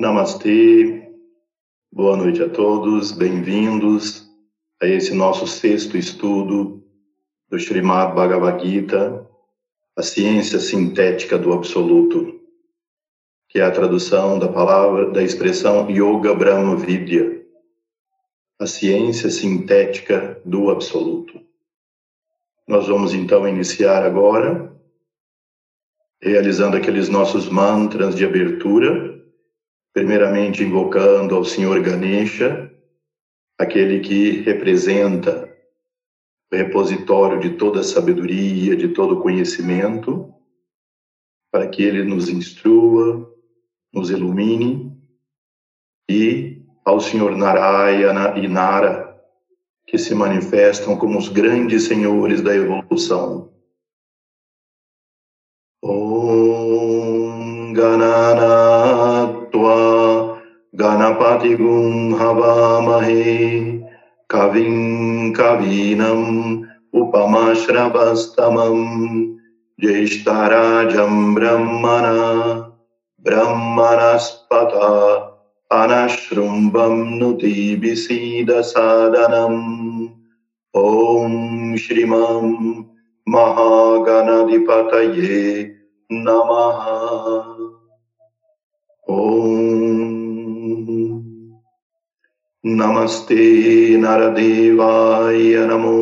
Namastê, 0.00 1.12
boa 1.92 2.16
noite 2.16 2.42
a 2.42 2.48
todos, 2.48 3.12
bem-vindos 3.12 4.26
a 4.80 4.86
esse 4.86 5.12
nosso 5.12 5.46
sexto 5.46 5.94
estudo 5.94 6.82
do 7.50 7.58
Srimad 7.58 8.14
Bhagavad 8.14 8.66
Gita, 8.66 9.28
a 9.94 10.02
ciência 10.02 10.58
sintética 10.58 11.36
do 11.36 11.52
absoluto, 11.52 12.40
que 13.50 13.58
é 13.58 13.62
a 13.62 13.70
tradução 13.70 14.38
da 14.38 14.48
palavra, 14.48 15.10
da 15.10 15.22
expressão 15.22 15.90
Yoga 15.90 16.34
Brahma 16.34 16.76
Vidya, 16.76 17.44
a 18.58 18.66
ciência 18.66 19.28
sintética 19.28 20.40
do 20.46 20.70
absoluto. 20.70 21.38
Nós 22.66 22.88
vamos 22.88 23.12
então 23.12 23.46
iniciar 23.46 24.02
agora, 24.02 24.74
realizando 26.22 26.78
aqueles 26.78 27.10
nossos 27.10 27.50
mantras 27.50 28.14
de 28.14 28.24
abertura, 28.24 29.09
primeiramente 29.92 30.62
invocando 30.62 31.34
ao 31.34 31.44
Senhor 31.44 31.80
Ganesha, 31.80 32.70
aquele 33.58 34.00
que 34.00 34.40
representa 34.42 35.48
o 36.52 36.56
repositório 36.56 37.40
de 37.40 37.50
toda 37.50 37.80
a 37.80 37.84
sabedoria, 37.84 38.76
de 38.76 38.88
todo 38.88 39.18
o 39.18 39.22
conhecimento, 39.22 40.32
para 41.52 41.68
que 41.68 41.82
ele 41.82 42.04
nos 42.04 42.28
instrua, 42.28 43.28
nos 43.92 44.10
ilumine, 44.10 44.96
e 46.08 46.62
ao 46.84 47.00
Senhor 47.00 47.36
Narayana 47.36 48.38
e 48.38 48.48
Nara, 48.48 49.10
que 49.86 49.98
se 49.98 50.14
manifestam 50.14 50.96
como 50.96 51.18
os 51.18 51.28
grandes 51.28 51.84
senhores 51.84 52.40
da 52.40 52.54
evolução. 52.54 53.52
Om 55.82 57.72
Ganana 57.72 58.79
गणपतिगुं 60.74 62.14
हवामहे। 62.14 63.80
कविं 64.30 65.32
कवीनम् 65.32 66.62
उपमश्रवस्तमम् 66.94 69.24
ज्येष्ठराजम् 69.80 71.34
ब्रह्मणा 71.34 72.16
ब्रह्मणस्पत 73.20 74.70
अनशृम्बम् 75.72 77.18
नुतिविसीदसादनम् 77.18 80.06
ॐ 80.76 81.76
श्रीमम् 81.76 82.82
महागणधिपतये 83.28 85.72
नमः 86.12 87.49
नमस्ते 92.64 93.44
नरदेवाय 93.96 95.66
नमो 95.66 95.96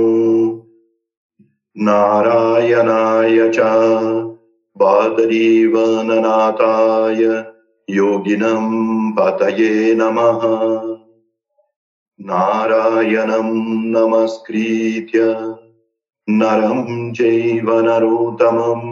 नारायणाय 1.76 3.50
च 3.54 3.58
बादरीवननाथाय 4.76 5.54
योगिनं 7.88 8.64
पतये 9.18 9.94
नमः 9.94 10.42
नारायणं 12.20 13.50
नमस्कृत्य 13.92 15.24
नरं 16.28 17.12
चैव 17.12 17.70
नरोत्तमं 17.80 18.82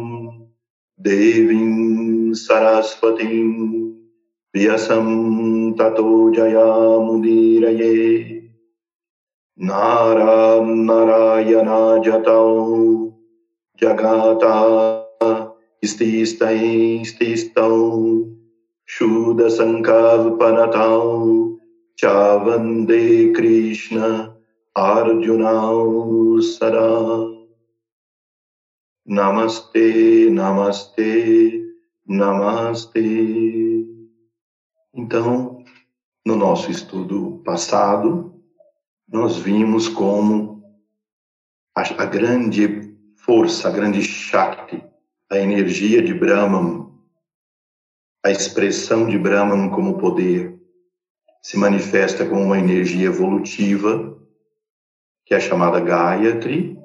देवीं 1.00 2.32
सरस्वतीं 2.34 3.75
व्यसं 4.56 5.06
ततो 5.72 6.34
जयामुदीरये 6.34 7.96
नारां 9.58 10.64
नारायणाजतौ 10.84 12.46
जगाता 13.80 14.56
स्तिस्तैस्तिस्तौ 15.84 17.74
शूदसङ्कल्पनतौ 18.88 19.84
च 21.98 22.04
वन्दे 22.46 23.34
कृष्ण 23.34 24.00
अर्जुनौ 24.76 26.40
सदा। 26.40 26.90
नमस्ते 29.08 29.88
नमस्ते 30.30 31.12
नमस्ते 32.10 33.65
Então, 34.96 35.62
no 36.24 36.34
nosso 36.34 36.70
estudo 36.70 37.42
passado, 37.44 38.34
nós 39.06 39.36
vimos 39.36 39.88
como 39.88 40.64
a, 41.76 41.82
a 41.82 42.06
grande 42.06 42.96
força, 43.14 43.68
a 43.68 43.70
grande 43.70 44.02
Shakti, 44.02 44.82
a 45.30 45.36
energia 45.36 46.02
de 46.02 46.14
Brahman, 46.14 46.90
a 48.24 48.30
expressão 48.30 49.06
de 49.06 49.18
Brahman 49.18 49.68
como 49.68 49.98
poder, 49.98 50.58
se 51.42 51.58
manifesta 51.58 52.24
como 52.24 52.40
uma 52.40 52.58
energia 52.58 53.08
evolutiva, 53.08 54.18
que 55.26 55.34
é 55.34 55.40
chamada 55.40 55.78
Gayatri, 55.78 56.78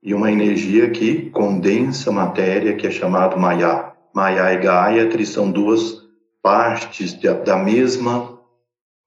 e 0.00 0.14
uma 0.14 0.30
energia 0.30 0.88
que 0.88 1.28
condensa 1.30 2.12
matéria, 2.12 2.76
que 2.76 2.86
é 2.86 2.90
chamada 2.92 3.36
Maya. 3.36 3.92
Maya 4.14 4.52
e 4.54 4.58
Gayatri 4.58 5.26
são 5.26 5.50
duas 5.50 6.09
partes 6.42 7.18
da 7.44 7.56
mesma 7.56 8.40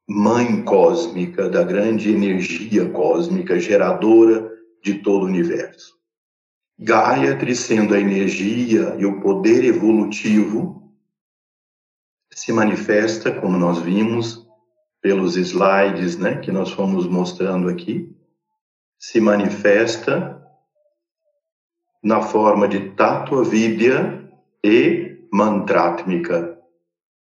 mãe 0.08 0.62
cósmica, 0.64 1.50
da 1.50 1.64
grande 1.64 2.12
energia 2.12 2.90
cósmica 2.90 3.60
geradora 3.60 4.52
de 4.84 4.96
todo 4.96 5.24
o 5.24 5.28
universo. 5.28 5.94
Gayatri 6.78 7.56
sendo 7.56 7.94
a 7.94 8.00
energia 8.00 8.96
e 8.98 9.06
o 9.06 9.22
poder 9.22 9.64
evolutivo 9.64 10.92
se 12.34 12.52
manifesta, 12.52 13.32
como 13.32 13.58
nós 13.58 13.80
vimos 13.80 14.46
pelos 15.02 15.36
slides, 15.36 16.18
né, 16.18 16.40
que 16.40 16.52
nós 16.52 16.72
fomos 16.72 17.08
mostrando 17.08 17.70
aqui, 17.70 18.14
se 18.98 19.22
manifesta 19.22 20.42
na 22.02 22.22
forma 22.22 22.68
de 22.68 22.90
Tattva 22.92 23.44
Vidya 23.44 24.30
e 24.64 25.28
Mantratmika, 25.32 26.58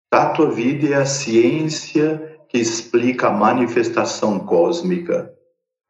Tatua 0.09 0.50
Vida 0.50 0.88
é 0.88 0.94
a 0.96 1.06
ciência 1.06 2.42
que 2.50 2.58
explica 2.58 3.28
a 3.28 3.31
manifestação 3.31 4.40
cósmica, 4.40 5.31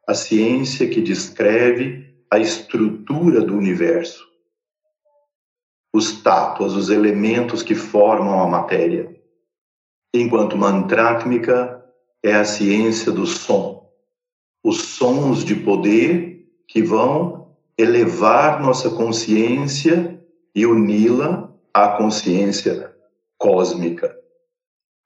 a 0.06 0.12
ciência 0.12 0.86
que 0.86 1.00
descreve 1.00 2.14
a 2.30 2.38
estrutura 2.38 3.40
do 3.40 3.56
universo, 3.56 4.28
os 5.90 6.20
tátuas, 6.20 6.74
os 6.74 6.90
elementos 6.90 7.62
que 7.62 7.74
formam 7.74 8.42
a 8.42 8.46
matéria. 8.46 9.10
Enquanto 10.12 10.54
Mantratmika 10.54 11.82
é 12.22 12.34
a 12.34 12.44
ciência 12.44 13.10
do 13.10 13.24
som, 13.24 13.90
os 14.62 14.82
sons 14.82 15.42
de 15.42 15.54
poder 15.54 16.46
que 16.68 16.82
vão 16.82 17.56
elevar 17.78 18.60
nossa 18.60 18.90
consciência 18.90 20.22
e 20.54 20.66
uni-la 20.66 21.50
à 21.72 21.96
consciência 21.96 22.90
cósmica. 23.40 24.14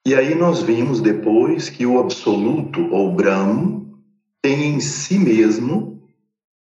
E 0.04 0.14
aí 0.14 0.34
nós 0.34 0.60
vimos 0.60 1.00
depois 1.00 1.70
que 1.70 1.86
o 1.86 2.00
absoluto 2.00 2.92
ou 2.92 3.14
Brahmo 3.14 3.96
tem 4.42 4.74
em 4.74 4.80
si 4.80 5.18
mesmo 5.18 6.02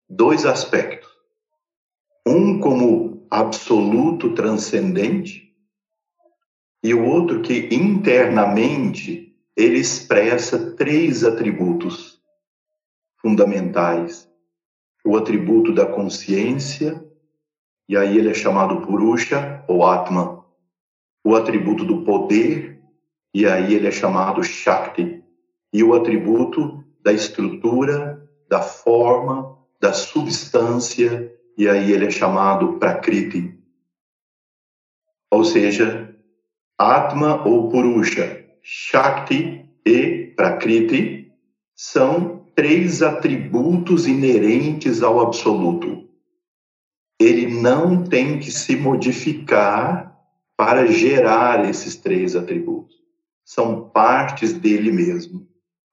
dois 0.09 0.45
aspectos. 0.45 1.11
Um 2.25 2.61
como 2.61 3.27
absoluto 3.31 4.35
transcendente 4.35 5.51
e 6.85 6.93
o 6.93 7.05
outro 7.05 7.41
que 7.41 7.75
internamente 7.75 9.35
ele 9.57 9.79
expressa 9.79 10.75
três 10.77 11.25
atributos 11.25 12.21
fundamentais. 13.17 14.31
O 15.05 15.17
atributo 15.17 15.73
da 15.73 15.87
consciência, 15.87 17.03
e 17.89 17.97
aí 17.97 18.19
ele 18.19 18.31
é 18.31 18.35
chamado 18.35 18.83
Purusha 18.83 19.65
ou 19.67 19.85
Atman 19.85 20.42
o 21.25 21.35
atributo 21.35 21.85
do 21.85 22.03
poder, 22.03 22.81
e 23.35 23.47
aí 23.47 23.75
ele 23.75 23.87
é 23.87 23.91
chamado 23.91 24.43
Shakti, 24.43 25.23
e 25.73 25.83
o 25.83 25.95
atributo 25.95 26.85
da 27.03 27.13
estrutura, 27.13 28.29
da 28.49 28.61
forma, 28.61 29.57
da 29.81 29.93
substância, 29.93 31.33
e 31.57 31.69
aí 31.69 31.93
ele 31.93 32.07
é 32.07 32.11
chamado 32.11 32.79
Prakriti. 32.79 33.59
Ou 35.31 35.45
seja, 35.45 36.15
Atma 36.79 37.47
ou 37.47 37.71
Purusha, 37.71 38.45
Shakti 38.63 39.67
e 39.85 40.33
Prakriti 40.37 41.33
são 41.75 42.47
três 42.55 43.03
atributos 43.03 44.07
inerentes 44.07 45.03
ao 45.03 45.21
absoluto. 45.21 46.09
Ele 47.19 47.47
não 47.47 48.05
tem 48.05 48.39
que 48.39 48.51
se 48.51 48.77
modificar 48.77 50.12
para 50.65 50.87
gerar 50.87 51.69
esses 51.69 51.97
três 51.97 52.37
atributos. 52.37 53.03
são 53.45 53.91
partes 53.91 54.53
dele 54.53 54.93
mesmo. 54.93 55.45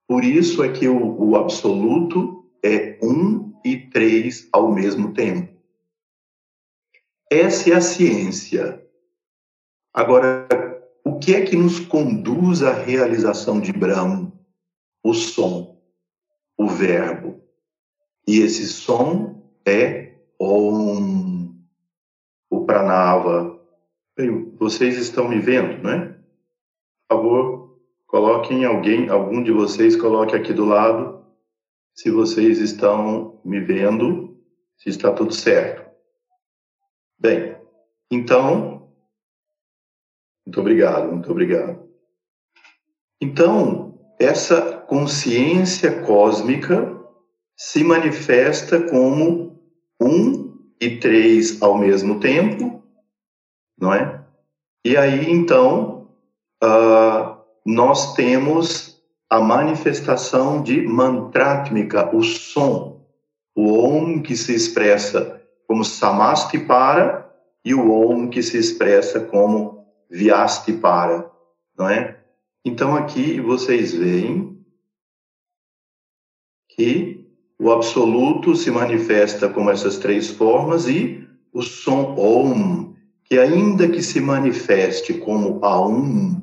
Por 0.06 0.24
isso 0.24 0.62
é 0.62 0.70
que 0.70 0.86
o, 0.86 1.20
o 1.20 1.34
absoluto 1.34 2.48
é 2.62 2.96
um 3.02 3.52
e 3.64 3.76
três 3.76 4.48
ao 4.52 4.72
mesmo 4.72 5.12
tempo. 5.12 5.52
Essa 7.28 7.70
é 7.70 7.72
a 7.74 7.80
ciência. 7.80 8.80
Agora, 9.92 10.46
o 11.04 11.18
que 11.18 11.34
é 11.34 11.44
que 11.44 11.56
nos 11.56 11.80
conduz 11.80 12.62
à 12.62 12.72
realização 12.72 13.60
de 13.60 13.72
Brahma? 13.72 14.32
O 15.02 15.12
som, 15.12 15.82
o 16.56 16.68
verbo. 16.68 17.42
E 18.24 18.38
esse 18.38 18.68
som 18.68 19.42
é 19.66 20.14
Om, 20.38 21.56
o 22.48 22.64
Pranava. 22.64 23.59
Vocês 24.58 24.96
estão 24.96 25.28
me 25.28 25.38
vendo, 25.38 25.82
né? 25.82 26.16
Por 27.08 27.16
favor, 27.16 27.78
coloquem 28.06 28.64
alguém, 28.64 29.08
algum 29.08 29.42
de 29.42 29.52
vocês 29.52 29.96
coloque 29.96 30.34
aqui 30.34 30.52
do 30.52 30.64
lado, 30.64 31.24
se 31.94 32.10
vocês 32.10 32.58
estão 32.58 33.40
me 33.44 33.60
vendo, 33.60 34.36
se 34.76 34.88
está 34.88 35.12
tudo 35.12 35.32
certo. 35.32 35.88
Bem, 37.18 37.56
então, 38.10 38.88
muito 40.46 40.60
obrigado, 40.60 41.10
muito 41.10 41.30
obrigado. 41.30 41.86
Então, 43.20 43.98
essa 44.18 44.60
consciência 44.60 46.02
cósmica 46.02 46.98
se 47.56 47.84
manifesta 47.84 48.80
como 48.88 49.60
um 50.00 50.58
e 50.80 50.96
três 50.98 51.60
ao 51.60 51.76
mesmo 51.76 52.18
tempo, 52.18 52.79
não 53.80 53.94
é? 53.94 54.20
E 54.84 54.96
aí, 54.96 55.30
então, 55.30 56.08
uh, 56.62 57.36
nós 57.64 58.14
temos 58.14 59.00
a 59.28 59.40
manifestação 59.40 60.62
de 60.62 60.82
mantratmika, 60.82 62.14
o 62.14 62.22
som, 62.22 63.06
o 63.54 63.78
Om 63.84 64.22
que 64.22 64.36
se 64.36 64.54
expressa 64.54 65.40
como 65.66 65.84
Samastipara 65.84 67.30
e 67.64 67.74
o 67.74 67.92
Om 67.92 68.28
que 68.28 68.42
se 68.42 68.58
expressa 68.58 69.20
como 69.20 69.86
Vyastipara, 70.10 71.30
não 71.78 71.88
é? 71.88 72.18
Então 72.64 72.96
aqui 72.96 73.40
vocês 73.40 73.94
veem 73.94 74.58
que 76.70 77.24
o 77.58 77.70
absoluto 77.70 78.56
se 78.56 78.70
manifesta 78.70 79.48
como 79.48 79.70
essas 79.70 79.98
três 79.98 80.28
formas 80.28 80.88
e 80.88 81.28
o 81.52 81.62
som 81.62 82.16
Om, 82.16 82.89
que 83.30 83.38
ainda 83.38 83.88
que 83.88 84.02
se 84.02 84.20
manifeste 84.20 85.14
como 85.14 85.64
Aum, 85.64 86.42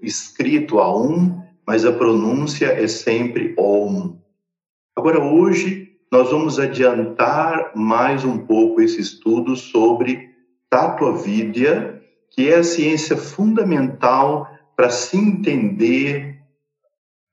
escrito 0.00 0.78
Aum, 0.78 1.42
mas 1.66 1.84
a 1.84 1.90
pronúncia 1.90 2.66
é 2.66 2.86
sempre 2.86 3.52
Om. 3.58 4.16
Agora, 4.94 5.20
hoje, 5.20 5.88
nós 6.12 6.30
vamos 6.30 6.60
adiantar 6.60 7.72
mais 7.74 8.24
um 8.24 8.38
pouco 8.38 8.80
esse 8.80 9.00
estudo 9.00 9.56
sobre 9.56 10.30
Tattva 10.70 11.16
Vidya, 11.16 12.00
que 12.30 12.48
é 12.48 12.58
a 12.58 12.64
ciência 12.64 13.16
fundamental 13.16 14.48
para 14.76 14.88
se 14.88 15.16
entender 15.16 16.38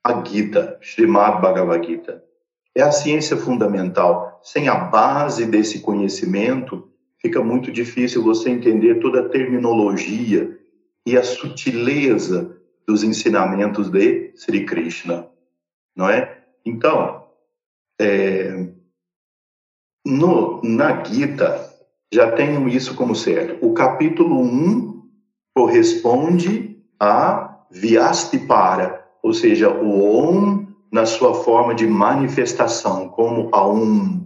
a 0.04 0.26
Gita, 0.26 0.80
Srimad 0.82 1.40
Bhagavad 1.40 1.86
Gita. 1.86 2.24
É 2.74 2.82
a 2.82 2.92
ciência 2.92 3.38
fundamental. 3.38 4.40
Sem 4.42 4.68
a 4.68 4.76
base 4.76 5.46
desse 5.46 5.82
conhecimento, 5.82 6.90
fica 7.28 7.44
muito 7.44 7.74
difícil 7.74 8.24
você 8.24 8.50
entender 8.50 9.02
toda 9.02 9.20
a 9.20 9.30
terminologia 9.30 10.58
e 11.06 11.18
a 11.18 11.24
sutileza 11.24 12.58
dos 12.88 13.04
ensinamentos 13.04 13.90
de 13.90 14.32
Sri 14.34 14.66
Krishna, 14.66 15.28
não 15.94 16.10
é? 16.10 16.38
Então, 16.66 17.26
é, 18.00 18.70
no, 20.06 20.62
na 20.64 21.04
Gita, 21.04 21.70
já 22.14 22.32
tenham 22.32 22.66
isso 22.70 22.96
como 22.96 23.14
certo. 23.14 23.58
O 23.66 23.74
capítulo 23.74 24.40
1 24.40 25.04
corresponde 25.54 26.78
a 26.98 27.60
Vyastipara, 27.70 29.06
ou 29.22 29.34
seja, 29.34 29.70
o 29.70 30.30
Om 30.30 30.66
na 30.90 31.06
sua 31.06 31.34
forma 31.34 31.76
de 31.76 31.86
manifestação, 31.86 33.10
como 33.10 33.50
a 33.52 33.68
Um, 33.68 34.26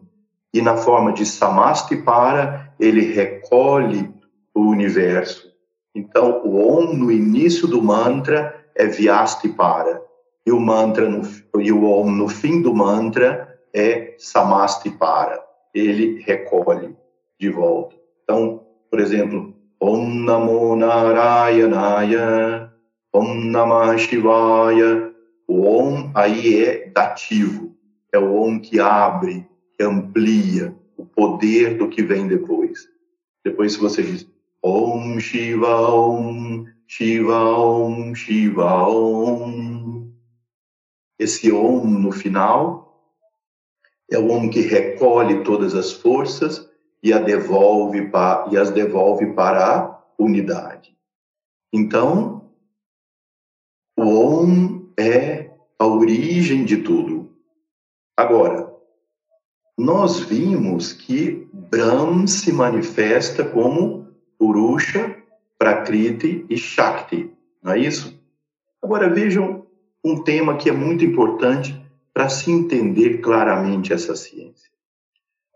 e 0.53 0.61
na 0.61 0.77
forma 0.77 1.13
de 1.13 1.25
Samastipara, 1.25 2.70
ele 2.81 3.13
recolhe 3.13 4.11
o 4.55 4.61
universo. 4.61 5.53
Então, 5.93 6.41
o 6.43 6.79
Om 6.79 6.93
no 6.93 7.11
início 7.11 7.67
do 7.67 7.79
mantra 7.79 8.65
é 8.75 8.87
Vyastipara, 8.87 10.01
e 10.43 10.51
o 10.51 10.59
mantra 10.59 11.07
no, 11.07 11.21
e 11.61 11.71
o 11.71 11.83
Om 11.83 12.09
no 12.09 12.27
fim 12.27 12.59
do 12.63 12.73
mantra 12.73 13.55
é 13.71 14.15
Samastipara. 14.17 15.39
Ele 15.73 16.23
recolhe 16.25 16.95
de 17.39 17.49
volta. 17.49 17.95
Então, 18.23 18.63
por 18.89 18.99
exemplo, 18.99 19.53
Om 19.79 20.09
Namo 20.23 20.75
Narayanaya, 20.75 22.71
Om 23.13 23.45
Namah 23.45 23.95
Shivaya. 23.97 25.11
O 25.47 25.61
Om 25.67 26.11
aí 26.15 26.63
é 26.63 26.89
dativo, 26.89 27.75
é 28.11 28.17
o 28.17 28.41
Om 28.41 28.59
que 28.59 28.79
abre, 28.79 29.45
que 29.77 29.83
amplia 29.83 30.73
poder 31.15 31.77
do 31.77 31.89
que 31.89 32.01
vem 32.01 32.27
depois. 32.27 32.87
Depois, 33.43 33.73
se 33.73 33.79
você 33.79 34.03
diz 34.03 34.27
Om 34.63 35.19
Shiva 35.19 35.89
Om, 35.89 36.65
Shiva 36.87 37.55
Om, 37.55 38.13
Shiva 38.13 38.87
Om. 38.87 40.13
Esse 41.17 41.51
Om 41.51 41.87
no 41.87 42.11
final 42.11 42.81
é 44.11 44.19
o 44.19 44.29
Om 44.29 44.49
que 44.49 44.61
recolhe 44.61 45.43
todas 45.43 45.73
as 45.73 45.91
forças 45.91 46.69
e, 47.01 47.13
a 47.13 47.19
devolve 47.19 48.09
pa, 48.09 48.47
e 48.51 48.57
as 48.57 48.69
devolve 48.69 49.33
para 49.33 49.77
a 49.77 50.03
unidade. 50.19 50.95
Então, 51.73 52.51
o 53.97 54.03
Om 54.03 54.91
é 54.99 55.51
a 55.79 55.87
origem 55.87 56.65
de 56.65 56.77
tudo. 56.77 57.35
Agora, 58.15 58.60
nós 59.81 60.19
vimos 60.19 60.93
que 60.93 61.47
Brahm 61.51 62.27
se 62.27 62.53
manifesta 62.53 63.43
como 63.43 64.05
Purusha, 64.37 65.17
Prakriti 65.57 66.45
e 66.47 66.55
Shakti, 66.55 67.31
não 67.63 67.71
é 67.71 67.79
isso? 67.79 68.15
Agora 68.79 69.09
vejam 69.09 69.65
um 70.03 70.23
tema 70.23 70.55
que 70.55 70.69
é 70.69 70.71
muito 70.71 71.03
importante 71.03 71.75
para 72.13 72.29
se 72.29 72.51
entender 72.51 73.21
claramente 73.21 73.91
essa 73.91 74.15
ciência. 74.15 74.69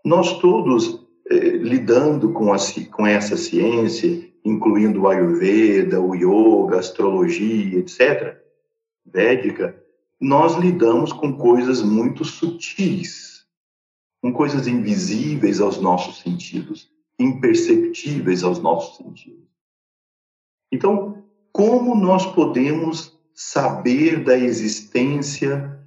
Nós 0.04 0.40
todos 0.40 1.06
eh, 1.30 1.58
lidando 1.58 2.32
com, 2.32 2.52
a, 2.52 2.58
com 2.92 3.06
essa 3.06 3.38
ciência, 3.38 4.28
incluindo 4.44 5.02
o 5.02 5.08
Ayurveda, 5.08 6.02
o 6.02 6.16
Yoga, 6.16 6.78
a 6.78 6.80
astrologia, 6.80 7.78
etc., 7.78 8.38
védica, 9.06 9.80
nós 10.20 10.56
lidamos 10.56 11.14
com 11.14 11.34
coisas 11.34 11.84
muito 11.84 12.26
sutis, 12.26 13.35
com 14.25 14.34
coisas 14.34 14.65
invisíveis 14.65 15.62
aos 15.62 15.79
nossos 15.79 16.20
sentidos, 16.20 16.89
imperceptíveis 17.20 18.44
aos 18.44 18.58
nossos 18.58 18.98
sentidos. 18.98 19.46
Então, 20.72 21.24
como 21.51 21.94
nós 21.94 22.25
podemos 22.25 23.15
saber 23.36 24.24
da 24.24 24.36
existência 24.36 25.79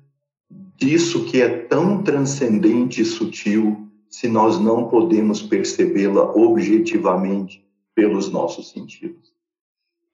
disso 0.77 1.25
que 1.25 1.43
é 1.43 1.49
tão 1.49 2.05
transcendente 2.05 3.03
e 3.03 3.05
sutil 3.05 3.89
se 4.09 4.29
nós 4.29 4.61
não 4.61 4.89
podemos 4.89 5.43
percebê-la 5.43 6.23
objetivamente 6.33 7.67
pelos 7.93 8.31
nossos 8.31 8.71
sentidos. 8.71 9.33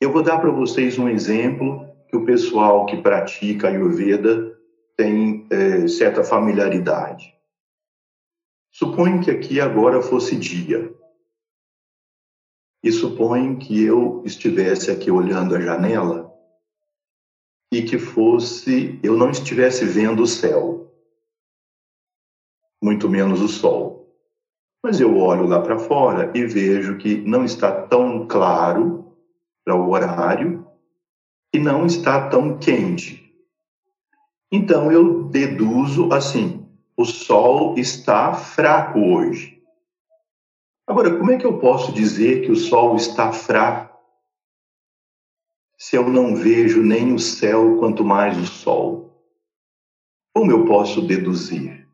Eu 0.00 0.10
vou 0.10 0.22
dar 0.22 0.38
para 0.38 0.50
vocês 0.50 0.98
um 0.98 1.10
exemplo 1.10 1.86
que 2.08 2.16
o 2.16 2.24
pessoal 2.24 2.86
que 2.86 2.96
pratica 2.96 3.68
Ayurveda 3.68 4.56
tem 4.96 5.46
é, 5.50 5.86
certa 5.88 6.24
familiaridade. 6.24 7.33
Suponho 8.74 9.22
que 9.22 9.30
aqui 9.30 9.60
agora 9.60 10.02
fosse 10.02 10.34
dia. 10.34 10.92
E 12.82 12.90
suponho 12.90 13.56
que 13.56 13.80
eu 13.80 14.20
estivesse 14.24 14.90
aqui 14.90 15.12
olhando 15.12 15.54
a 15.54 15.60
janela 15.60 16.28
e 17.72 17.82
que 17.82 17.98
fosse, 17.98 18.98
eu 19.00 19.16
não 19.16 19.30
estivesse 19.30 19.84
vendo 19.84 20.24
o 20.24 20.26
céu 20.26 20.92
muito 22.82 23.08
menos 23.08 23.40
o 23.40 23.48
sol. 23.48 24.12
Mas 24.82 25.00
eu 25.00 25.16
olho 25.16 25.46
lá 25.46 25.62
para 25.62 25.78
fora 25.78 26.36
e 26.36 26.44
vejo 26.44 26.98
que 26.98 27.16
não 27.22 27.44
está 27.44 27.86
tão 27.86 28.26
claro 28.26 29.16
para 29.64 29.76
o 29.76 29.88
horário 29.88 30.66
e 31.54 31.60
não 31.60 31.86
está 31.86 32.28
tão 32.28 32.58
quente. 32.58 33.32
Então 34.52 34.90
eu 34.90 35.24
deduzo 35.28 36.12
assim: 36.12 36.63
o 36.96 37.04
sol 37.04 37.78
está 37.78 38.34
fraco 38.34 38.98
hoje. 38.98 39.62
Agora, 40.86 41.16
como 41.16 41.32
é 41.32 41.36
que 41.36 41.46
eu 41.46 41.58
posso 41.58 41.92
dizer 41.92 42.42
que 42.42 42.52
o 42.52 42.56
sol 42.56 42.96
está 42.96 43.32
fraco? 43.32 43.94
se 45.84 45.96
eu 45.96 46.08
não 46.08 46.34
vejo 46.34 46.82
nem 46.82 47.12
o 47.12 47.18
céu, 47.18 47.76
quanto 47.76 48.02
mais 48.02 48.38
o 48.38 48.46
sol? 48.46 49.22
Como 50.34 50.50
eu 50.50 50.64
posso 50.64 51.02
deduzir? 51.02 51.86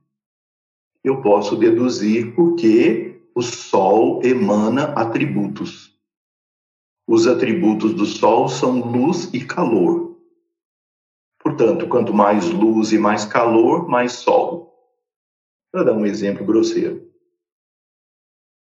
Eu 1.02 1.21
posso 1.21 1.57
deduzir 1.57 2.35
porque 2.37 3.21
o 3.35 3.42
sol 3.42 4.21
emana 4.23 4.92
atributos. 4.92 5.99
Os 7.04 7.26
atributos 7.26 7.92
do 7.92 8.07
sol 8.07 8.49
são 8.49 8.78
luz 8.78 9.28
e 9.35 9.45
calor. 9.45 10.16
Portanto, 11.42 11.88
quanto 11.88 12.14
mais 12.14 12.49
luz 12.49 12.92
e 12.92 12.99
mais 12.99 13.25
calor, 13.25 13.88
mais 13.88 14.12
sol. 14.12 14.70
Para 15.73 15.85
dar 15.85 15.93
um 15.93 16.07
exemplo 16.07 16.45
grosseiro. 16.45 17.11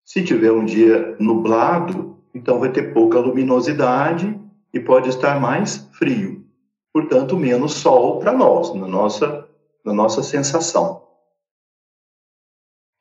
Se 0.06 0.24
tiver 0.24 0.52
um 0.52 0.66
dia 0.66 1.16
nublado, 1.20 2.20
então 2.34 2.60
vai 2.60 2.72
ter 2.72 2.94
pouca 2.94 3.20
luminosidade 3.20 4.40
e 4.74 4.80
pode 4.80 5.10
estar 5.10 5.40
mais 5.40 5.78
frio. 5.94 6.46
Portanto, 6.94 7.38
menos 7.38 7.74
sol 7.74 8.20
para 8.20 8.32
nós, 8.32 8.74
na 8.74 8.88
nossa, 8.88 9.48
na 9.86 9.94
nossa 9.94 10.24
sensação. 10.24 11.08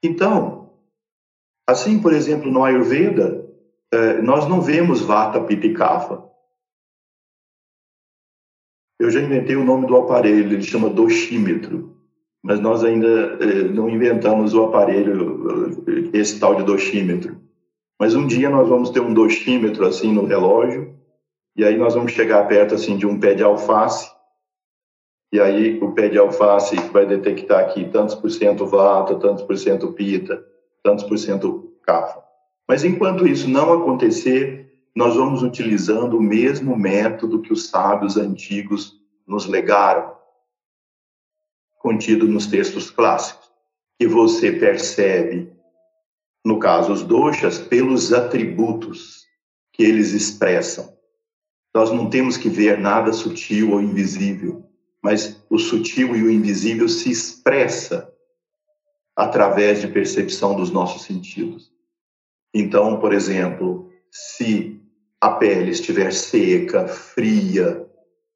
Então, 0.02 0.78
assim, 1.66 2.00
por 2.00 2.12
exemplo, 2.12 2.50
no 2.50 2.64
Ayurveda, 2.64 3.48
eh, 3.92 4.20
nós 4.22 4.46
não 4.46 4.60
vemos 4.60 5.00
Vata 5.00 5.42
Pitta 5.42 5.72
Kapha. 5.72 6.22
Eu 8.98 9.10
já 9.10 9.20
inventei 9.20 9.56
o 9.56 9.64
nome 9.64 9.86
do 9.86 9.96
aparelho, 9.96 10.52
ele 10.52 10.62
chama 10.62 10.90
doxímetro, 10.90 11.97
mas 12.42 12.60
nós 12.60 12.84
ainda 12.84 13.38
eh, 13.40 13.64
não 13.64 13.88
inventamos 13.88 14.54
o 14.54 14.64
aparelho, 14.64 15.82
eh, 15.86 16.18
esse 16.18 16.38
tal 16.38 16.54
de 16.54 16.62
doxímetro. 16.62 17.36
Mas 17.98 18.14
um 18.14 18.26
dia 18.26 18.48
nós 18.48 18.68
vamos 18.68 18.90
ter 18.90 19.00
um 19.00 19.12
doxímetro 19.12 19.84
assim 19.84 20.12
no 20.12 20.24
relógio, 20.24 20.94
e 21.56 21.64
aí 21.64 21.76
nós 21.76 21.94
vamos 21.94 22.12
chegar 22.12 22.46
perto 22.46 22.74
assim 22.74 22.96
de 22.96 23.06
um 23.06 23.18
pé 23.18 23.34
de 23.34 23.42
alface, 23.42 24.08
e 25.32 25.40
aí 25.40 25.78
o 25.82 25.92
pé 25.92 26.08
de 26.08 26.16
alface 26.16 26.76
vai 26.92 27.04
detectar 27.04 27.60
aqui 27.60 27.84
tantos 27.90 28.14
por 28.14 28.30
cento 28.30 28.64
vata, 28.66 29.16
tantos 29.16 29.42
por 29.42 29.58
cento 29.58 29.92
pita, 29.92 30.42
tantos 30.82 31.04
por 31.04 31.18
cento 31.18 31.72
kapha. 31.82 32.22
Mas 32.66 32.84
enquanto 32.84 33.26
isso 33.26 33.48
não 33.50 33.72
acontecer, 33.72 34.72
nós 34.94 35.16
vamos 35.16 35.42
utilizando 35.42 36.16
o 36.16 36.22
mesmo 36.22 36.76
método 36.76 37.40
que 37.40 37.52
os 37.52 37.68
sábios 37.68 38.16
antigos 38.16 38.98
nos 39.26 39.46
legaram, 39.46 40.12
contido 41.78 42.26
nos 42.26 42.46
textos 42.46 42.90
clássicos, 42.90 43.48
que 43.98 44.06
você 44.06 44.52
percebe, 44.52 45.52
no 46.44 46.58
caso 46.58 46.92
os 46.92 47.02
doshas, 47.02 47.58
pelos 47.58 48.12
atributos 48.12 49.26
que 49.72 49.82
eles 49.82 50.12
expressam. 50.12 50.96
Nós 51.74 51.90
não 51.90 52.08
temos 52.08 52.36
que 52.36 52.48
ver 52.48 52.78
nada 52.78 53.12
sutil 53.12 53.72
ou 53.72 53.82
invisível, 53.82 54.64
mas 55.02 55.42
o 55.48 55.58
sutil 55.58 56.16
e 56.16 56.22
o 56.22 56.30
invisível 56.30 56.88
se 56.88 57.10
expressa 57.10 58.12
através 59.16 59.80
de 59.80 59.88
percepção 59.88 60.54
dos 60.54 60.70
nossos 60.70 61.02
sentidos. 61.02 61.72
Então, 62.54 62.98
por 62.98 63.12
exemplo, 63.12 63.90
se 64.10 64.80
a 65.20 65.30
pele 65.30 65.70
estiver 65.70 66.12
seca, 66.12 66.86
fria, 66.86 67.86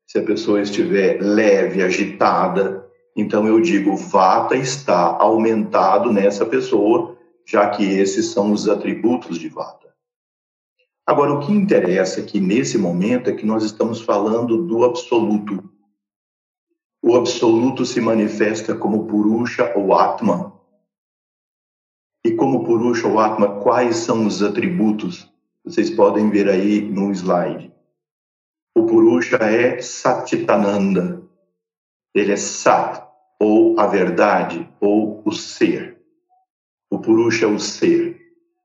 se 0.06 0.18
a 0.18 0.24
pessoa 0.24 0.60
estiver 0.60 1.20
leve, 1.22 1.82
agitada, 1.82 2.81
então 3.14 3.46
eu 3.46 3.60
digo 3.60 3.96
vata 3.96 4.56
está 4.56 5.16
aumentado 5.18 6.12
nessa 6.12 6.46
pessoa, 6.46 7.16
já 7.46 7.68
que 7.68 7.84
esses 7.84 8.26
são 8.26 8.52
os 8.52 8.68
atributos 8.68 9.38
de 9.38 9.48
vata. 9.48 9.82
Agora, 11.06 11.34
o 11.34 11.40
que 11.40 11.52
interessa 11.52 12.20
aqui 12.20 12.40
nesse 12.40 12.78
momento 12.78 13.28
é 13.28 13.34
que 13.34 13.44
nós 13.44 13.64
estamos 13.64 14.00
falando 14.00 14.64
do 14.64 14.84
absoluto. 14.84 15.68
O 17.02 17.16
absoluto 17.16 17.84
se 17.84 18.00
manifesta 18.00 18.74
como 18.74 19.06
Purusha 19.06 19.72
ou 19.76 19.92
Atman. 19.92 20.52
E 22.24 22.30
como 22.30 22.64
Purusha 22.64 23.08
ou 23.08 23.18
Atman, 23.18 23.58
quais 23.60 23.96
são 23.96 24.24
os 24.24 24.42
atributos? 24.42 25.28
Vocês 25.64 25.90
podem 25.90 26.30
ver 26.30 26.48
aí 26.48 26.80
no 26.80 27.10
slide. 27.10 27.72
O 28.74 28.86
Purusha 28.86 29.36
é 29.36 29.82
Satitananda. 29.82 31.21
Ele 32.14 32.32
é 32.32 32.36
Sat, 32.36 33.02
ou 33.40 33.78
a 33.78 33.86
verdade, 33.86 34.68
ou 34.80 35.22
o 35.24 35.32
ser. 35.32 35.98
O 36.90 36.98
Purusha 36.98 37.46
é 37.46 37.48
o 37.48 37.58
ser. 37.58 38.20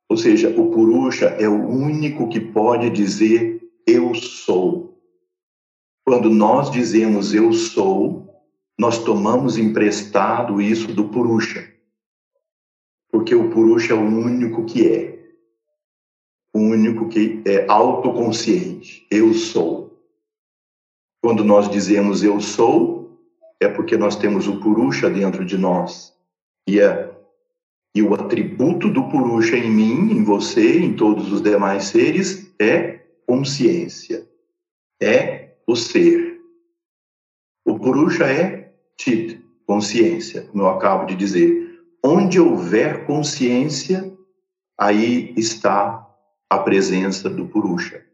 Ou 0.10 0.18
seja, 0.18 0.50
o 0.50 0.70
Purusha 0.70 1.28
é 1.40 1.48
o 1.48 1.68
único 1.68 2.30
que 2.30 2.40
pode 2.40 2.90
dizer 2.90 3.62
eu 3.86 4.14
sou. 4.14 5.02
Quando 6.06 6.30
nós 6.30 6.70
dizemos 6.70 7.34
eu 7.34 7.52
sou, 7.54 8.28
nós 8.78 9.04
tomamos 9.04 9.58
emprestado 9.58 10.62
isso 10.62 10.94
do 10.94 11.10
Purusha. 11.10 11.74
Porque 13.10 13.34
o 13.34 13.50
Purusha 13.50 13.94
é 13.94 13.96
o 13.96 14.06
único 14.06 14.66
que 14.66 14.88
é. 14.88 15.18
O 16.54 16.60
único 16.60 17.10
que 17.10 17.42
é 17.46 17.66
autoconsciente. 17.68 19.08
Eu 19.10 19.34
sou. 19.34 20.00
Quando 21.22 21.44
nós 21.44 21.70
dizemos 21.70 22.24
eu 22.24 22.40
sou, 22.40 22.97
é 23.60 23.68
porque 23.68 23.98
nós 23.98 24.16
temos 24.16 24.48
o 24.48 24.60
Purusha 24.60 25.10
dentro 25.10 25.44
de 25.44 25.58
nós. 25.58 26.14
E 26.68 26.80
é 26.80 27.14
e 27.98 28.04
o 28.04 28.14
atributo 28.14 28.92
do 28.92 29.10
Purusha 29.10 29.58
em 29.58 29.72
mim, 29.72 30.12
em 30.12 30.24
você, 30.24 30.78
em 30.78 30.94
todos 30.94 31.32
os 31.32 31.42
demais 31.42 31.86
seres, 31.86 32.54
é 32.60 33.00
consciência. 33.26 34.30
É 35.02 35.56
o 35.66 35.76
ser. 35.76 36.40
O 37.66 37.80
Purusha 37.80 38.26
é 38.26 38.72
Chit, 39.02 39.44
consciência, 39.66 40.44
como 40.44 40.62
eu 40.62 40.70
acabo 40.70 41.06
de 41.06 41.16
dizer. 41.16 41.82
Onde 42.06 42.40
houver 42.40 43.08
consciência, 43.08 44.16
aí 44.78 45.34
está 45.36 46.08
a 46.48 46.60
presença 46.60 47.28
do 47.28 47.48
Purusha. 47.48 48.06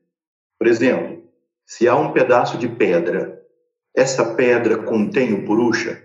Por 0.58 0.68
exemplo, 0.68 1.24
se 1.66 1.90
há 1.90 1.96
um 1.98 2.14
pedaço 2.14 2.58
de 2.58 2.70
pedra, 2.70 3.43
essa 3.96 4.34
pedra 4.34 4.80
contém 4.80 5.34
o 5.34 5.46
Purusha? 5.46 6.04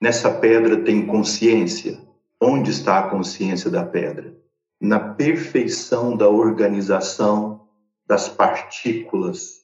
Nessa 0.00 0.30
pedra 0.30 0.78
tem 0.78 1.06
consciência? 1.06 2.00
Onde 2.40 2.70
está 2.70 2.98
a 2.98 3.10
consciência 3.10 3.70
da 3.70 3.84
pedra? 3.84 4.34
Na 4.80 4.98
perfeição 4.98 6.16
da 6.16 6.26
organização 6.26 7.68
das 8.06 8.26
partículas, 8.26 9.60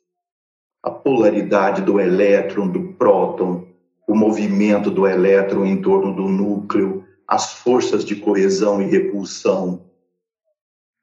a 0.82 0.90
polaridade 0.90 1.80
do 1.80 1.98
elétron, 1.98 2.68
do 2.68 2.92
próton, 2.92 3.66
o 4.06 4.14
movimento 4.14 4.90
do 4.90 5.06
elétron 5.06 5.64
em 5.64 5.80
torno 5.80 6.14
do 6.14 6.28
núcleo, 6.28 7.06
as 7.26 7.54
forças 7.54 8.04
de 8.04 8.16
coesão 8.16 8.82
e 8.82 8.84
repulsão, 8.84 9.86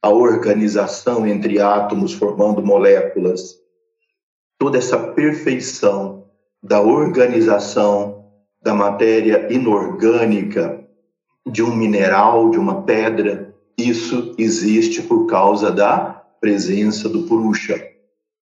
a 0.04 0.10
organização 0.10 1.26
entre 1.26 1.60
átomos 1.60 2.14
formando 2.14 2.62
moléculas, 2.62 3.60
toda 4.60 4.78
essa 4.78 5.00
perfeição 5.14 6.23
da 6.64 6.82
organização 6.82 8.24
da 8.62 8.74
matéria 8.74 9.52
inorgânica 9.54 10.82
de 11.46 11.62
um 11.62 11.76
mineral, 11.76 12.50
de 12.50 12.58
uma 12.58 12.84
pedra, 12.84 13.54
isso 13.78 14.34
existe 14.38 15.02
por 15.02 15.26
causa 15.28 15.70
da 15.70 16.24
presença 16.40 17.10
do 17.10 17.24
Purusha. 17.24 17.86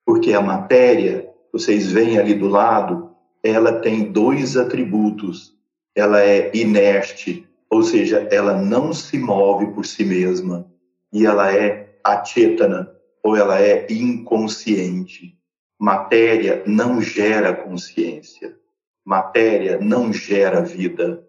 Porque 0.05 0.33
a 0.33 0.41
matéria, 0.41 1.27
vocês 1.51 1.91
veem 1.91 2.19
ali 2.19 2.35
do 2.35 2.47
lado, 2.47 3.09
ela 3.43 3.79
tem 3.79 4.11
dois 4.11 4.55
atributos. 4.55 5.53
Ela 5.95 6.21
é 6.21 6.51
inerte, 6.55 7.47
ou 7.71 7.81
seja, 7.81 8.27
ela 8.31 8.53
não 8.53 8.93
se 8.93 9.17
move 9.17 9.73
por 9.73 9.85
si 9.85 10.05
mesma, 10.05 10.67
e 11.11 11.25
ela 11.25 11.51
é 11.51 11.95
achetana, 12.03 12.91
ou 13.23 13.35
ela 13.35 13.59
é 13.59 13.87
inconsciente. 13.89 15.40
Matéria 15.83 16.61
não 16.67 17.01
gera 17.01 17.55
consciência. 17.55 18.55
Matéria 19.03 19.79
não 19.79 20.13
gera 20.13 20.61
vida. 20.61 21.27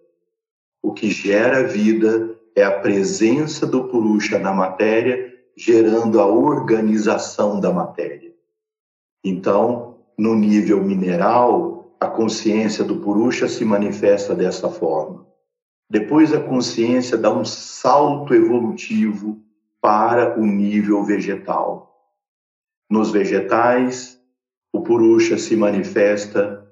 O 0.82 0.92
que 0.92 1.10
gera 1.10 1.66
vida 1.66 2.38
é 2.54 2.62
a 2.62 2.78
presença 2.78 3.66
do 3.66 3.84
Purusha 3.84 4.38
na 4.38 4.52
matéria, 4.52 5.32
gerando 5.56 6.20
a 6.20 6.26
organização 6.26 7.60
da 7.60 7.72
matéria. 7.72 8.34
Então, 9.24 10.00
no 10.18 10.34
nível 10.34 10.84
mineral, 10.84 11.96
a 11.98 12.06
consciência 12.06 12.84
do 12.84 12.96
Purusha 12.96 13.48
se 13.48 13.64
manifesta 13.64 14.34
dessa 14.34 14.68
forma. 14.68 15.26
Depois, 15.88 16.30
a 16.30 16.40
consciência 16.40 17.16
dá 17.16 17.32
um 17.32 17.46
salto 17.46 18.34
evolutivo 18.34 19.40
para 19.80 20.38
o 20.38 20.44
nível 20.44 21.02
vegetal. 21.04 22.06
Nos 22.90 23.10
vegetais, 23.10 24.20
o 24.82 24.84
Purusha 24.84 25.38
se 25.38 25.54
manifesta 25.54 26.66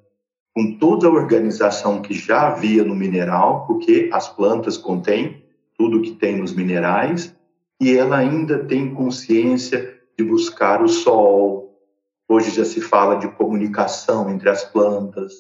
com 0.53 0.77
toda 0.79 1.07
a 1.07 1.11
organização 1.11 2.03
que 2.03 2.13
já 2.13 2.49
havia 2.49 2.83
no 2.83 2.95
mineral, 2.95 3.67
porque 3.69 4.11
as 4.13 4.29
plantas 4.29 4.77
contêm 4.77 5.45
tudo 5.79 6.03
que 6.03 6.11
tem 6.11 6.37
nos 6.37 6.53
minerais, 6.53 7.35
e 7.81 7.97
ela 7.97 8.19
ainda 8.19 8.59
tem 8.65 8.93
consciência 8.93 9.97
de 10.19 10.25
buscar 10.25 10.83
o 10.83 10.89
sol, 10.89 11.71
Hoje 12.33 12.53
já 12.53 12.65
se 12.65 12.81
fala 12.81 13.17
de 13.17 13.27
comunicação 13.27 14.31
entre 14.31 14.49
as 14.49 14.63
plantas, 14.63 15.33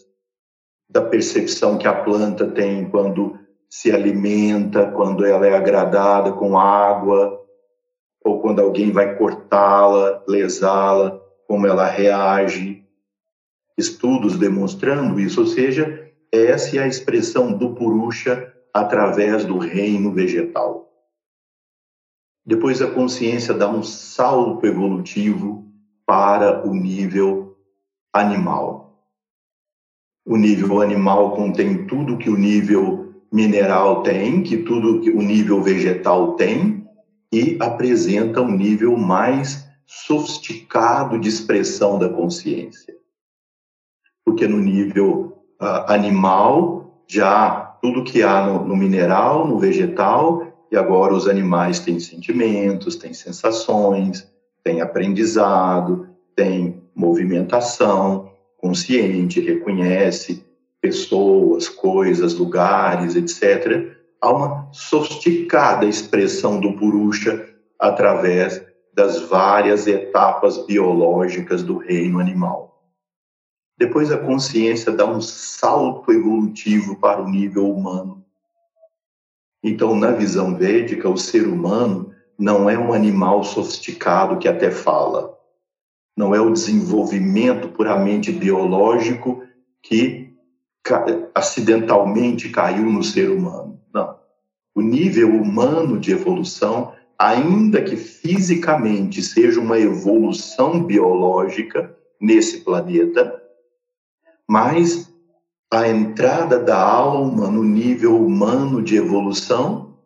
da 0.88 1.00
percepção 1.00 1.78
que 1.78 1.86
a 1.86 1.92
planta 1.94 2.44
tem 2.48 2.90
quando 2.90 3.38
se 3.68 3.92
alimenta, 3.92 4.90
quando 4.90 5.24
ela 5.24 5.46
é 5.46 5.54
agradada 5.54 6.32
com 6.32 6.58
água, 6.58 7.40
ou 8.24 8.40
quando 8.40 8.58
alguém 8.58 8.90
vai 8.90 9.16
cortá-la, 9.16 10.24
lesá-la, 10.26 11.19
como 11.50 11.66
ela 11.66 11.84
reage. 11.84 12.84
Estudos 13.76 14.38
demonstrando 14.38 15.18
isso, 15.18 15.40
ou 15.40 15.46
seja, 15.48 16.08
essa 16.30 16.76
é 16.76 16.78
a 16.78 16.86
expressão 16.86 17.52
do 17.52 17.74
Purusha 17.74 18.54
através 18.72 19.44
do 19.44 19.58
reino 19.58 20.12
vegetal. 20.12 20.88
Depois 22.46 22.80
a 22.80 22.88
consciência 22.88 23.52
dá 23.52 23.68
um 23.68 23.82
salto 23.82 24.64
evolutivo 24.64 25.66
para 26.06 26.64
o 26.64 26.72
nível 26.72 27.56
animal. 28.12 29.04
O 30.24 30.36
nível 30.36 30.80
animal 30.80 31.34
contém 31.34 31.84
tudo 31.84 32.16
que 32.16 32.30
o 32.30 32.38
nível 32.38 33.12
mineral 33.32 34.04
tem, 34.04 34.44
que 34.44 34.58
tudo 34.58 35.00
que 35.00 35.10
o 35.10 35.20
nível 35.20 35.60
vegetal 35.60 36.36
tem, 36.36 36.88
e 37.32 37.56
apresenta 37.60 38.40
um 38.40 38.56
nível 38.56 38.96
mais 38.96 39.68
sofisticado 39.90 41.18
de 41.18 41.28
expressão 41.28 41.98
da 41.98 42.08
consciência. 42.08 42.94
Porque 44.24 44.46
no 44.46 44.58
nível 44.58 45.42
uh, 45.60 45.90
animal, 45.90 47.02
já 47.08 47.76
tudo 47.82 48.04
que 48.04 48.22
há 48.22 48.46
no, 48.46 48.64
no 48.68 48.76
mineral, 48.76 49.48
no 49.48 49.58
vegetal, 49.58 50.46
e 50.70 50.76
agora 50.76 51.12
os 51.12 51.26
animais 51.26 51.80
têm 51.80 51.98
sentimentos, 51.98 52.94
têm 52.94 53.12
sensações, 53.12 54.30
têm 54.62 54.80
aprendizado, 54.80 56.08
têm 56.36 56.80
movimentação 56.94 58.30
consciente, 58.58 59.40
reconhece 59.40 60.46
pessoas, 60.80 61.68
coisas, 61.68 62.34
lugares, 62.34 63.16
etc. 63.16 63.96
Há 64.20 64.30
uma 64.30 64.68
sofisticada 64.70 65.84
expressão 65.84 66.60
do 66.60 66.74
Purusha 66.74 67.48
através 67.76 68.69
das 68.92 69.20
várias 69.20 69.86
etapas 69.86 70.58
biológicas 70.66 71.62
do 71.62 71.78
reino 71.78 72.18
animal. 72.18 72.82
Depois 73.78 74.12
a 74.12 74.18
consciência 74.18 74.92
dá 74.92 75.06
um 75.06 75.20
salto 75.20 76.12
evolutivo 76.12 76.96
para 76.96 77.22
o 77.22 77.28
nível 77.28 77.70
humano 77.70 78.20
então, 79.62 79.94
na 79.94 80.10
visão 80.10 80.56
védica, 80.56 81.08
o 81.08 81.18
ser 81.18 81.46
humano 81.46 82.14
não 82.38 82.70
é 82.70 82.78
um 82.78 82.92
animal 82.92 83.44
sofisticado 83.44 84.38
que 84.38 84.48
até 84.48 84.70
fala. 84.70 85.38
Não 86.16 86.34
é 86.34 86.40
o 86.40 86.52
desenvolvimento 86.52 87.68
puramente 87.68 88.32
biológico 88.32 89.42
que 89.82 90.34
acidentalmente 91.34 92.48
caiu 92.48 92.90
no 92.90 93.04
ser 93.04 93.30
humano. 93.30 93.78
Não. 93.92 94.18
O 94.74 94.80
nível 94.80 95.28
humano 95.28 95.98
de 95.98 96.12
evolução, 96.12 96.94
ainda 97.20 97.82
que 97.82 97.96
fisicamente 97.96 99.22
seja 99.22 99.60
uma 99.60 99.78
evolução 99.78 100.82
biológica 100.82 101.94
nesse 102.18 102.64
planeta, 102.64 103.42
mas 104.48 105.12
a 105.70 105.86
entrada 105.86 106.58
da 106.58 106.82
alma 106.82 107.50
no 107.50 107.62
nível 107.62 108.16
humano 108.16 108.82
de 108.82 108.96
evolução 108.96 109.98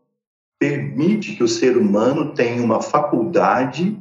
permite 0.58 1.36
que 1.36 1.44
o 1.44 1.48
ser 1.48 1.76
humano 1.76 2.34
tenha 2.34 2.60
uma 2.60 2.82
faculdade 2.82 3.96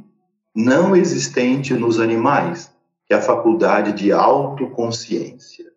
não 0.55 0.95
existente 0.95 1.71
nos 1.75 1.99
animais, 1.99 2.73
que 3.05 3.13
é 3.13 3.17
a 3.17 3.21
faculdade 3.21 3.93
de 3.93 4.11
autoconsciência. 4.11 5.71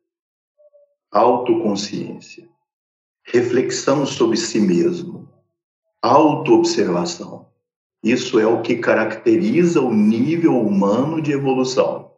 Autoconsciência. 1.13 2.49
Reflexão 3.25 4.07
sobre 4.07 4.39
si 4.39 4.59
mesmo. 4.59 5.26
Autoobservação. 6.07 7.49
Isso 8.01 8.39
é 8.39 8.47
o 8.47 8.63
que 8.63 8.77
caracteriza 8.77 9.81
o 9.81 9.93
nível 9.93 10.57
humano 10.57 11.21
de 11.21 11.33
evolução. 11.33 12.13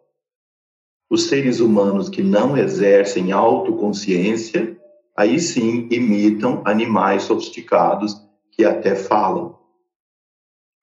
Os 1.08 1.28
seres 1.28 1.58
humanos 1.58 2.10
que 2.10 2.22
não 2.22 2.54
exercem 2.54 3.32
autoconsciência, 3.32 4.78
aí 5.16 5.40
sim 5.40 5.88
imitam 5.90 6.60
animais 6.66 7.22
sofisticados 7.22 8.14
que 8.52 8.62
até 8.62 8.94
falam. 8.94 9.58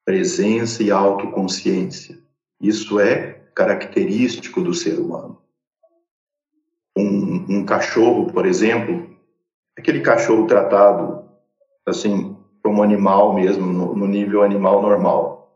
Presença 0.04 0.82
e 0.82 0.90
autoconsciência. 0.90 2.18
Isso 2.60 3.00
é 3.00 3.34
característico 3.54 4.62
do 4.62 4.74
ser 4.74 5.00
humano. 5.00 5.40
Um, 6.98 7.60
um 7.60 7.66
cachorro, 7.66 8.34
por 8.34 8.48
exemplo, 8.48 9.16
aquele 9.78 10.02
cachorro 10.02 10.48
tratado 10.48 11.24
assim 11.86 12.35
como 12.66 12.82
animal 12.82 13.34
mesmo, 13.34 13.66
no, 13.66 13.96
no 13.96 14.08
nível 14.08 14.42
animal 14.42 14.82
normal, 14.82 15.56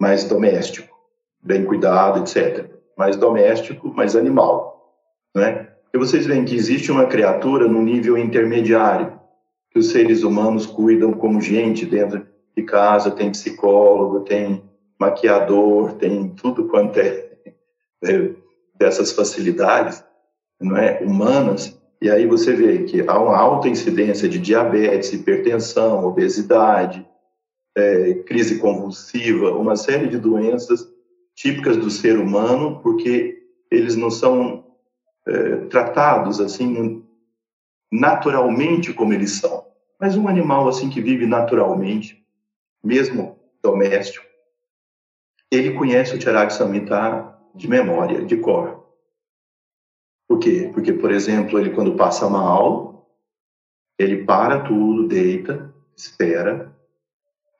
mais 0.00 0.22
doméstico, 0.24 0.96
bem 1.42 1.64
cuidado, 1.64 2.20
etc 2.20 2.76
mais 2.96 3.16
doméstico, 3.16 3.92
mais 3.94 4.16
animal, 4.16 4.94
né? 5.34 5.68
E 5.92 5.98
vocês 5.98 6.26
veem 6.26 6.44
que 6.44 6.54
existe 6.54 6.90
uma 6.90 7.06
criatura 7.06 7.68
no 7.68 7.82
nível 7.82 8.16
intermediário, 8.16 9.20
que 9.70 9.78
os 9.78 9.90
seres 9.90 10.22
humanos 10.22 10.66
cuidam 10.66 11.12
como 11.12 11.40
gente 11.40 11.84
dentro 11.84 12.26
de 12.56 12.62
casa, 12.62 13.10
tem 13.10 13.30
psicólogo, 13.30 14.20
tem 14.20 14.64
maquiador, 14.98 15.92
tem 15.94 16.30
tudo 16.30 16.66
quanto 16.66 16.98
é, 16.98 17.30
é 18.02 18.30
dessas 18.74 19.12
facilidades, 19.12 20.02
não 20.60 20.76
é, 20.76 21.00
humanas. 21.02 21.75
E 22.00 22.10
aí 22.10 22.26
você 22.26 22.54
vê 22.54 22.84
que 22.84 23.00
há 23.08 23.18
uma 23.18 23.36
alta 23.36 23.68
incidência 23.68 24.28
de 24.28 24.38
diabetes, 24.38 25.12
hipertensão, 25.12 26.04
obesidade, 26.04 27.06
é, 27.76 28.14
crise 28.24 28.58
convulsiva, 28.58 29.52
uma 29.52 29.76
série 29.76 30.08
de 30.08 30.18
doenças 30.18 30.86
típicas 31.34 31.76
do 31.76 31.90
ser 31.90 32.18
humano, 32.18 32.80
porque 32.82 33.42
eles 33.70 33.96
não 33.96 34.10
são 34.10 34.64
é, 35.26 35.56
tratados 35.66 36.40
assim 36.40 37.02
naturalmente 37.92 38.92
como 38.92 39.12
eles 39.12 39.32
são. 39.32 39.64
Mas 39.98 40.16
um 40.16 40.28
animal 40.28 40.68
assim 40.68 40.90
que 40.90 41.00
vive 41.00 41.26
naturalmente, 41.26 42.24
mesmo 42.82 43.38
doméstico, 43.62 44.24
ele 45.50 45.74
conhece 45.74 46.14
o 46.14 46.20
Charaka 46.20 46.50
Samhita 46.50 47.34
de 47.54 47.68
memória, 47.68 48.24
de 48.24 48.36
cor. 48.36 48.85
Por 50.28 50.38
quê? 50.38 50.70
Porque, 50.72 50.92
por 50.92 51.10
exemplo, 51.10 51.58
ele 51.58 51.70
quando 51.70 51.94
passa 51.94 52.28
mal, 52.28 53.06
ele 53.98 54.24
para 54.24 54.60
tudo, 54.60 55.06
deita, 55.06 55.72
espera, 55.96 56.74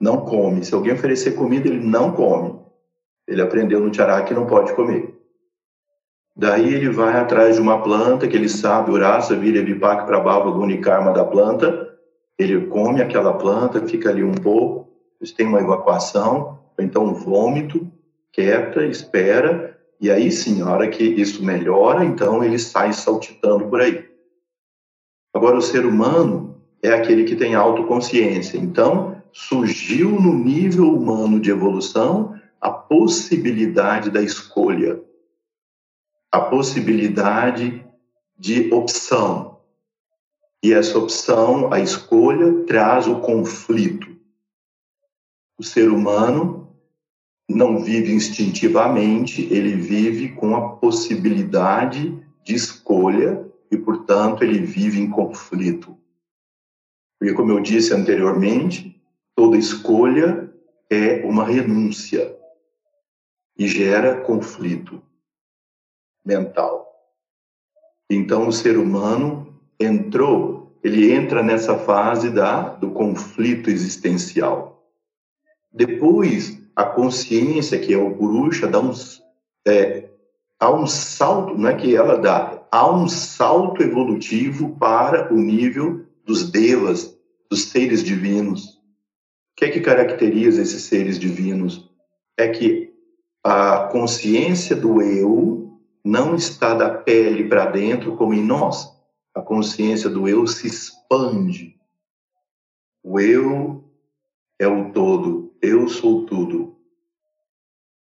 não 0.00 0.24
come. 0.24 0.64
Se 0.64 0.74
alguém 0.74 0.92
oferecer 0.92 1.32
comida, 1.32 1.68
ele 1.68 1.84
não 1.84 2.12
come. 2.12 2.58
Ele 3.26 3.40
aprendeu 3.40 3.80
no 3.80 3.90
Tiará 3.90 4.22
que 4.22 4.34
não 4.34 4.46
pode 4.46 4.74
comer. 4.74 5.14
Daí 6.36 6.74
ele 6.74 6.90
vai 6.90 7.16
atrás 7.16 7.56
de 7.56 7.62
uma 7.62 7.82
planta 7.82 8.28
que 8.28 8.36
ele 8.36 8.48
sabe, 8.48 8.90
Urasa, 8.90 9.34
Vira, 9.34 9.64
Vipak, 9.64 10.04
Prabhava, 10.04 10.50
Gunikarma 10.50 11.12
da 11.12 11.24
planta. 11.24 11.96
Ele 12.38 12.66
come 12.66 13.00
aquela 13.00 13.32
planta, 13.32 13.86
fica 13.86 14.10
ali 14.10 14.22
um 14.22 14.34
pouco, 14.34 14.86
têm 15.34 15.46
uma 15.46 15.60
evacuação, 15.60 16.58
ou 16.76 16.84
então 16.84 17.04
um 17.04 17.14
vômito, 17.14 17.90
quieta, 18.30 18.84
espera, 18.84 19.75
e 20.00 20.10
aí 20.10 20.30
sim, 20.30 20.62
a 20.62 20.70
hora 20.70 20.88
que 20.88 21.02
isso 21.02 21.44
melhora, 21.44 22.04
então 22.04 22.44
ele 22.44 22.58
sai 22.58 22.92
saltitando 22.92 23.66
por 23.68 23.80
aí. 23.80 24.06
Agora, 25.34 25.56
o 25.56 25.62
ser 25.62 25.84
humano 25.84 26.62
é 26.82 26.90
aquele 26.90 27.24
que 27.24 27.36
tem 27.36 27.54
autoconsciência. 27.54 28.58
Então, 28.58 29.22
surgiu 29.32 30.10
no 30.10 30.32
nível 30.32 30.90
humano 30.94 31.38
de 31.38 31.50
evolução 31.50 32.34
a 32.60 32.70
possibilidade 32.70 34.10
da 34.10 34.22
escolha, 34.22 35.00
a 36.32 36.40
possibilidade 36.40 37.84
de 38.38 38.72
opção. 38.72 39.60
E 40.62 40.72
essa 40.72 40.98
opção, 40.98 41.72
a 41.72 41.80
escolha, 41.80 42.64
traz 42.64 43.06
o 43.06 43.20
conflito. 43.20 44.16
O 45.58 45.62
ser 45.62 45.90
humano 45.90 46.65
não 47.48 47.82
vive 47.82 48.12
instintivamente, 48.12 49.42
ele 49.52 49.76
vive 49.76 50.30
com 50.34 50.56
a 50.56 50.76
possibilidade 50.76 52.18
de 52.44 52.54
escolha 52.54 53.46
e, 53.70 53.76
portanto, 53.76 54.42
ele 54.42 54.60
vive 54.60 55.00
em 55.00 55.08
conflito. 55.08 55.96
Porque, 57.18 57.34
como 57.34 57.52
eu 57.52 57.60
disse 57.60 57.94
anteriormente, 57.94 59.00
toda 59.34 59.56
escolha 59.56 60.52
é 60.90 61.24
uma 61.24 61.44
renúncia 61.44 62.36
e 63.58 63.66
gera 63.66 64.20
conflito 64.20 65.02
mental. 66.24 66.86
Então 68.10 68.48
o 68.48 68.52
ser 68.52 68.76
humano 68.76 69.60
entrou, 69.80 70.78
ele 70.82 71.12
entra 71.12 71.42
nessa 71.42 71.78
fase 71.78 72.30
da 72.30 72.68
do 72.68 72.90
conflito 72.90 73.70
existencial. 73.70 74.90
Depois 75.72 76.62
a 76.76 76.84
consciência 76.84 77.78
que 77.78 77.94
é 77.94 77.96
o 77.96 78.14
purusha 78.14 78.66
dá 78.66 78.78
uns 78.78 79.24
é, 79.66 80.10
há 80.60 80.70
um 80.70 80.86
salto, 80.86 81.56
não 81.56 81.68
é 81.68 81.74
que 81.74 81.96
ela 81.96 82.18
dá, 82.18 82.66
há 82.70 82.94
um 82.94 83.08
salto 83.08 83.82
evolutivo 83.82 84.76
para 84.78 85.32
o 85.32 85.36
nível 85.36 86.04
dos 86.24 86.50
devas, 86.50 87.16
dos 87.50 87.64
seres 87.64 88.04
divinos. 88.04 88.66
O 88.66 89.56
que 89.56 89.64
é 89.64 89.70
que 89.70 89.80
caracteriza 89.80 90.60
esses 90.62 90.82
seres 90.82 91.18
divinos? 91.18 91.90
É 92.36 92.48
que 92.48 92.92
a 93.42 93.88
consciência 93.90 94.76
do 94.76 95.00
eu 95.00 95.80
não 96.04 96.36
está 96.36 96.74
da 96.74 96.90
pele 96.90 97.48
para 97.48 97.66
dentro 97.66 98.16
como 98.16 98.34
em 98.34 98.44
nós. 98.44 98.94
A 99.34 99.40
consciência 99.40 100.10
do 100.10 100.28
eu 100.28 100.46
se 100.46 100.66
expande. 100.66 101.76
O 103.02 103.18
eu 103.18 103.85
é 104.58 104.66
o 104.66 104.92
todo, 104.92 105.54
eu 105.60 105.88
sou 105.88 106.26
tudo. 106.26 106.76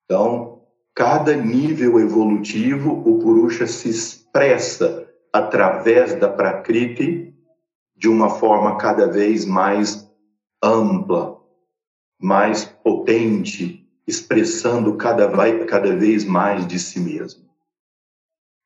Então, 0.05 0.63
cada 0.95 1.35
nível 1.35 1.99
evolutivo, 1.99 2.91
o 2.91 3.19
Purusha 3.19 3.67
se 3.67 3.89
expressa 3.89 5.09
através 5.33 6.15
da 6.19 6.29
Prakriti 6.29 7.35
de 7.97 8.09
uma 8.09 8.29
forma 8.29 8.77
cada 8.77 9.07
vez 9.07 9.47
mais 9.47 10.11
ampla, 10.63 11.41
mais 12.21 12.65
potente, 12.65 13.89
expressando 14.07 14.97
cada, 14.97 15.31
cada 15.67 15.97
vez 15.97 16.25
mais 16.25 16.67
de 16.67 16.79
si 16.79 17.01
mesmo. 17.01 17.49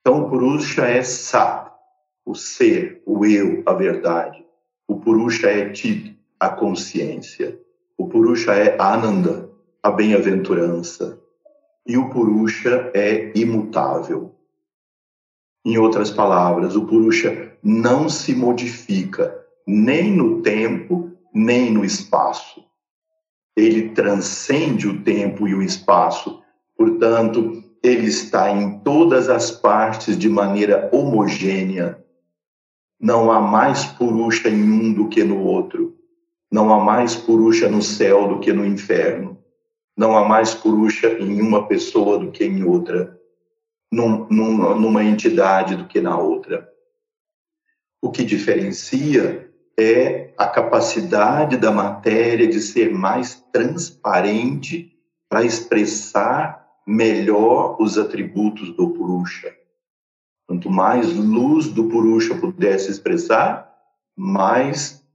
Então, 0.00 0.22
o 0.22 0.30
Purusha 0.30 0.86
é 0.86 1.02
Sat, 1.02 1.70
o 2.24 2.34
ser, 2.34 3.02
o 3.06 3.24
eu, 3.24 3.62
a 3.66 3.72
verdade. 3.72 4.44
O 4.88 4.98
Purusha 4.98 5.48
é 5.48 5.74
Chit, 5.74 6.18
a 6.38 6.48
consciência. 6.48 7.60
O 7.98 8.06
Purusha 8.08 8.52
é 8.52 8.76
Ananda, 8.78 9.48
a 9.82 9.90
bem-aventurança. 9.90 11.18
E 11.86 11.96
o 11.96 12.10
Purusha 12.10 12.90
é 12.94 13.32
imutável. 13.34 14.34
Em 15.64 15.78
outras 15.78 16.10
palavras, 16.10 16.76
o 16.76 16.84
Purusha 16.84 17.56
não 17.62 18.08
se 18.08 18.34
modifica 18.34 19.34
nem 19.66 20.12
no 20.12 20.42
tempo, 20.42 21.10
nem 21.34 21.72
no 21.72 21.84
espaço. 21.84 22.62
Ele 23.56 23.88
transcende 23.88 24.86
o 24.86 25.02
tempo 25.02 25.48
e 25.48 25.54
o 25.54 25.62
espaço, 25.62 26.42
portanto, 26.76 27.64
ele 27.82 28.06
está 28.08 28.50
em 28.50 28.78
todas 28.80 29.30
as 29.30 29.50
partes 29.50 30.18
de 30.18 30.28
maneira 30.28 30.90
homogênea. 30.92 32.04
Não 33.00 33.32
há 33.32 33.40
mais 33.40 33.86
Purusha 33.86 34.50
em 34.50 34.62
um 34.62 34.92
do 34.92 35.08
que 35.08 35.24
no 35.24 35.42
outro. 35.42 35.95
Não 36.56 36.72
há 36.72 36.82
mais 36.82 37.14
Purusha 37.14 37.68
no 37.68 37.82
céu 37.82 38.28
do 38.28 38.40
que 38.40 38.50
no 38.50 38.64
inferno. 38.64 39.36
Não 39.94 40.16
há 40.16 40.26
mais 40.26 40.54
Purusha 40.54 41.06
em 41.18 41.42
uma 41.42 41.68
pessoa 41.68 42.18
do 42.18 42.30
que 42.30 42.46
em 42.46 42.64
outra 42.64 43.20
num, 43.92 44.26
numa, 44.30 44.74
numa 44.74 45.04
entidade 45.04 45.76
do 45.76 45.84
que 45.84 46.00
na 46.00 46.16
outra. 46.16 46.66
O 48.00 48.10
que 48.10 48.24
diferencia 48.24 49.52
é 49.78 50.32
a 50.38 50.46
capacidade 50.46 51.58
da 51.58 51.70
matéria 51.70 52.46
de 52.46 52.62
ser 52.62 52.90
mais 52.90 53.34
transparente 53.52 54.98
para 55.28 55.44
expressar 55.44 56.66
melhor 56.86 57.76
os 57.78 57.98
atributos 57.98 58.74
do 58.74 58.94
Purusha. 58.94 59.54
Quanto 60.46 60.70
mais 60.70 61.12
luz 61.12 61.68
do 61.68 61.84
Purusha 61.84 62.34
pudesse 62.34 62.90
expressar, 62.90 63.70
mais 64.16 65.05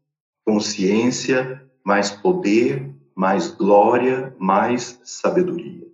consciência, 0.46 1.62
mais 1.84 2.12
poder, 2.12 2.94
mais 3.16 3.48
glória, 3.50 4.36
mais 4.40 5.00
sabedoria. 5.04 5.88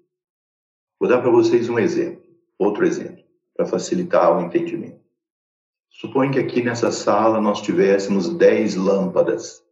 Vou 1.00 1.10
dar 1.10 1.22
para 1.22 1.30
vocês 1.30 1.70
um 1.70 1.78
exemplo. 1.78 2.24
Outro 2.58 2.86
exemplo, 2.86 3.24
para 3.56 3.66
facilitar 3.66 4.36
o 4.36 4.42
entendimento. 4.42 5.00
Suponha 5.90 6.32
que 6.32 6.40
aqui 6.40 6.62
nessa 6.62 6.92
sala 6.92 7.40
nós 7.40 7.62
tivéssemos 7.62 8.30
10 8.30 8.76
lâmpadas, 8.76 9.64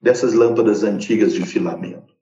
dessas 0.00 0.34
lâmpadas 0.34 0.82
antigas 0.82 1.32
de 1.32 1.44
filamento. 1.44 2.14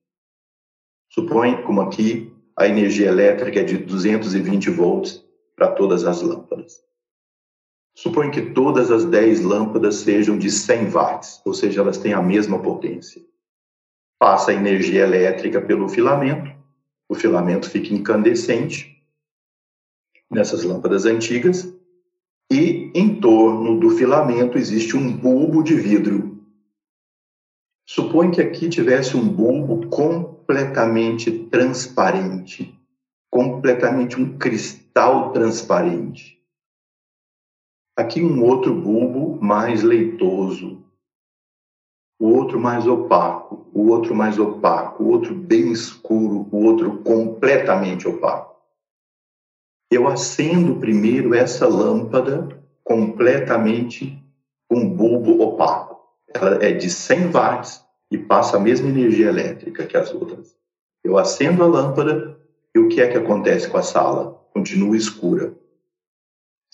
Suponha, 1.10 1.62
como 1.62 1.80
aqui, 1.80 2.32
a 2.56 2.66
energia 2.66 3.08
elétrica 3.08 3.60
é 3.60 3.64
de 3.64 3.78
220 3.78 4.70
volts 4.70 5.24
para 5.56 5.68
todas 5.72 6.04
as 6.04 6.22
lâmpadas. 6.22 6.82
Suponha 7.94 8.30
que 8.30 8.50
todas 8.50 8.90
as 8.90 9.04
10 9.04 9.42
lâmpadas 9.42 9.96
sejam 9.96 10.36
de 10.36 10.50
100 10.50 10.90
watts, 10.90 11.40
ou 11.44 11.54
seja, 11.54 11.80
elas 11.80 11.96
têm 11.96 12.12
a 12.12 12.20
mesma 12.20 12.58
potência. 12.58 13.22
Passa 14.18 14.50
a 14.50 14.54
energia 14.54 15.02
elétrica 15.02 15.60
pelo 15.60 15.88
filamento, 15.88 16.50
o 17.08 17.14
filamento 17.14 17.70
fica 17.70 17.94
incandescente, 17.94 19.00
nessas 20.28 20.64
lâmpadas 20.64 21.04
antigas, 21.06 21.72
e 22.50 22.90
em 22.94 23.20
torno 23.20 23.78
do 23.78 23.90
filamento 23.90 24.58
existe 24.58 24.96
um 24.96 25.16
bulbo 25.16 25.62
de 25.62 25.74
vidro. 25.74 26.44
Supõe 27.86 28.30
que 28.30 28.40
aqui 28.40 28.68
tivesse 28.68 29.16
um 29.16 29.28
bulbo 29.28 29.88
completamente 29.88 31.30
transparente, 31.50 32.76
completamente 33.30 34.20
um 34.20 34.36
cristal 34.36 35.32
transparente. 35.32 36.43
Aqui 37.96 38.22
um 38.22 38.42
outro 38.44 38.74
bulbo 38.74 39.38
mais 39.40 39.82
leitoso, 39.82 40.82
o 42.18 42.28
outro 42.28 42.58
mais 42.58 42.86
opaco, 42.86 43.66
o 43.72 43.88
outro 43.88 44.14
mais 44.14 44.38
opaco, 44.38 45.04
o 45.04 45.08
outro 45.08 45.34
bem 45.34 45.70
escuro, 45.70 46.48
o 46.50 46.64
outro 46.64 46.98
completamente 47.02 48.08
opaco 48.08 48.54
eu 49.94 50.08
acendo 50.08 50.80
primeiro 50.80 51.34
essa 51.34 51.68
lâmpada 51.68 52.48
completamente 52.82 54.20
com 54.68 54.88
bulbo 54.88 55.40
opaco. 55.40 56.00
Ela 56.34 56.64
é 56.64 56.72
de 56.72 56.90
100 56.90 57.30
watts 57.30 57.84
e 58.10 58.18
passa 58.18 58.56
a 58.56 58.60
mesma 58.60 58.88
energia 58.88 59.28
elétrica 59.28 59.86
que 59.86 59.96
as 59.96 60.12
outras. 60.12 60.56
Eu 61.04 61.16
acendo 61.16 61.62
a 61.62 61.66
lâmpada 61.66 62.36
e 62.74 62.78
o 62.78 62.88
que 62.88 63.00
é 63.00 63.08
que 63.08 63.16
acontece 63.16 63.68
com 63.68 63.78
a 63.78 63.82
sala? 63.82 64.40
Continua 64.52 64.96
escura. 64.96 65.54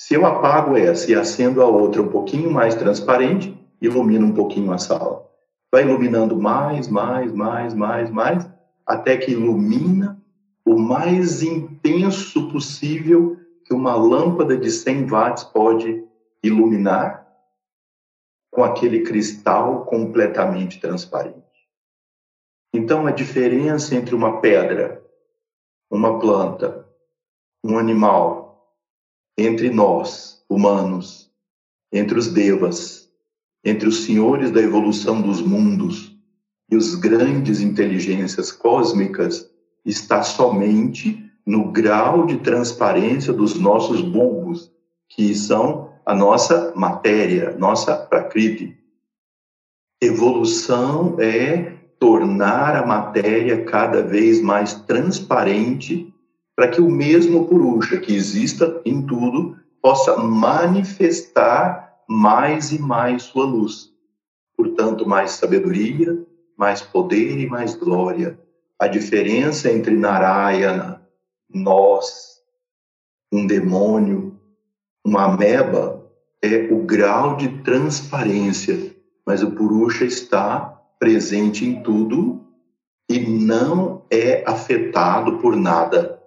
Se 0.00 0.14
eu 0.14 0.24
apago 0.24 0.78
essa 0.78 1.10
e 1.10 1.14
acendo 1.14 1.60
a 1.60 1.66
outra 1.66 2.00
um 2.00 2.08
pouquinho 2.08 2.50
mais 2.50 2.74
transparente, 2.74 3.54
ilumina 3.82 4.24
um 4.24 4.32
pouquinho 4.32 4.72
a 4.72 4.78
sala. 4.78 5.30
Vai 5.70 5.82
iluminando 5.82 6.40
mais, 6.40 6.88
mais, 6.88 7.30
mais, 7.34 7.74
mais, 7.74 8.10
mais, 8.10 8.50
até 8.86 9.18
que 9.18 9.32
ilumina 9.32 10.18
o 10.64 10.78
mais 10.78 11.42
intenso 11.42 12.50
possível 12.50 13.36
que 13.66 13.74
uma 13.74 13.94
lâmpada 13.94 14.56
de 14.56 14.70
100 14.70 15.04
watts 15.04 15.44
pode 15.44 16.02
iluminar 16.42 17.28
com 18.50 18.64
aquele 18.64 19.02
cristal 19.02 19.84
completamente 19.84 20.80
transparente. 20.80 21.68
Então, 22.72 23.06
a 23.06 23.10
diferença 23.10 23.94
entre 23.94 24.14
uma 24.14 24.40
pedra, 24.40 25.04
uma 25.90 26.18
planta, 26.18 26.88
um 27.62 27.76
animal, 27.76 28.49
entre 29.40 29.70
nós, 29.70 30.44
humanos, 30.48 31.31
entre 31.90 32.18
os 32.18 32.29
devas, 32.29 33.09
entre 33.64 33.88
os 33.88 34.05
senhores 34.05 34.50
da 34.50 34.61
evolução 34.61 35.20
dos 35.20 35.40
mundos 35.40 36.14
e 36.70 36.76
os 36.76 36.94
grandes 36.94 37.61
inteligências 37.61 38.53
cósmicas 38.53 39.50
está 39.85 40.22
somente 40.22 41.24
no 41.44 41.72
grau 41.72 42.26
de 42.26 42.37
transparência 42.38 43.33
dos 43.33 43.59
nossos 43.59 44.03
bulbos, 44.03 44.70
que 45.09 45.35
são 45.35 45.90
a 46.05 46.14
nossa 46.14 46.72
matéria, 46.76 47.57
nossa 47.59 47.96
prakriti. 47.96 48.76
Evolução 50.03 51.16
é 51.18 51.76
tornar 51.98 52.76
a 52.76 52.87
matéria 52.87 53.64
cada 53.64 54.03
vez 54.03 54.40
mais 54.40 54.74
transparente 54.74 56.14
para 56.61 56.68
que 56.68 56.81
o 56.83 56.90
mesmo 56.90 57.46
Purusha 57.46 57.99
que 57.99 58.14
exista 58.14 58.83
em 58.85 59.01
tudo 59.01 59.57
possa 59.81 60.18
manifestar 60.18 61.96
mais 62.07 62.70
e 62.70 62.79
mais 62.79 63.23
sua 63.23 63.46
luz. 63.46 63.90
Portanto, 64.55 65.09
mais 65.09 65.31
sabedoria, 65.31 66.23
mais 66.59 66.83
poder 66.83 67.38
e 67.38 67.46
mais 67.49 67.75
glória 67.75 68.38
a 68.79 68.87
diferença 68.87 69.73
entre 69.73 69.96
Narayana, 69.96 71.01
nós, 71.49 72.42
um 73.33 73.46
demônio, 73.46 74.38
uma 75.03 75.33
ameba, 75.33 76.07
é 76.42 76.68
o 76.70 76.83
grau 76.83 77.37
de 77.37 77.62
transparência, 77.62 78.94
mas 79.27 79.42
o 79.42 79.51
Purusha 79.53 80.05
está 80.05 80.79
presente 80.99 81.64
em 81.64 81.83
tudo 81.83 82.44
e 83.09 83.18
não 83.18 84.03
é 84.11 84.44
afetado 84.46 85.38
por 85.38 85.57
nada. 85.57 86.19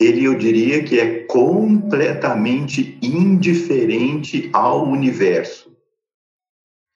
Ele, 0.00 0.24
eu 0.24 0.36
diria 0.36 0.82
que 0.82 0.98
é 0.98 1.24
completamente 1.24 2.98
indiferente 3.00 4.50
ao 4.52 4.84
universo. 4.84 5.76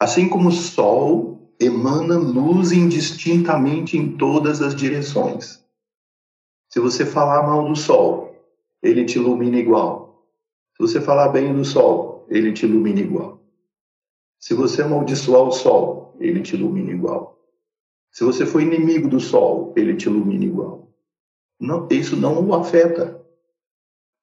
Assim 0.01 0.29
como 0.29 0.49
o 0.49 0.53
Sol 0.53 1.53
emana 1.61 2.17
luz 2.17 2.73
indistintamente 2.73 3.97
em 3.97 4.17
todas 4.17 4.61
as 4.61 4.75
direções. 4.75 5.65
Se 6.71 6.81
você 6.81 7.07
falar 7.07 7.43
mal 7.43 7.69
do 7.69 7.75
Sol, 7.75 8.29
ele 8.83 9.05
te 9.05 9.19
ilumina 9.19 9.57
igual. 9.57 10.09
Se 10.79 10.83
você 10.83 11.01
falar 11.01 11.29
bem 11.31 11.53
do 11.53 11.65
sol, 11.65 12.25
ele 12.29 12.53
te 12.53 12.65
ilumina 12.65 13.01
igual. 13.01 13.41
Se 14.39 14.55
você 14.55 14.83
amaldiçoar 14.83 15.43
o 15.43 15.51
sol, 15.51 16.15
ele 16.21 16.41
te 16.41 16.55
ilumina 16.55 16.93
igual. 16.93 17.37
Se 18.13 18.23
você 18.23 18.47
for 18.47 18.63
inimigo 18.63 19.09
do 19.09 19.19
sol, 19.19 19.73
ele 19.77 19.97
te 19.97 20.07
ilumina 20.07 20.45
igual. 20.45 20.88
Não, 21.61 21.89
isso 21.91 22.17
não 22.17 22.45
o 22.47 22.55
afeta. 22.55 23.21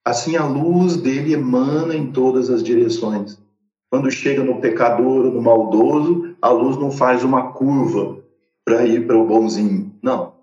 Assim 0.05 0.35
a 0.35 0.45
luz 0.45 0.97
dele 0.97 1.33
emana 1.33 1.95
em 1.95 2.11
todas 2.11 2.49
as 2.49 2.63
direções. 2.63 3.41
Quando 3.89 4.11
chega 4.11 4.43
no 4.43 4.61
pecador, 4.61 5.31
no 5.31 5.41
maldoso, 5.41 6.35
a 6.41 6.49
luz 6.49 6.77
não 6.77 6.91
faz 6.91 7.23
uma 7.23 7.53
curva 7.53 8.23
para 8.63 8.85
ir 8.85 9.05
para 9.05 9.17
o 9.17 9.25
bonzinho. 9.25 9.93
Não. 10.01 10.33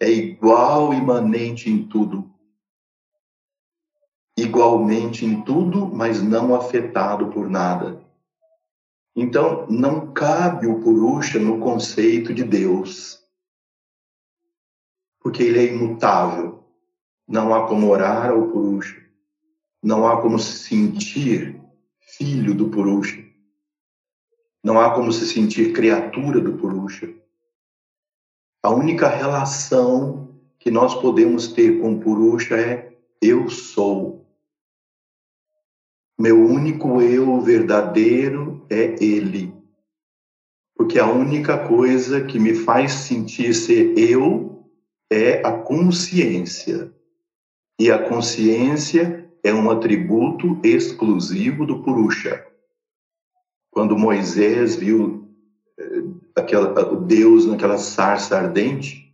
É 0.00 0.10
igual, 0.10 0.94
imanente 0.94 1.70
em 1.70 1.82
tudo. 1.82 2.24
Igualmente 4.36 5.26
em 5.26 5.42
tudo, 5.42 5.86
mas 5.86 6.22
não 6.22 6.54
afetado 6.54 7.26
por 7.26 7.48
nada. 7.50 8.00
Então, 9.14 9.66
não 9.68 10.12
cabe 10.12 10.66
o 10.66 10.80
Purusha 10.80 11.38
no 11.38 11.58
conceito 11.58 12.32
de 12.32 12.44
Deus. 12.44 13.19
Porque 15.20 15.42
ele 15.42 15.58
é 15.58 15.72
imutável. 15.72 16.64
Não 17.28 17.54
há 17.54 17.68
como 17.68 17.88
orar 17.88 18.30
ao 18.30 18.48
Purusha. 18.48 19.00
Não 19.82 20.06
há 20.06 20.20
como 20.20 20.38
se 20.38 20.58
sentir 20.58 21.60
filho 22.00 22.54
do 22.54 22.68
Purusha. 22.68 23.24
Não 24.62 24.78
há 24.78 24.94
como 24.94 25.12
se 25.12 25.26
sentir 25.26 25.72
criatura 25.72 26.40
do 26.40 26.56
Purusha. 26.56 27.14
A 28.62 28.70
única 28.70 29.08
relação 29.08 30.38
que 30.58 30.70
nós 30.70 30.94
podemos 30.94 31.48
ter 31.48 31.80
com 31.80 31.94
o 31.94 32.00
Purusha 32.00 32.56
é 32.56 32.92
eu 33.22 33.48
sou. 33.48 34.26
Meu 36.18 36.38
único 36.44 37.00
eu 37.00 37.40
verdadeiro 37.40 38.66
é 38.68 39.02
ele. 39.02 39.54
Porque 40.76 40.98
a 40.98 41.06
única 41.06 41.66
coisa 41.66 42.22
que 42.22 42.38
me 42.38 42.54
faz 42.54 42.92
sentir 42.92 43.54
ser 43.54 43.96
eu 43.98 44.59
é 45.10 45.44
a 45.44 45.52
consciência. 45.52 46.94
E 47.78 47.90
a 47.90 48.08
consciência 48.08 49.28
é 49.42 49.52
um 49.52 49.70
atributo 49.70 50.60
exclusivo 50.62 51.66
do 51.66 51.82
Purusha. 51.82 52.46
Quando 53.70 53.98
Moisés 53.98 54.76
viu 54.76 55.28
eh, 55.78 56.82
o 56.92 56.96
Deus 56.96 57.46
naquela 57.46 57.78
sarça 57.78 58.36
ardente, 58.36 59.10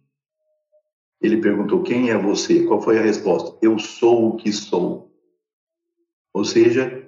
ele 1.20 1.40
perguntou: 1.40 1.82
Quem 1.82 2.10
é 2.10 2.18
você? 2.18 2.64
Qual 2.64 2.80
foi 2.80 2.98
a 2.98 3.02
resposta? 3.02 3.56
Eu 3.62 3.78
sou 3.78 4.30
o 4.30 4.36
que 4.36 4.52
sou. 4.52 5.12
Ou 6.32 6.44
seja, 6.44 7.06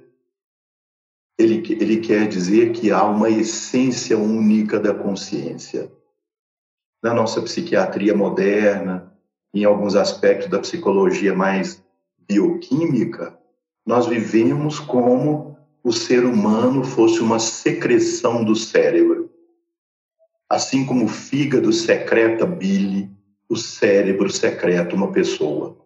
ele, 1.39 1.63
ele 1.73 2.01
quer 2.01 2.29
dizer 2.29 2.73
que 2.73 2.91
há 2.91 3.05
uma 3.05 3.31
essência 3.31 4.19
única 4.19 4.81
da 4.81 4.95
consciência. 4.95 5.93
Na 7.03 7.15
nossa 7.15 7.41
psiquiatria 7.41 8.15
moderna, 8.15 9.13
em 9.55 9.65
alguns 9.65 9.95
aspectos 9.95 10.49
da 10.49 10.59
psicologia 10.59 11.35
mais 11.35 11.83
bioquímica, 12.29 13.39
nós 13.87 14.07
vivemos 14.07 14.81
como 14.81 15.57
o 15.83 15.93
ser 15.93 16.25
humano 16.25 16.85
fosse 16.85 17.21
uma 17.21 17.39
secreção 17.39 18.45
do 18.45 18.55
cérebro. 18.55 19.31
Assim 20.51 20.85
como 20.85 21.05
o 21.05 21.09
fígado 21.09 21.73
secreta 21.73 22.45
bile, 22.45 23.11
o 23.49 23.57
cérebro 23.57 24.29
secreta 24.31 24.95
uma 24.95 25.13
pessoa. 25.13 25.77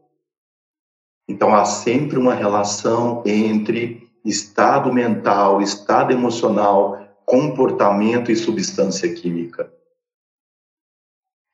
Então 1.29 1.55
há 1.55 1.64
sempre 1.64 2.18
uma 2.18 2.35
relação 2.35 3.22
entre 3.27 4.11
estado 4.25 4.92
mental, 4.92 5.61
estado 5.61 6.12
emocional, 6.12 6.98
comportamento 7.25 8.33
e 8.33 8.37
substância 8.37 9.12
química. 9.12 9.72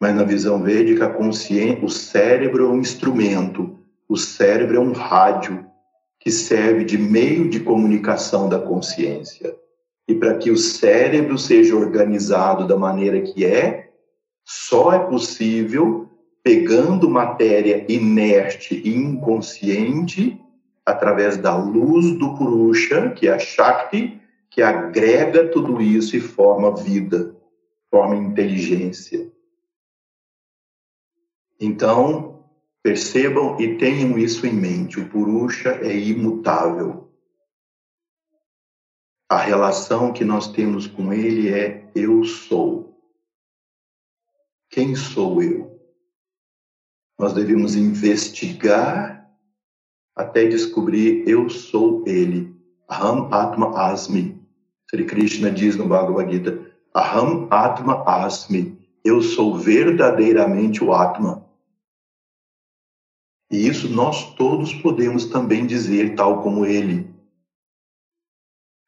Mas 0.01 0.15
na 0.15 0.23
visão 0.23 0.63
védica, 0.63 1.07
a 1.07 1.13
consciência, 1.13 1.85
o 1.85 1.89
cérebro 1.89 2.67
é 2.67 2.69
um 2.69 2.79
instrumento, 2.79 3.79
o 4.09 4.17
cérebro 4.17 4.77
é 4.77 4.81
um 4.81 4.93
rádio 4.93 5.67
que 6.21 6.31
serve 6.31 6.85
de 6.85 6.97
meio 6.97 7.49
de 7.49 7.61
comunicação 7.61 8.49
da 8.49 8.59
consciência. 8.59 9.57
E 10.07 10.15
para 10.15 10.37
que 10.37 10.51
o 10.51 10.57
cérebro 10.57 11.39
seja 11.39 11.77
organizado 11.77 12.67
da 12.67 12.77
maneira 12.77 13.21
que 13.21 13.45
é, 13.45 13.91
só 14.45 14.93
é 14.93 14.99
possível 14.99 16.09
pegando 16.43 17.11
matéria 17.11 17.85
inerte 17.89 18.81
e 18.83 18.95
inconsciente 18.95 20.41
através 20.87 21.37
da 21.37 21.55
luz 21.55 22.19
do 22.19 22.35
Purusha, 22.35 23.11
que 23.11 23.29
é 23.29 23.33
a 23.33 23.39
Shakti, 23.39 24.19
que 24.51 24.63
agrega 24.63 25.49
tudo 25.49 25.83
isso 25.83 26.17
e 26.17 26.21
forma 26.21 26.75
vida, 26.75 27.37
forma 27.91 28.17
inteligência. 28.17 29.31
Então, 31.61 32.45
percebam 32.83 33.61
e 33.61 33.77
tenham 33.77 34.19
isso 34.19 34.47
em 34.47 34.53
mente: 34.53 35.01
o 35.01 35.09
Purusha 35.09 35.71
é 35.83 35.97
imutável. 35.97 37.09
A 39.29 39.37
relação 39.37 40.13
que 40.13 40.25
nós 40.25 40.49
temos 40.53 40.87
com 40.87 41.13
ele 41.13 41.53
é 41.53 41.91
eu 41.95 42.25
sou. 42.25 42.99
Quem 44.71 44.95
sou 44.95 45.43
eu? 45.43 45.79
Nós 47.19 47.33
devemos 47.33 47.75
investigar 47.75 49.29
até 50.15 50.47
descobrir 50.47 51.29
eu 51.29 51.51
sou 51.51 52.05
ele. 52.07 52.57
Aham 52.89 53.29
Atma 53.31 53.79
Asmi. 53.79 54.41
Sri 54.89 55.05
Krishna 55.05 55.51
diz 55.51 55.77
no 55.77 55.87
Bhagavad 55.87 56.33
Gita: 56.33 56.59
Aham 56.95 57.49
Atma 57.51 58.03
Asmi. 58.05 58.79
Eu 59.05 59.21
sou 59.21 59.59
verdadeiramente 59.59 60.83
o 60.83 60.93
Atma. 60.93 61.48
E 63.51 63.67
isso 63.67 63.89
nós 63.89 64.35
todos 64.35 64.75
podemos 64.75 65.27
também 65.27 65.67
dizer, 65.67 66.15
tal 66.15 66.43
como 66.43 66.67
ele. 66.67 67.09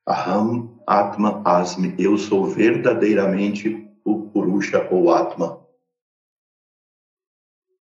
Aham 0.06 0.70
Atma 0.86 1.40
Asmi, 1.44 1.94
eu 1.98 2.18
sou 2.18 2.46
verdadeiramente 2.46 3.88
o 4.04 4.28
Purusha 4.28 4.88
ou 4.90 5.10
Atma. 5.12 5.64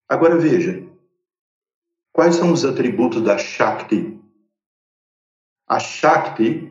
Agora 0.06 0.36
veja, 0.36 0.86
quais 2.12 2.36
são 2.36 2.52
os 2.52 2.64
atributos 2.64 3.22
da 3.22 3.38
Shakti? 3.38 4.20
A 5.66 5.80
Shakti, 5.80 6.70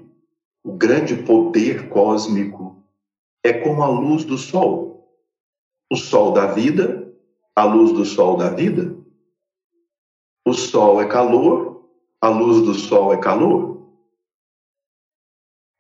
o 0.64 0.74
grande 0.74 1.24
poder 1.24 1.90
cósmico, 1.90 2.84
é 3.44 3.54
como 3.54 3.82
a 3.82 3.88
luz 3.88 4.24
do 4.24 4.38
sol. 4.38 5.12
O 5.92 5.96
sol 5.96 6.34
da 6.34 6.54
vida, 6.54 7.14
a 7.56 7.64
luz 7.64 7.94
do 7.94 8.06
sol 8.06 8.38
da 8.38 8.50
vida. 8.50 8.96
O 10.48 10.54
sol 10.54 11.02
é 11.02 11.06
calor, 11.06 11.90
a 12.22 12.30
luz 12.30 12.66
do 12.66 12.74
sol 12.74 13.14
é 13.14 13.18
calor. 13.18 13.86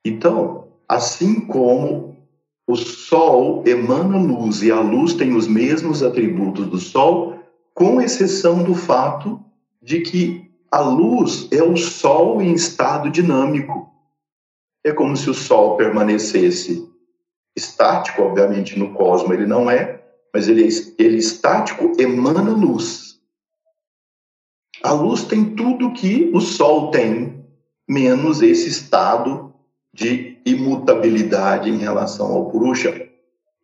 Então, 0.03 0.73
assim 0.89 1.39
como 1.39 2.17
o 2.67 2.75
sol 2.75 3.63
emana 3.65 4.17
luz 4.17 4.61
e 4.61 4.69
a 4.69 4.81
luz 4.81 5.13
tem 5.13 5.33
os 5.33 5.47
mesmos 5.47 6.03
atributos 6.03 6.67
do 6.67 6.79
sol, 6.79 7.39
com 7.73 8.01
exceção 8.01 8.61
do 8.61 8.75
fato 8.75 9.41
de 9.81 10.01
que 10.01 10.51
a 10.69 10.81
luz 10.81 11.47
é 11.49 11.63
o 11.63 11.77
sol 11.77 12.41
em 12.41 12.53
estado 12.53 13.09
dinâmico. 13.09 13.89
É 14.83 14.91
como 14.91 15.15
se 15.15 15.29
o 15.29 15.33
sol 15.33 15.77
permanecesse 15.77 16.85
estático, 17.55 18.21
obviamente 18.21 18.77
no 18.77 18.93
cosmos 18.93 19.31
ele 19.31 19.45
não 19.45 19.71
é, 19.71 20.03
mas 20.33 20.49
ele, 20.49 20.67
ele 20.99 21.15
estático 21.15 21.93
emana 21.97 22.51
luz. 22.51 23.16
A 24.87 24.93
luz 24.93 25.25
tem 25.25 25.53
tudo 25.53 25.91
que 25.91 26.31
o 26.33 26.39
Sol 26.39 26.91
tem, 26.91 27.45
menos 27.85 28.41
esse 28.41 28.69
estado 28.69 29.53
de 29.93 30.37
imutabilidade 30.45 31.69
em 31.69 31.75
relação 31.75 32.31
ao 32.31 32.49
Purusha. 32.49 33.05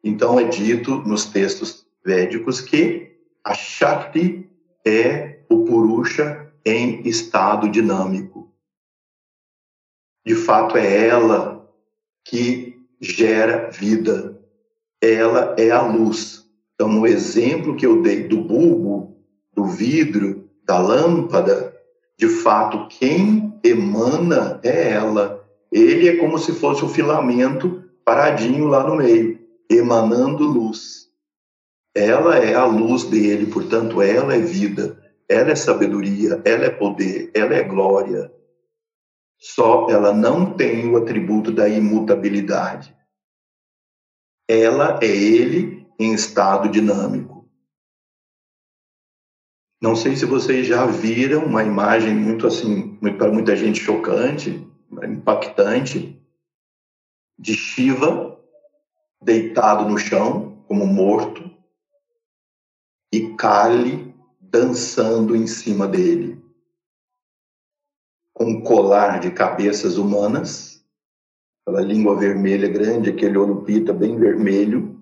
Então 0.03 0.37
é 0.37 0.43
dito 0.43 0.97
nos 1.07 1.23
textos 1.23 1.87
védicos 2.03 2.59
que 2.59 3.15
a 3.41 3.53
Shakti 3.53 4.49
é 4.85 5.39
o 5.49 5.63
Purusha 5.63 6.51
em 6.65 7.07
estado 7.07 7.69
dinâmico. 7.69 8.51
De 10.25 10.35
fato, 10.35 10.75
é 10.75 11.07
ela 11.07 11.73
que 12.25 12.85
gera 12.99 13.69
vida. 13.71 14.41
Ela 15.01 15.55
é 15.57 15.71
a 15.71 15.83
luz. 15.83 16.45
Então, 16.75 16.89
no 16.89 17.07
exemplo 17.07 17.77
que 17.77 17.85
eu 17.85 18.01
dei 18.01 18.27
do 18.27 18.41
bulbo, 18.41 19.15
do 19.53 19.63
vidro, 19.63 20.42
da 20.65 20.77
lâmpada, 20.79 21.73
de 22.17 22.27
fato, 22.27 22.87
quem 22.87 23.53
emana 23.63 24.59
é 24.63 24.91
ela. 24.91 25.43
Ele 25.71 26.07
é 26.07 26.17
como 26.17 26.37
se 26.37 26.53
fosse 26.53 26.85
o 26.85 26.89
filamento 26.89 27.83
paradinho 28.05 28.67
lá 28.67 28.87
no 28.87 28.97
meio, 28.97 29.39
emanando 29.69 30.43
luz. 30.45 31.09
Ela 31.95 32.37
é 32.37 32.53
a 32.53 32.65
luz 32.65 33.03
dele, 33.03 33.47
portanto, 33.47 34.01
ela 34.01 34.33
é 34.33 34.39
vida. 34.39 35.01
ela 35.29 35.51
é 35.51 35.55
sabedoria, 35.55 36.41
ela 36.45 36.65
é 36.65 36.69
poder, 36.69 37.31
ela 37.33 37.55
é 37.55 37.63
glória. 37.63 38.31
Só 39.39 39.89
ela 39.89 40.13
não 40.13 40.53
tem 40.53 40.89
o 40.89 40.97
atributo 40.97 41.51
da 41.51 41.67
imutabilidade. 41.67 42.95
Ela 44.47 44.99
é 45.01 45.07
ele 45.07 45.87
em 45.97 46.13
estado 46.13 46.69
dinâmico. 46.69 47.32
Não 49.83 49.97
sei 49.97 50.15
se 50.15 50.23
vocês 50.23 50.65
já 50.65 50.85
viram 50.85 51.43
uma 51.43 51.61
imagem 51.61 52.15
muito 52.15 52.47
assim, 52.47 52.95
para 53.17 53.29
muita 53.29 53.53
gente 53.53 53.81
chocante, 53.81 54.65
impactante, 54.89 56.17
de 57.37 57.53
Shiva 57.53 58.39
deitado 59.21 59.85
no 59.85 59.97
chão, 59.97 60.63
como 60.69 60.85
morto, 60.85 61.51
e 63.11 63.35
Kali 63.35 64.15
dançando 64.39 65.35
em 65.35 65.45
cima 65.45 65.85
dele, 65.85 66.41
com 68.33 68.45
um 68.45 68.63
colar 68.63 69.19
de 69.19 69.31
cabeças 69.31 69.97
humanas, 69.97 70.81
aquela 71.61 71.81
língua 71.81 72.15
vermelha 72.15 72.69
grande, 72.69 73.09
aquele 73.09 73.37
olho 73.37 73.63
pita 73.63 73.91
bem 73.91 74.17
vermelho, 74.17 74.97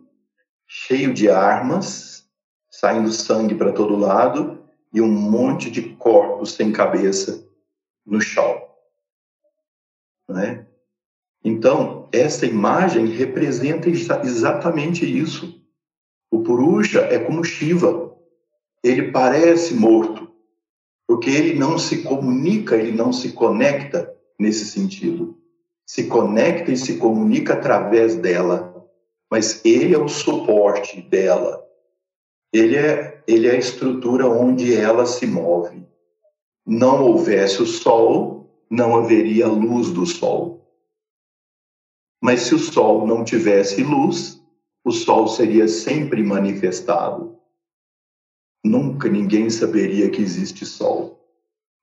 cheio 0.67 1.13
de 1.13 1.29
armas, 1.29 2.27
saindo 2.71 3.11
sangue 3.11 3.53
para 3.53 3.71
todo 3.71 3.95
lado 3.95 4.59
e 4.93 5.01
um 5.01 5.07
monte 5.07 5.71
de 5.71 5.81
corpos 5.95 6.53
sem 6.53 6.71
cabeça 6.71 7.47
no 8.05 8.19
chão. 8.19 8.61
Né? 10.27 10.65
Então, 11.43 12.07
essa 12.11 12.45
imagem 12.45 13.05
representa 13.07 13.89
exatamente 13.89 15.05
isso. 15.05 15.61
O 16.29 16.43
Purusha 16.43 17.01
é 17.01 17.19
como 17.19 17.43
Shiva. 17.43 18.15
Ele 18.83 19.11
parece 19.11 19.73
morto, 19.73 20.31
porque 21.07 21.29
ele 21.29 21.57
não 21.57 21.77
se 21.77 22.03
comunica, 22.03 22.75
ele 22.75 22.91
não 22.91 23.13
se 23.13 23.33
conecta 23.33 24.11
nesse 24.39 24.65
sentido. 24.65 25.37
Se 25.85 26.07
conecta 26.07 26.71
e 26.71 26.77
se 26.77 26.97
comunica 26.97 27.53
através 27.53 28.15
dela, 28.15 28.87
mas 29.29 29.63
ele 29.65 29.93
é 29.93 29.97
o 29.97 30.07
suporte 30.07 31.01
dela. 31.01 31.63
Ele 32.53 32.75
é, 32.77 33.10
ele 33.27 33.47
é 33.47 33.51
a 33.51 33.59
estrutura 33.59 34.27
onde 34.27 34.75
ela 34.75 35.05
se 35.05 35.25
move. 35.25 35.85
Não 36.65 37.03
houvesse 37.03 37.61
o 37.61 37.65
sol, 37.65 38.65
não 38.69 38.95
haveria 38.95 39.47
luz 39.47 39.91
do 39.91 40.05
sol. 40.05 40.61
Mas 42.21 42.41
se 42.41 42.53
o 42.53 42.59
Sol 42.59 43.07
não 43.07 43.25
tivesse 43.25 43.83
luz, 43.83 44.39
o 44.85 44.91
Sol 44.91 45.27
seria 45.27 45.67
sempre 45.67 46.23
manifestado. 46.23 47.35
Nunca 48.63 49.09
ninguém 49.09 49.49
saberia 49.49 50.09
que 50.11 50.21
existe 50.21 50.63
Sol, 50.63 51.19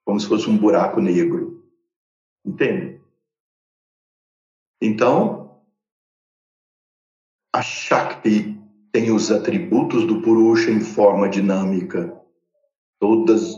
como 0.06 0.20
se 0.20 0.28
fosse 0.28 0.48
um 0.48 0.56
buraco 0.56 1.00
negro. 1.00 1.68
Entende? 2.46 3.02
Então, 4.80 5.60
a 7.52 7.60
Shakti 7.60 8.57
tem 8.98 9.12
os 9.12 9.30
atributos 9.30 10.04
do 10.04 10.20
Purusha 10.20 10.72
em 10.72 10.80
forma 10.80 11.28
dinâmica. 11.28 12.12
Todas, 12.98 13.56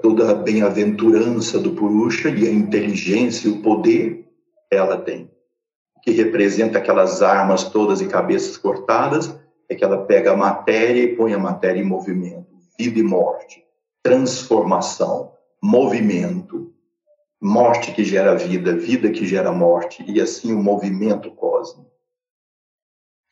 toda 0.00 0.30
a 0.30 0.34
bem-aventurança 0.34 1.58
do 1.58 1.72
Purusha 1.72 2.28
e 2.28 2.46
a 2.46 2.52
inteligência 2.52 3.48
e 3.48 3.50
o 3.50 3.60
poder 3.60 4.24
ela 4.70 4.98
tem 4.98 5.28
que 6.00 6.10
representa 6.10 6.78
aquelas 6.78 7.22
armas 7.22 7.64
todas 7.64 8.00
e 8.00 8.08
cabeças 8.08 8.56
cortadas, 8.56 9.36
é 9.68 9.74
que 9.74 9.84
ela 9.84 10.04
pega 10.04 10.32
a 10.32 10.36
matéria 10.36 11.00
e 11.00 11.14
põe 11.14 11.32
a 11.32 11.38
matéria 11.38 11.80
em 11.80 11.84
movimento. 11.84 12.46
Vida 12.76 12.98
e 12.98 13.02
morte, 13.04 13.64
transformação, 14.02 15.30
movimento, 15.62 16.72
morte 17.40 17.92
que 17.92 18.02
gera 18.02 18.34
vida, 18.34 18.74
vida 18.76 19.10
que 19.10 19.24
gera 19.24 19.52
morte, 19.52 20.04
e 20.08 20.20
assim 20.20 20.52
o 20.52 20.60
movimento 20.60 21.30
cósmico. 21.30 21.91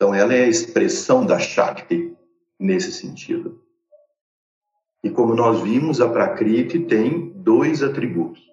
Então, 0.01 0.15
ela 0.15 0.33
é 0.33 0.45
a 0.45 0.49
expressão 0.49 1.25
da 1.25 1.37
Shakti 1.37 2.17
nesse 2.59 2.91
sentido. 2.91 3.61
E 5.03 5.11
como 5.11 5.35
nós 5.35 5.61
vimos, 5.61 6.01
a 6.01 6.09
Prakriti 6.09 6.79
tem 6.79 7.29
dois 7.35 7.83
atributos 7.83 8.51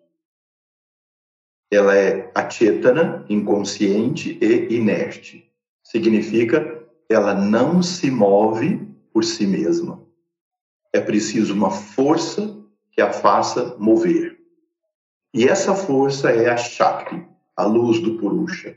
ela 1.70 1.94
é 1.94 2.30
achetana, 2.34 3.24
inconsciente 3.28 4.38
e 4.40 4.74
inerte. 4.74 5.50
Significa 5.82 6.82
ela 7.08 7.34
não 7.34 7.82
se 7.82 8.11
move 8.11 8.87
por 9.12 9.24
si 9.24 9.46
mesma. 9.46 10.02
É 10.92 11.00
preciso 11.00 11.54
uma 11.54 11.70
força 11.70 12.56
que 12.92 13.00
a 13.00 13.12
faça 13.12 13.76
mover. 13.78 14.38
E 15.34 15.46
essa 15.46 15.74
força 15.74 16.30
é 16.30 16.48
a 16.48 16.56
Shakti, 16.56 17.26
a 17.56 17.64
luz 17.64 18.00
do 18.00 18.16
Purusha. 18.16 18.76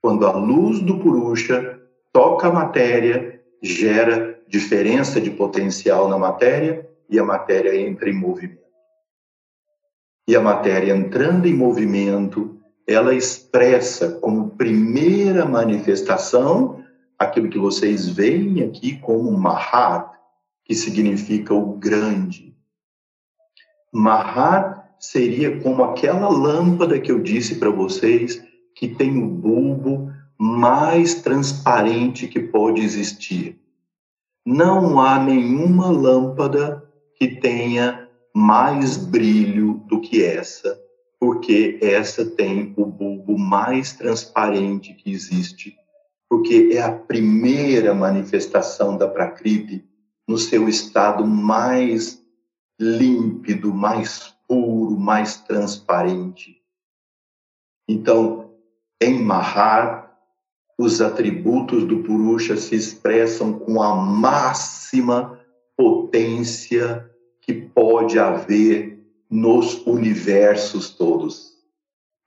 Quando 0.00 0.26
a 0.26 0.36
luz 0.36 0.80
do 0.80 0.98
Purusha 0.98 1.80
toca 2.12 2.48
a 2.48 2.52
matéria, 2.52 3.40
gera 3.62 4.40
diferença 4.46 5.20
de 5.20 5.30
potencial 5.30 6.08
na 6.08 6.18
matéria 6.18 6.88
e 7.08 7.18
a 7.18 7.24
matéria 7.24 7.74
entra 7.74 8.10
em 8.10 8.14
movimento. 8.14 8.62
E 10.28 10.36
a 10.36 10.40
matéria 10.40 10.94
entrando 10.94 11.46
em 11.46 11.54
movimento, 11.54 12.60
ela 12.86 13.14
expressa 13.14 14.12
como 14.20 14.50
primeira 14.50 15.44
manifestação 15.44 16.84
aquilo 17.18 17.48
que 17.48 17.58
vocês 17.58 18.08
veem 18.08 18.62
aqui 18.62 18.98
como 18.98 19.30
Mahat, 19.32 20.10
que 20.64 20.74
significa 20.74 21.54
o 21.54 21.76
grande. 21.76 22.56
Mahat 23.92 24.82
seria 24.98 25.60
como 25.60 25.82
aquela 25.82 26.28
lâmpada 26.28 27.00
que 27.00 27.10
eu 27.10 27.20
disse 27.20 27.56
para 27.56 27.70
vocês, 27.70 28.42
que 28.74 28.88
tem 28.88 29.22
o 29.22 29.26
bulbo 29.26 30.12
mais 30.44 31.14
transparente 31.14 32.26
que 32.26 32.40
pode 32.40 32.80
existir. 32.80 33.60
Não 34.44 35.00
há 35.00 35.16
nenhuma 35.16 35.88
lâmpada 35.88 36.82
que 37.14 37.36
tenha 37.36 38.08
mais 38.34 38.96
brilho 38.96 39.74
do 39.86 40.00
que 40.00 40.20
essa, 40.20 40.76
porque 41.20 41.78
essa 41.80 42.24
tem 42.24 42.74
o 42.76 42.84
bulbo 42.84 43.38
mais 43.38 43.92
transparente 43.92 44.92
que 44.94 45.12
existe, 45.12 45.76
porque 46.28 46.70
é 46.72 46.82
a 46.82 46.90
primeira 46.90 47.94
manifestação 47.94 48.98
da 48.98 49.06
Prakriti 49.06 49.84
no 50.26 50.38
seu 50.38 50.68
estado 50.68 51.24
mais 51.24 52.20
límpido, 52.80 53.72
mais 53.72 54.34
puro, 54.48 54.98
mais 54.98 55.36
transparente. 55.36 56.60
Então, 57.88 58.50
em 59.00 59.22
Mahar, 59.22 60.01
os 60.78 61.00
atributos 61.00 61.84
do 61.84 61.98
Purusha 61.98 62.56
se 62.56 62.74
expressam 62.74 63.52
com 63.52 63.82
a 63.82 63.94
máxima 63.94 65.38
potência 65.76 67.10
que 67.40 67.52
pode 67.52 68.18
haver 68.18 68.98
nos 69.30 69.84
universos 69.86 70.90
todos, 70.90 71.52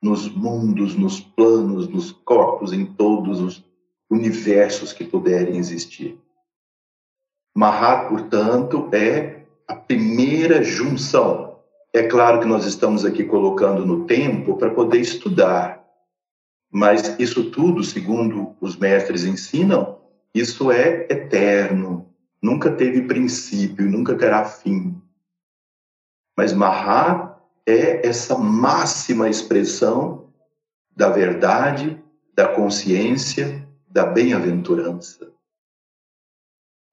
nos 0.01 0.27
mundos, 0.27 0.95
nos 0.95 1.19
planos, 1.19 1.88
nos 1.88 2.12
corpos, 2.12 2.73
em 2.73 2.86
todos 2.86 3.39
os 3.39 3.63
universos 4.10 4.91
que 4.93 5.03
puderem 5.03 5.58
existir. 5.58 6.17
Mahat, 7.55 8.10
portanto, 8.10 8.89
é 8.91 9.45
a 9.67 9.75
primeira 9.75 10.63
junção. 10.63 11.60
É 11.93 12.03
claro 12.03 12.39
que 12.39 12.45
nós 12.45 12.65
estamos 12.65 13.05
aqui 13.05 13.23
colocando 13.23 13.86
no 13.86 14.05
tempo 14.05 14.58
para 14.58 14.71
poder 14.71 14.99
estudar, 14.99 15.85
mas 16.75 17.17
isso 17.17 17.51
tudo, 17.51 17.81
segundo 17.85 18.53
os 18.59 18.75
mestres 18.75 19.23
ensinam, 19.23 19.97
isso 20.33 20.69
é 20.69 21.07
eterno, 21.09 22.13
nunca 22.41 22.69
teve 22.69 23.04
princípio, 23.04 23.89
nunca 23.89 24.13
terá 24.17 24.43
fim. 24.43 25.02
Mas 26.35 26.52
Mahat 26.52 27.33
é 27.65 28.06
essa 28.06 28.37
máxima 28.37 29.29
expressão 29.29 30.33
da 30.93 31.10
verdade, 31.10 31.97
da 32.33 32.50
consciência, 32.50 33.65
da 33.87 34.06
bem-aventurança. 34.06 35.31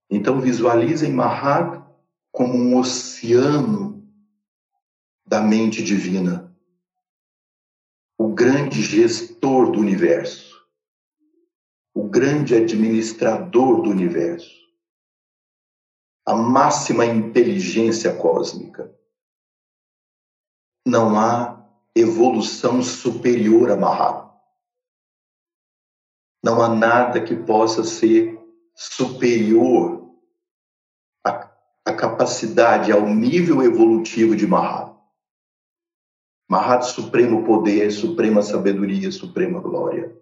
Então 0.09 0.41
visualizem 0.41 1.13
Mahat 1.13 1.83
como 2.31 2.55
um 2.55 2.77
oceano 2.79 4.09
da 5.27 5.41
mente 5.41 5.83
divina, 5.83 6.52
o 8.19 8.29
grande 8.29 8.83
gestor 8.83 9.71
do 9.71 9.81
universo, 9.81 10.63
o 11.95 12.09
grande 12.09 12.55
administrador 12.55 13.83
do 13.83 13.91
universo, 13.91 14.63
a 16.27 16.35
máxima 16.35 17.05
inteligência 17.05 18.15
cósmica 18.15 18.93
não 20.87 21.19
há 21.19 21.63
evolução 21.95 22.83
superior 22.83 23.71
a 23.71 23.77
Mahat. 23.77 24.31
Não 26.45 26.61
há 26.61 26.69
nada 26.69 27.23
que 27.23 27.37
possa 27.37 27.85
ser 27.85 28.39
superior 28.75 30.11
à, 31.25 31.93
capacidade 31.95 32.91
ao 32.91 33.07
nível 33.07 33.63
evolutivo 33.63 34.35
de 34.35 34.47
Mahat. 34.47 34.92
Mahat, 36.53 36.85
supremo 36.85 37.45
poder, 37.45 37.91
suprema 37.91 38.43
sabedoria, 38.43 39.11
suprema 39.11 39.59
glória. 39.59 40.15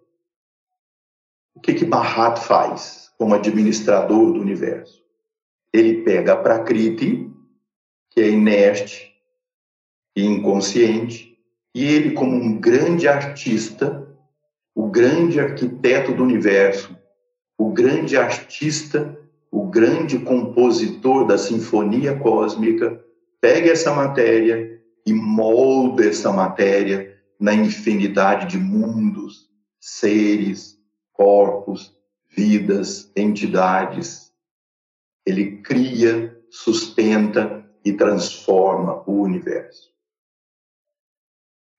O 1.56 1.58
que 1.58 1.74
que 1.74 1.84
Mahat 1.84 2.38
faz 2.38 3.10
como 3.18 3.34
administrador 3.34 4.32
do 4.32 4.40
universo? 4.40 5.02
Ele 5.72 6.04
pega 6.04 6.34
a 6.34 6.36
Prakriti, 6.36 7.28
que 8.10 8.20
é 8.20 8.28
inerte 8.28 9.12
e 10.14 10.24
inconsciente, 10.24 11.36
e 11.74 11.84
ele, 11.84 12.12
como 12.12 12.36
um 12.36 12.60
grande 12.60 13.08
artista, 13.08 14.08
o 14.72 14.86
grande 14.86 15.40
arquiteto 15.40 16.12
do 16.12 16.22
universo, 16.22 16.96
o 17.58 17.72
grande 17.72 18.16
artista, 18.16 19.18
o 19.50 19.66
grande 19.66 20.20
compositor 20.20 21.26
da 21.26 21.36
sinfonia 21.36 22.16
cósmica, 22.16 23.04
pega 23.40 23.72
essa 23.72 23.92
matéria 23.92 24.79
e 25.06 25.12
molda 25.12 26.06
essa 26.06 26.32
matéria 26.32 27.18
na 27.38 27.54
infinidade 27.54 28.46
de 28.46 28.58
mundos, 28.58 29.50
seres, 29.80 30.78
corpos, 31.12 31.96
vidas, 32.28 33.10
entidades. 33.16 34.32
Ele 35.26 35.58
cria, 35.62 36.38
sustenta 36.50 37.60
e 37.84 37.92
transforma 37.92 39.02
o 39.06 39.22
universo. 39.22 39.90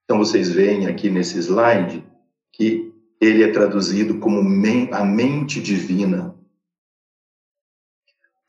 Então 0.04 0.18
vocês 0.18 0.50
veem 0.50 0.88
aqui 0.88 1.10
nesse 1.10 1.38
slide 1.38 2.04
que 2.52 2.94
ele 3.20 3.44
é 3.44 3.52
traduzido 3.52 4.20
como 4.20 4.40
a 4.92 5.06
mente 5.06 5.62
divina. 5.62 6.36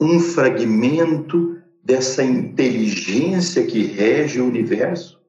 Um 0.00 0.18
fragmento 0.18 1.61
dessa 1.82 2.22
inteligência 2.22 3.66
que 3.66 3.82
rege 3.82 4.40
o 4.40 4.46
universo 4.46 5.20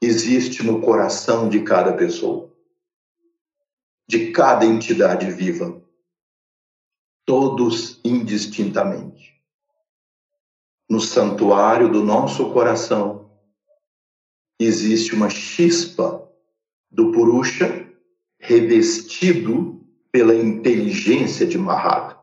existe 0.00 0.62
no 0.62 0.80
coração 0.80 1.48
de 1.48 1.62
cada 1.62 1.92
pessoa, 1.92 2.50
de 4.08 4.32
cada 4.32 4.64
entidade 4.64 5.30
viva, 5.30 5.84
todos 7.26 8.00
indistintamente. 8.02 9.38
No 10.88 11.00
santuário 11.00 11.92
do 11.92 12.02
nosso 12.02 12.50
coração 12.52 13.30
existe 14.58 15.14
uma 15.14 15.28
chispa 15.28 16.26
do 16.90 17.12
Purusha 17.12 17.86
revestido 18.38 19.86
pela 20.10 20.34
inteligência 20.34 21.46
de 21.46 21.56
Mahat, 21.56 22.18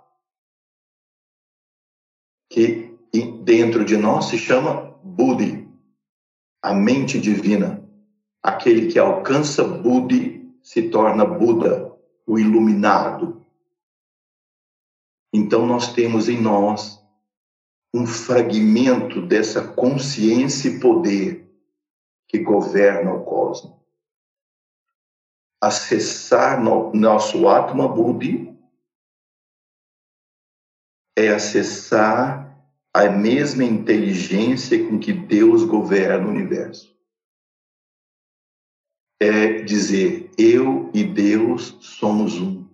que 2.51 2.86
dentro 3.47 3.85
de 3.85 3.95
nós 3.95 4.25
se 4.25 4.37
chama 4.37 4.99
Buddhi, 5.01 5.65
a 6.61 6.73
mente 6.73 7.17
divina. 7.17 7.81
Aquele 8.43 8.91
que 8.91 8.99
alcança 8.99 9.63
Buddhi 9.63 10.53
se 10.61 10.89
torna 10.89 11.23
Buda, 11.23 11.97
o 12.25 12.37
iluminado. 12.37 13.47
Então 15.33 15.65
nós 15.65 15.93
temos 15.93 16.27
em 16.27 16.41
nós 16.41 17.01
um 17.93 18.05
fragmento 18.05 19.25
dessa 19.25 19.65
consciência 19.65 20.67
e 20.67 20.79
poder 20.81 21.49
que 22.27 22.39
governa 22.39 23.13
o 23.13 23.23
cosmos 23.23 23.77
acessar 25.61 26.61
no, 26.61 26.93
nosso 26.93 27.47
Atma 27.47 27.87
Buddhi 27.87 28.55
é 31.17 31.29
acessar 31.29 32.46
a 32.97 33.11
mesma 33.11 33.63
inteligência 33.63 34.87
com 34.87 34.97
que 34.97 35.13
Deus 35.13 35.63
governa 35.63 36.25
o 36.25 36.31
universo. 36.31 36.97
É 39.21 39.61
dizer, 39.61 40.31
eu 40.35 40.89
e 40.95 41.03
Deus 41.03 41.77
somos 41.79 42.41
um. 42.41 42.67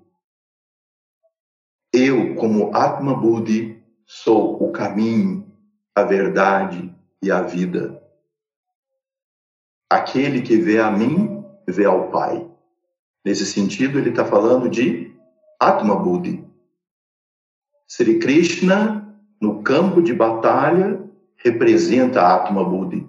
Eu, 1.91 2.35
como 2.35 2.73
Atma 2.73 3.13
Buddhi, 3.13 3.83
sou 4.05 4.63
o 4.63 4.71
caminho, 4.71 5.45
a 5.93 6.03
verdade 6.03 6.95
e 7.21 7.29
a 7.29 7.41
vida. 7.41 8.01
Aquele 9.91 10.41
que 10.41 10.55
vê 10.55 10.79
a 10.79 10.89
mim, 10.89 11.43
vê 11.67 11.83
ao 11.83 12.09
Pai. 12.11 12.49
Nesse 13.25 13.45
sentido, 13.45 13.99
ele 13.99 14.11
está 14.11 14.23
falando 14.23 14.69
de 14.69 15.13
Atma 15.59 15.97
Buddhi. 15.97 16.47
Sri 17.89 18.19
Krishna, 18.19 19.12
no 19.43 19.61
campo 19.61 20.01
de 20.01 20.13
batalha, 20.13 21.03
representa 21.35 22.33
Atma 22.33 22.63
Buddhi. 22.63 23.05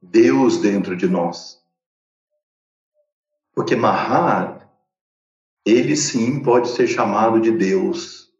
Deus 0.00 0.56
dentro 0.56 0.96
de 0.96 1.06
nós. 1.06 1.62
Porque 3.54 3.76
Mahat, 3.76 4.66
ele 5.62 5.94
sim 5.94 6.42
pode 6.42 6.68
ser 6.68 6.86
chamado 6.86 7.38
de 7.38 7.50
Deus. 7.50 8.32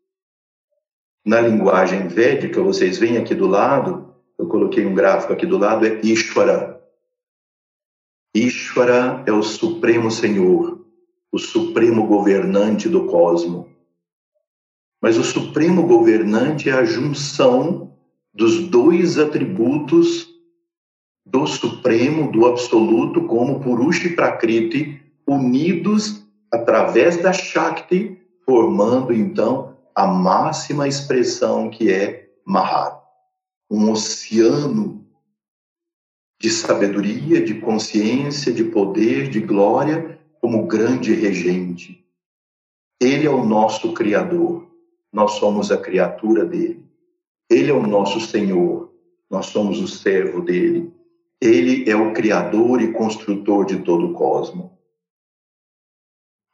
Na 1.22 1.38
linguagem 1.38 2.08
védica, 2.08 2.62
vocês 2.62 2.96
veem 2.96 3.18
aqui 3.18 3.34
do 3.34 3.46
lado, 3.46 4.14
eu 4.38 4.48
coloquei 4.48 4.86
um 4.86 4.94
gráfico 4.94 5.34
aqui 5.34 5.44
do 5.44 5.58
lado, 5.58 5.84
é 5.84 6.00
Ishvara. 6.00 6.82
Ishvara 8.34 9.22
é 9.26 9.32
o 9.32 9.42
Supremo 9.42 10.10
Senhor, 10.10 10.82
o 11.30 11.38
Supremo 11.38 12.06
Governante 12.06 12.88
do 12.88 13.04
cosmo. 13.04 13.77
Mas 15.00 15.16
o 15.16 15.24
Supremo 15.24 15.86
Governante 15.86 16.68
é 16.68 16.72
a 16.72 16.84
junção 16.84 17.92
dos 18.34 18.68
dois 18.68 19.18
atributos 19.18 20.28
do 21.24 21.46
Supremo, 21.46 22.32
do 22.32 22.46
Absoluto, 22.46 23.26
como 23.26 23.60
Purusha 23.60 24.08
e 24.08 24.16
Prakriti, 24.16 25.00
unidos 25.26 26.26
através 26.52 27.16
da 27.18 27.32
Shakti, 27.32 28.18
formando 28.44 29.12
então 29.12 29.76
a 29.94 30.06
máxima 30.06 30.88
expressão 30.88 31.68
que 31.68 31.92
é 31.92 32.30
Mahat, 32.44 32.96
um 33.70 33.90
oceano 33.90 35.04
de 36.40 36.48
sabedoria, 36.48 37.44
de 37.44 37.54
consciência, 37.54 38.52
de 38.52 38.64
poder, 38.64 39.28
de 39.28 39.40
glória, 39.40 40.18
como 40.40 40.66
grande 40.66 41.12
regente. 41.12 42.04
Ele 43.00 43.26
é 43.26 43.30
o 43.30 43.44
nosso 43.44 43.92
Criador, 43.92 44.67
nós 45.12 45.32
somos 45.32 45.70
a 45.70 45.78
criatura 45.78 46.44
dele. 46.44 46.84
Ele 47.50 47.70
é 47.70 47.74
o 47.74 47.86
nosso 47.86 48.20
Senhor, 48.20 48.92
nós 49.30 49.46
somos 49.46 49.80
o 49.80 49.88
servo 49.88 50.42
dele. 50.42 50.92
Ele 51.40 51.88
é 51.88 51.94
o 51.94 52.12
Criador 52.12 52.82
e 52.82 52.92
construtor 52.92 53.64
de 53.64 53.78
todo 53.82 54.08
o 54.08 54.14
cosmos. 54.14 54.70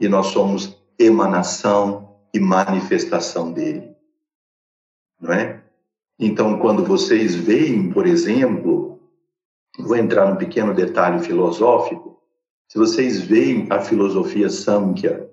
E 0.00 0.09
nós 0.09 0.26
somos 0.26 0.78
emanação 0.98 2.18
e 2.32 2.38
manifestação 2.38 3.52
dele. 3.52 3.94
Não 5.20 5.32
é? 5.32 5.62
Então, 6.18 6.59
quando 6.59 6.84
vocês 6.84 7.34
veem, 7.34 7.90
por 7.90 8.07
exemplo, 8.07 9.00
vou 9.78 9.96
entrar 9.96 10.28
num 10.28 10.36
pequeno 10.36 10.74
detalhe 10.74 11.24
filosófico. 11.24 12.20
Se 12.68 12.78
vocês 12.78 13.20
veem 13.20 13.66
a 13.70 13.80
filosofia 13.80 14.48
Samkhya 14.48 15.28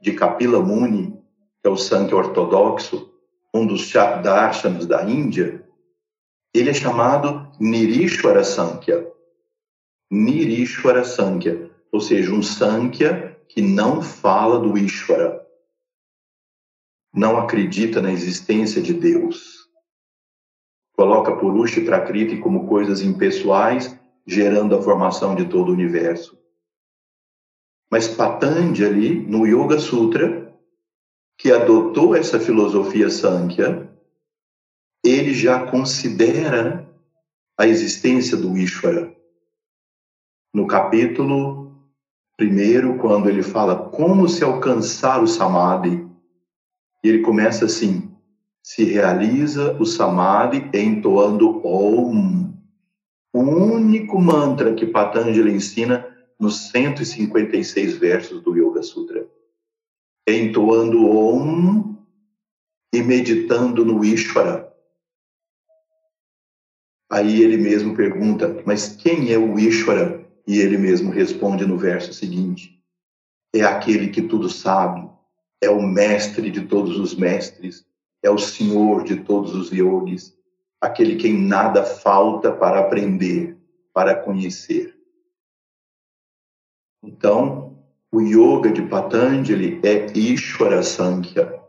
de 0.00 0.12
Kapila 0.12 0.60
Muni, 0.60 1.17
que 1.60 1.68
é 1.68 1.70
o 1.70 1.76
Samkhya 1.76 2.16
ortodoxo, 2.16 3.12
um 3.52 3.66
dos 3.66 3.90
darshanas 3.92 4.86
da 4.86 5.04
Índia, 5.04 5.66
ele 6.54 6.70
é 6.70 6.74
chamado 6.74 7.50
Nirishwara 7.60 8.44
Samkhya. 8.44 9.10
Nirishwara 10.10 11.04
Samkhya, 11.04 11.70
ou 11.92 12.00
seja, 12.00 12.32
um 12.32 12.42
Samkhya 12.42 13.38
que 13.48 13.60
não 13.60 14.02
fala 14.02 14.58
do 14.58 14.76
Ishvara, 14.76 15.44
não 17.14 17.38
acredita 17.38 18.00
na 18.00 18.12
existência 18.12 18.80
de 18.80 18.92
Deus 18.92 19.58
coloca 20.98 21.36
Purusha 21.36 21.78
e 21.78 21.84
Prakriti 21.84 22.38
como 22.38 22.66
coisas 22.66 23.02
impessoais, 23.02 23.96
gerando 24.26 24.74
a 24.74 24.82
formação 24.82 25.36
de 25.36 25.44
todo 25.44 25.68
o 25.68 25.72
universo. 25.72 26.36
Mas 27.88 28.08
Patanjali, 28.08 29.20
no 29.20 29.46
Yoga 29.46 29.78
Sutra, 29.78 30.47
que 31.38 31.52
adotou 31.52 32.16
essa 32.16 32.40
filosofia 32.40 33.08
Sankhya, 33.08 33.88
ele 35.04 35.32
já 35.32 35.66
considera 35.70 36.92
a 37.56 37.66
existência 37.66 38.36
do 38.36 38.58
Ishvara. 38.58 39.16
No 40.52 40.66
capítulo 40.66 41.72
primeiro, 42.36 42.98
quando 42.98 43.28
ele 43.28 43.42
fala 43.42 43.88
como 43.90 44.28
se 44.28 44.42
alcançar 44.42 45.22
o 45.22 45.28
Samadhi, 45.28 46.04
ele 47.02 47.20
começa 47.20 47.66
assim: 47.66 48.10
se 48.62 48.84
realiza 48.84 49.76
o 49.80 49.86
samadhi 49.86 50.68
entoando 50.74 51.64
Om, 51.66 52.52
o 53.32 53.40
único 53.40 54.20
mantra 54.20 54.74
que 54.74 54.86
Patanjali 54.86 55.52
ensina 55.52 56.06
nos 56.38 56.68
156 56.70 57.96
versos 57.96 58.42
do 58.42 58.56
Yoga 58.56 58.82
Sutra. 58.82 59.26
Entoando 60.30 61.08
Om, 61.08 61.96
e 62.92 63.02
meditando 63.02 63.84
no 63.84 64.04
Ishvara. 64.04 64.72
Aí 67.10 67.42
ele 67.42 67.56
mesmo 67.56 67.96
pergunta, 67.96 68.62
mas 68.66 68.94
quem 68.96 69.32
é 69.32 69.38
o 69.38 69.58
Ishvara? 69.58 70.26
E 70.46 70.58
ele 70.58 70.78
mesmo 70.78 71.10
responde 71.10 71.66
no 71.66 71.78
verso 71.78 72.12
seguinte: 72.12 72.82
é 73.54 73.62
aquele 73.62 74.08
que 74.08 74.22
tudo 74.22 74.48
sabe, 74.48 75.08
é 75.60 75.70
o 75.70 75.82
mestre 75.82 76.50
de 76.50 76.66
todos 76.66 76.98
os 76.98 77.14
mestres, 77.14 77.86
é 78.22 78.30
o 78.30 78.38
senhor 78.38 79.04
de 79.04 79.22
todos 79.22 79.54
os 79.54 79.70
yogis, 79.70 80.36
aquele 80.80 81.16
que 81.16 81.28
em 81.28 81.38
nada 81.38 81.84
falta 81.84 82.52
para 82.52 82.80
aprender, 82.80 83.56
para 83.92 84.14
conhecer. 84.14 84.98
Então, 87.02 87.77
o 88.10 88.20
yoga 88.20 88.70
de 88.70 88.82
Patanjali 88.82 89.80
é 89.84 90.06
Ishvara 90.16 90.82
Sankhya. 90.82 91.62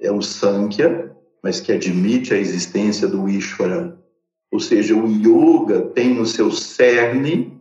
É 0.00 0.10
um 0.10 0.20
Sankhya, 0.20 1.16
mas 1.42 1.60
que 1.60 1.72
admite 1.72 2.34
a 2.34 2.38
existência 2.38 3.06
do 3.06 3.28
Ishvara. 3.28 4.00
Ou 4.50 4.58
seja, 4.58 4.94
o 4.94 5.06
yoga 5.06 5.88
tem 5.90 6.14
no 6.14 6.26
seu 6.26 6.50
cerne 6.50 7.60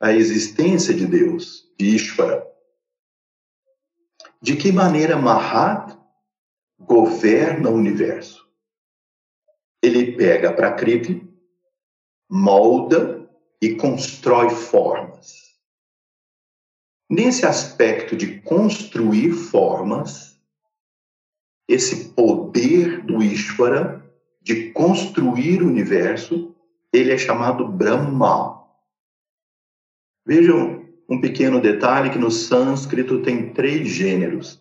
a 0.00 0.12
existência 0.12 0.92
de 0.92 1.06
Deus, 1.06 1.72
de 1.78 1.94
Ishvara. 1.94 2.44
De 4.42 4.56
que 4.56 4.72
maneira 4.72 5.16
Mahat 5.16 5.96
governa 6.78 7.70
o 7.70 7.74
universo? 7.74 8.46
Ele 9.80 10.12
pega 10.16 10.50
a 10.50 10.52
Prakriti, 10.52 11.26
molda 12.28 13.28
e 13.62 13.76
constrói 13.76 14.50
formas. 14.50 15.45
Nesse 17.08 17.46
aspecto 17.46 18.16
de 18.16 18.40
construir 18.40 19.32
formas, 19.32 20.40
esse 21.68 22.10
poder 22.10 23.02
do 23.04 23.22
Ishvara 23.22 24.04
de 24.42 24.70
construir 24.70 25.62
o 25.62 25.66
universo, 25.66 26.54
ele 26.92 27.12
é 27.12 27.18
chamado 27.18 27.66
Brahma. 27.66 28.62
Vejam 30.24 30.84
um 31.08 31.20
pequeno 31.20 31.60
detalhe 31.60 32.10
que 32.10 32.18
no 32.18 32.30
sânscrito 32.30 33.22
tem 33.22 33.52
três 33.52 33.88
gêneros: 33.88 34.60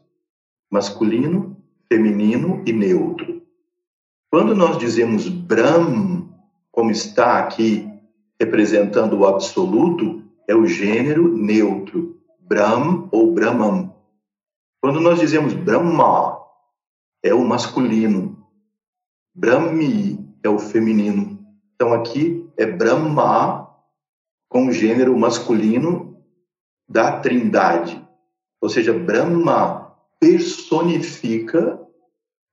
masculino, 0.72 1.58
feminino 1.88 2.64
e 2.66 2.74
neutro. 2.74 3.42
Quando 4.32 4.56
nós 4.56 4.78
dizemos 4.78 5.28
Brahm, 5.28 6.28
como 6.72 6.92
está 6.92 7.40
aqui 7.40 7.88
representando 8.40 9.14
o 9.14 9.26
absoluto, 9.26 10.24
é 10.48 10.56
o 10.56 10.66
gênero 10.68 11.36
neutro, 11.36 12.20
Brahm 12.48 13.10
ou 13.12 13.34
Brahman. 13.34 13.92
Quando 14.80 15.02
nós 15.02 15.20
dizemos 15.20 15.54
Brahma, 15.54 16.40
é 17.24 17.34
o 17.34 17.44
masculino. 17.44 18.48
Brahmi 19.34 20.32
é 20.44 20.50
o 20.50 20.60
feminino. 20.60 21.44
Então 21.74 21.92
aqui 21.92 22.48
é 22.56 22.68
Brahma 22.68 23.76
com 24.48 24.68
o 24.68 24.72
gênero 24.72 25.18
masculino 25.18 26.24
da 26.88 27.20
Trindade. 27.20 28.08
Ou 28.62 28.70
seja, 28.70 28.94
Brahma 28.94 29.98
personifica 30.20 31.80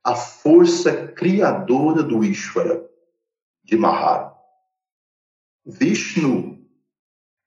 a 0.02 0.14
força 0.14 1.08
criadora 1.08 2.02
do 2.02 2.24
Ishvara, 2.24 2.82
de 3.62 3.76
Mahara. 3.76 4.32
Vishnu 5.66 6.66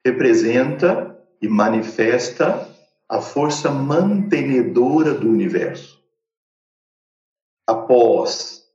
representa 0.05 1.14
e 1.41 1.47
manifesta 1.47 2.69
a 3.07 3.21
força 3.21 3.69
mantenedora 3.69 5.13
do 5.13 5.29
universo. 5.29 6.03
Após 7.67 8.65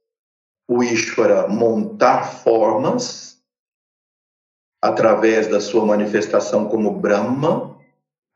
o 0.68 0.82
Ishvara 0.82 1.48
montar 1.48 2.24
formas, 2.24 3.40
através 4.80 5.48
da 5.48 5.60
sua 5.60 5.84
manifestação 5.84 6.68
como 6.68 6.98
Brahma, 6.98 7.76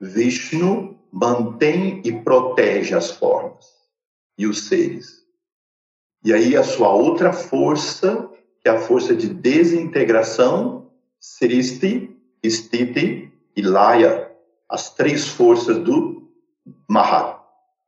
Vishnu 0.01 0.99
mantém 1.13 2.03
e 2.05 2.13
protege 2.13 2.95
as 2.95 3.13
formas 3.13 3.65
e 4.37 4.47
os 4.47 4.67
seres. 4.67 5.25
E 6.25 6.33
aí 6.33 6.57
a 6.57 6.65
sua 6.65 6.91
outra 6.91 7.33
força, 7.33 8.29
que 8.61 8.69
é 8.69 8.73
a 8.73 8.81
força 8.81 9.15
de 9.15 9.29
desintegração, 9.29 10.91
Sristi, 11.21 12.11
Stiti 12.45 13.24
e 13.57 13.63
Laya, 13.63 14.31
as 14.69 14.95
três 14.95 15.29
forças 15.29 15.79
do 15.79 16.31
Mahat. 16.89 17.39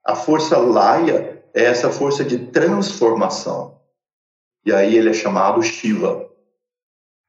A 0.04 0.14
força 0.14 0.56
Laya 0.56 1.42
é 1.54 1.64
essa 1.64 1.90
força 1.90 2.24
de 2.24 2.38
transformação. 2.46 3.80
E 4.64 4.72
aí 4.72 4.96
ele 4.96 5.10
é 5.10 5.14
chamado 5.14 5.62
Shiva. 5.62 6.28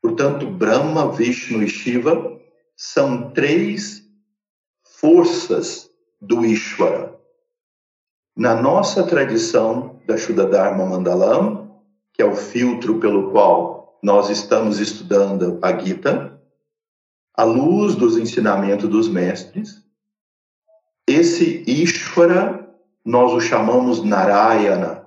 Portanto, 0.02 0.46
Brahma, 0.48 1.12
Vishnu 1.12 1.64
e 1.64 1.70
Shiva 1.70 2.40
são 2.76 3.32
três 3.32 4.04
forças 4.84 5.90
do 6.22 6.46
Ishvara. 6.46 7.16
Na 8.36 8.56
nossa 8.56 9.04
tradição 9.04 10.00
da 10.06 10.18
Shuddha 10.18 10.46
Dharma 10.46 10.86
Mandalam, 10.86 11.82
que 12.14 12.22
é 12.22 12.26
o 12.26 12.36
filtro 12.36 13.00
pelo 13.00 13.32
qual 13.32 14.00
nós 14.04 14.30
estamos 14.30 14.80
estudando 14.80 15.60
a 15.62 15.78
Gita, 15.78 16.37
à 17.38 17.44
luz 17.44 17.96
dos 17.96 18.18
ensinamentos 18.18 18.90
dos 18.90 19.08
mestres, 19.08 19.86
esse 21.08 21.64
Ishvara 21.68 22.68
nós 23.06 23.32
o 23.32 23.40
chamamos 23.40 24.04
Narayana. 24.04 25.06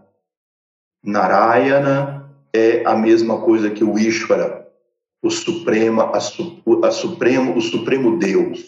Narayana 1.02 2.32
é 2.52 2.84
a 2.86 2.94
mesma 2.94 3.40
coisa 3.42 3.68
que 3.68 3.84
o 3.84 3.98
Ishvara, 3.98 4.66
o 5.20 5.28
suprema, 5.28 6.04
a, 6.04 6.16
a 6.16 6.90
supremo, 6.90 7.58
o 7.58 7.60
supremo 7.60 8.18
Deus, 8.18 8.64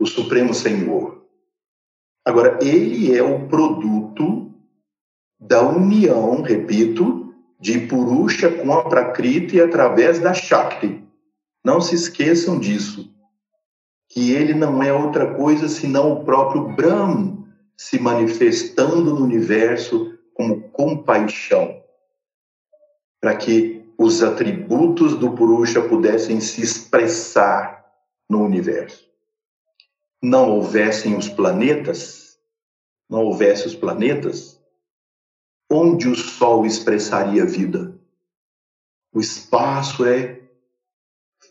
o 0.00 0.06
supremo 0.06 0.54
Senhor. 0.54 1.22
Agora, 2.24 2.58
ele 2.62 3.16
é 3.16 3.22
o 3.22 3.46
produto 3.48 4.52
da 5.38 5.62
união, 5.62 6.42
repito, 6.42 7.32
de 7.60 7.80
Purusha 7.80 8.50
com 8.50 8.72
a 8.72 8.88
Prakriti 8.88 9.60
através 9.60 10.18
da 10.18 10.34
Shakti. 10.34 11.07
Não 11.64 11.80
se 11.80 11.94
esqueçam 11.94 12.58
disso, 12.58 13.12
que 14.08 14.32
ele 14.32 14.54
não 14.54 14.82
é 14.82 14.92
outra 14.92 15.34
coisa 15.34 15.68
senão 15.68 16.12
o 16.12 16.24
próprio 16.24 16.68
Brahman 16.74 17.46
se 17.76 17.98
manifestando 17.98 19.14
no 19.14 19.22
universo 19.22 20.18
como 20.34 20.68
compaixão 20.70 21.82
para 23.20 23.36
que 23.36 23.84
os 23.98 24.22
atributos 24.22 25.16
do 25.16 25.32
Purusha 25.32 25.82
pudessem 25.82 26.40
se 26.40 26.62
expressar 26.62 27.84
no 28.28 28.42
universo. 28.42 29.08
Não 30.22 30.50
houvessem 30.50 31.16
os 31.16 31.28
planetas, 31.28 32.38
não 33.08 33.24
houvesse 33.24 33.66
os 33.66 33.74
planetas, 33.74 34.60
onde 35.70 36.08
o 36.08 36.14
Sol 36.14 36.64
expressaria 36.64 37.44
vida? 37.44 37.98
O 39.12 39.20
espaço 39.20 40.04
é 40.04 40.37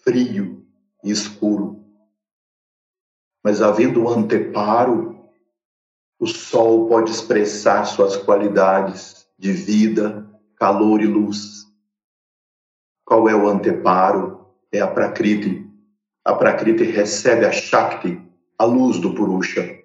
frio 0.08 0.66
e 1.04 1.12
escuro. 1.12 1.86
Mas 3.44 3.62
havendo 3.62 4.08
anteparo, 4.08 5.30
o 6.18 6.26
Sol 6.26 6.88
pode 6.88 7.12
expressar 7.12 7.84
suas 7.84 8.16
qualidades 8.16 9.28
de 9.38 9.52
vida, 9.52 10.26
calor 10.56 11.02
e 11.02 11.06
luz. 11.06 11.66
Qual 13.06 13.28
é 13.28 13.36
o 13.36 13.50
anteparo? 13.50 14.48
É 14.72 14.80
a 14.80 14.88
Prakriti. 14.88 15.70
A 16.24 16.34
Prakriti 16.34 16.86
recebe 16.86 17.46
a 17.46 17.52
Shakti, 17.52 18.22
a 18.58 18.64
luz 18.64 19.00
do 19.00 19.14
Purusha, 19.14 19.78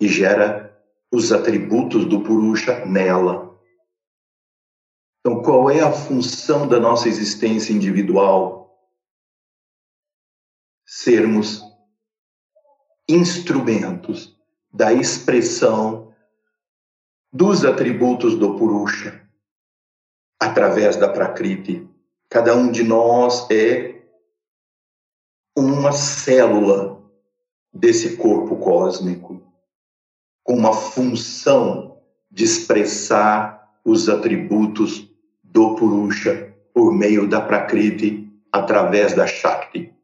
e 0.00 0.08
gera 0.08 0.74
os 1.12 1.30
atributos 1.30 2.06
do 2.06 2.22
Purusha 2.22 2.86
nela. 2.86 3.54
Então, 5.20 5.42
qual 5.42 5.70
é 5.70 5.80
a 5.80 5.92
função 5.92 6.66
da 6.66 6.80
nossa 6.80 7.08
existência 7.08 7.72
individual? 7.72 8.65
Sermos 10.98 11.62
instrumentos 13.06 14.34
da 14.72 14.94
expressão 14.94 16.14
dos 17.30 17.66
atributos 17.66 18.34
do 18.34 18.56
Purusha 18.56 19.22
através 20.40 20.96
da 20.96 21.06
Prakriti. 21.06 21.86
Cada 22.30 22.56
um 22.56 22.72
de 22.72 22.82
nós 22.82 23.46
é 23.50 24.06
uma 25.54 25.92
célula 25.92 27.04
desse 27.70 28.16
corpo 28.16 28.56
cósmico, 28.56 29.42
com 30.42 30.54
uma 30.54 30.72
função 30.72 32.00
de 32.30 32.44
expressar 32.44 33.70
os 33.84 34.08
atributos 34.08 35.06
do 35.44 35.76
Purusha 35.76 36.56
por 36.72 36.90
meio 36.90 37.28
da 37.28 37.42
Prakriti, 37.42 38.32
através 38.50 39.14
da 39.14 39.26
Shakti. 39.26 39.94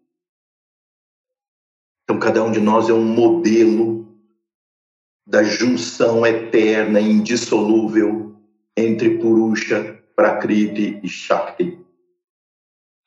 Então, 2.12 2.20
cada 2.20 2.44
um 2.44 2.52
de 2.52 2.60
nós 2.60 2.90
é 2.90 2.92
um 2.92 3.02
modelo 3.02 4.06
da 5.26 5.42
junção 5.42 6.26
eterna 6.26 7.00
e 7.00 7.10
indissolúvel 7.10 8.36
entre 8.76 9.16
Purusha, 9.16 9.98
Prakriti 10.14 11.00
e 11.02 11.08
Shakti. 11.08 11.78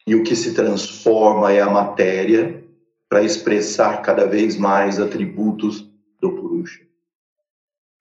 E 0.07 0.15
o 0.15 0.23
que 0.23 0.35
se 0.35 0.55
transforma 0.55 1.53
é 1.53 1.61
a 1.61 1.69
matéria 1.69 2.63
para 3.07 3.21
expressar 3.21 4.01
cada 4.01 4.25
vez 4.25 4.57
mais 4.57 4.99
atributos 4.99 5.87
do 6.19 6.31
Purusha. 6.31 6.81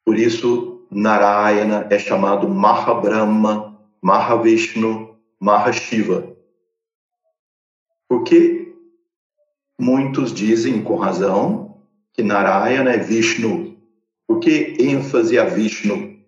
Por 0.07 0.19
isso, 0.19 0.87
Narayana 0.91 1.87
é 1.91 1.99
chamado 1.99 2.49
Mahabrahma, 2.49 3.79
Mahavishnu, 4.01 5.19
Mahashiva. 5.39 6.35
Porque 8.09 8.64
muitos 9.79 10.33
dizem, 10.33 10.83
com 10.83 10.97
razão, 10.97 11.83
que 12.13 12.23
Narayana 12.23 12.93
é 12.93 12.99
Vishnu. 12.99 13.77
Por 14.27 14.41
que 14.41 14.77
ênfase 14.79 15.39
a 15.39 15.45
Vishnu? 15.45 16.19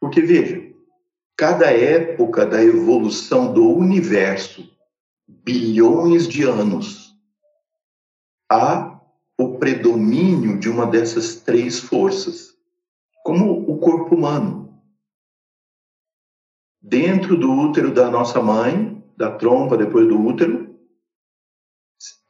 Porque, 0.00 0.20
veja, 0.20 0.72
cada 1.36 1.70
época 1.70 2.46
da 2.46 2.62
evolução 2.62 3.52
do 3.52 3.68
universo, 3.68 4.70
bilhões 5.26 6.28
de 6.28 6.44
anos, 6.44 7.14
há 8.50 9.00
o 9.38 9.58
predomínio 9.58 10.58
de 10.58 10.68
uma 10.68 10.86
dessas 10.86 11.36
três 11.36 11.80
forças, 11.80 12.54
como 13.24 13.68
o 13.68 13.78
corpo 13.78 14.14
humano. 14.14 14.78
Dentro 16.80 17.36
do 17.36 17.50
útero 17.50 17.92
da 17.92 18.10
nossa 18.10 18.40
mãe, 18.40 19.02
da 19.16 19.30
trompa 19.30 19.76
depois 19.76 20.06
do 20.06 20.20
útero, 20.20 20.53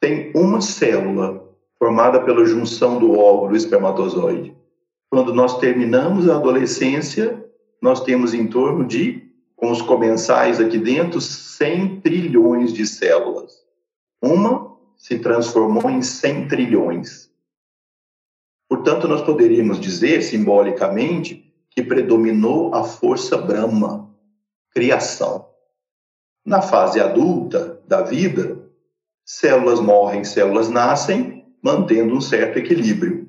tem 0.05 0.31
uma 0.35 0.61
célula 0.61 1.51
formada 1.79 2.21
pela 2.21 2.45
junção 2.45 2.99
do 2.99 3.19
óvulo 3.19 3.55
e 3.55 3.57
espermatozoide. 3.57 4.55
Quando 5.09 5.33
nós 5.33 5.59
terminamos 5.59 6.29
a 6.29 6.37
adolescência, 6.37 7.43
nós 7.81 8.03
temos 8.03 8.35
em 8.35 8.47
torno 8.47 8.85
de, 8.85 9.27
com 9.57 9.71
os 9.71 9.81
comensais 9.81 10.61
aqui 10.61 10.77
dentro, 10.77 11.23
100 11.23 12.03
trilhões 12.03 12.75
de 12.75 12.87
células. 12.87 13.65
Uma 14.21 14.77
se 14.95 15.19
transformou 15.19 15.89
em 15.91 16.03
100 16.03 16.49
trilhões. 16.49 17.31
Portanto, 18.69 19.09
nós 19.09 19.23
poderíamos 19.23 19.81
dizer, 19.81 20.21
simbolicamente, 20.21 21.51
que 21.71 21.83
predominou 21.83 22.75
a 22.75 22.85
força 22.85 23.39
Brahma, 23.39 24.15
criação. 24.71 25.47
Na 26.45 26.61
fase 26.61 27.01
adulta 27.01 27.81
da 27.89 28.03
vida, 28.03 28.64
células 29.25 29.81
morrem, 29.81 30.25
células 30.25 30.69
nascem, 30.69 31.45
mantendo 31.63 32.15
um 32.15 32.21
certo 32.21 32.59
equilíbrio. 32.59 33.29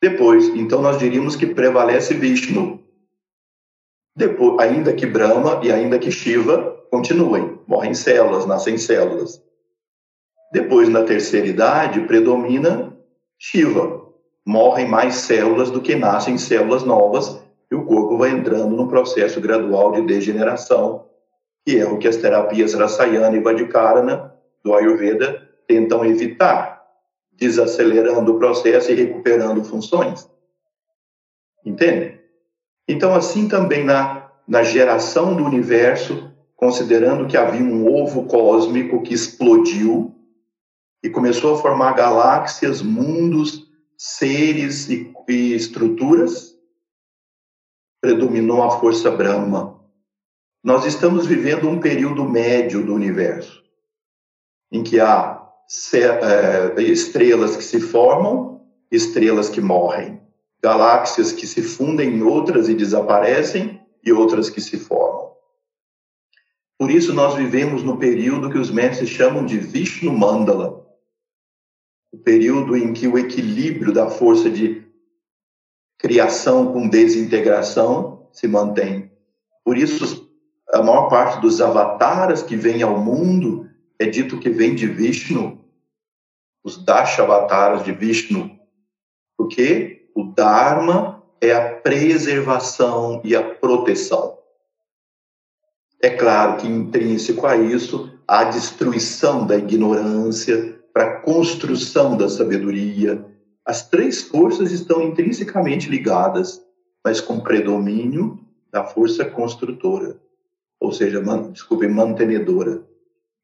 Depois, 0.00 0.48
então, 0.48 0.82
nós 0.82 0.98
diríamos 0.98 1.34
que 1.36 1.46
prevalece 1.46 2.14
Vishnu, 2.14 2.86
depois, 4.16 4.58
ainda 4.58 4.94
que 4.94 5.04
Brahma 5.04 5.60
e 5.62 5.70
ainda 5.70 5.98
que 5.98 6.10
Shiva 6.10 6.74
continuem, 6.90 7.60
morrem 7.66 7.92
células, 7.92 8.46
nascem 8.46 8.78
células. 8.78 9.42
Depois, 10.50 10.88
na 10.88 11.02
terceira 11.02 11.46
idade, 11.46 12.00
predomina 12.00 12.96
Shiva. 13.38 14.06
Morrem 14.46 14.88
mais 14.88 15.16
células 15.16 15.70
do 15.70 15.82
que 15.82 15.94
nascem 15.94 16.38
células 16.38 16.82
novas 16.82 17.42
e 17.70 17.74
o 17.74 17.84
corpo 17.84 18.16
vai 18.16 18.30
entrando 18.30 18.74
num 18.74 18.88
processo 18.88 19.40
gradual 19.40 19.92
de 19.92 20.02
degeneração, 20.02 21.04
que 21.66 21.76
é 21.76 21.84
o 21.84 21.98
que 21.98 22.08
as 22.08 22.16
terapias 22.16 22.72
Rasayana 22.72 23.36
e 23.36 23.40
Vadikarana 23.40 24.35
do 24.66 24.74
Ayurveda 24.74 25.48
tentam 25.64 26.04
evitar, 26.04 26.82
desacelerando 27.30 28.34
o 28.34 28.38
processo 28.38 28.90
e 28.90 28.94
recuperando 28.94 29.64
funções. 29.64 30.28
Entende? 31.64 32.20
Então, 32.88 33.14
assim 33.14 33.46
também 33.46 33.84
na, 33.84 34.28
na 34.46 34.64
geração 34.64 35.36
do 35.36 35.44
universo, 35.44 36.32
considerando 36.56 37.28
que 37.28 37.36
havia 37.36 37.62
um 37.62 37.86
ovo 37.86 38.24
cósmico 38.26 39.02
que 39.02 39.14
explodiu 39.14 40.12
e 41.00 41.08
começou 41.08 41.54
a 41.54 41.58
formar 41.58 41.92
galáxias, 41.92 42.82
mundos, 42.82 43.70
seres 43.96 44.88
e, 44.88 45.12
e 45.28 45.54
estruturas, 45.54 46.56
predominou 48.00 48.64
a 48.64 48.80
força 48.80 49.10
Brahma. 49.12 49.80
Nós 50.62 50.84
estamos 50.84 51.24
vivendo 51.24 51.68
um 51.68 51.78
período 51.78 52.24
médio 52.24 52.84
do 52.84 52.92
universo, 52.92 53.65
em 54.70 54.82
que 54.82 55.00
há 55.00 55.42
é, 55.94 56.82
estrelas 56.82 57.56
que 57.56 57.64
se 57.64 57.80
formam, 57.80 58.60
estrelas 58.90 59.48
que 59.48 59.60
morrem 59.60 60.26
galáxias 60.66 61.30
que 61.30 61.46
se 61.46 61.62
fundem 61.62 62.16
em 62.16 62.22
outras 62.22 62.68
e 62.68 62.74
desaparecem 62.74 63.80
e 64.04 64.12
outras 64.12 64.50
que 64.50 64.60
se 64.60 64.76
formam. 64.76 65.30
Por 66.78 66.90
isso 66.90 67.14
nós 67.14 67.34
vivemos 67.34 67.84
no 67.84 67.98
período 67.98 68.50
que 68.50 68.58
os 68.58 68.70
mestres 68.70 69.08
chamam 69.08 69.46
de 69.46 69.58
Vishnu 69.58 70.12
Mandala, 70.12 70.84
o 72.12 72.18
período 72.18 72.76
em 72.76 72.92
que 72.92 73.06
o 73.06 73.16
equilíbrio 73.16 73.92
da 73.92 74.10
força 74.10 74.50
de 74.50 74.84
criação 75.98 76.72
com 76.72 76.88
desintegração 76.88 78.28
se 78.32 78.48
mantém. 78.48 79.10
Por 79.64 79.78
isso 79.78 80.28
a 80.72 80.82
maior 80.82 81.08
parte 81.08 81.40
dos 81.40 81.60
avataras 81.60 82.42
que 82.42 82.56
vêm 82.56 82.82
ao 82.82 82.98
mundo 82.98 83.65
é 83.98 84.06
dito 84.06 84.38
que 84.38 84.50
vem 84.50 84.74
de 84.74 84.86
Vishnu, 84.86 85.64
os 86.62 86.84
Dashavataras 86.84 87.84
de 87.84 87.92
Vishnu, 87.92 88.58
porque 89.36 90.10
o 90.14 90.24
Dharma 90.24 91.22
é 91.40 91.52
a 91.52 91.74
preservação 91.74 93.20
e 93.24 93.36
a 93.36 93.42
proteção. 93.42 94.36
É 96.02 96.10
claro 96.10 96.58
que 96.58 96.66
intrínseco 96.66 97.46
a 97.46 97.56
isso 97.56 98.12
a 98.26 98.44
destruição 98.44 99.46
da 99.46 99.56
ignorância 99.56 100.80
para 100.92 101.04
a 101.04 101.20
construção 101.20 102.16
da 102.16 102.28
sabedoria. 102.28 103.24
As 103.64 103.88
três 103.88 104.22
forças 104.22 104.72
estão 104.72 105.02
intrinsecamente 105.02 105.88
ligadas, 105.88 106.62
mas 107.04 107.20
com 107.20 107.40
predomínio 107.40 108.40
da 108.72 108.84
força 108.84 109.24
construtora, 109.24 110.20
ou 110.80 110.92
seja, 110.92 111.20
man, 111.20 111.52
desculpe, 111.52 111.86
mantenedora. 111.86 112.82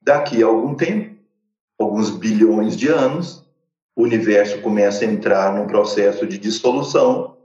Daqui 0.05 0.43
a 0.43 0.47
algum 0.47 0.75
tempo, 0.75 1.17
alguns 1.79 2.11
bilhões 2.11 2.77
de 2.77 2.89
anos, 2.89 3.47
o 3.95 4.03
universo 4.03 4.61
começa 4.61 5.05
a 5.05 5.09
entrar 5.09 5.55
num 5.55 5.69
processo 5.69 6.27
de 6.27 6.39
dissolução 6.39 7.37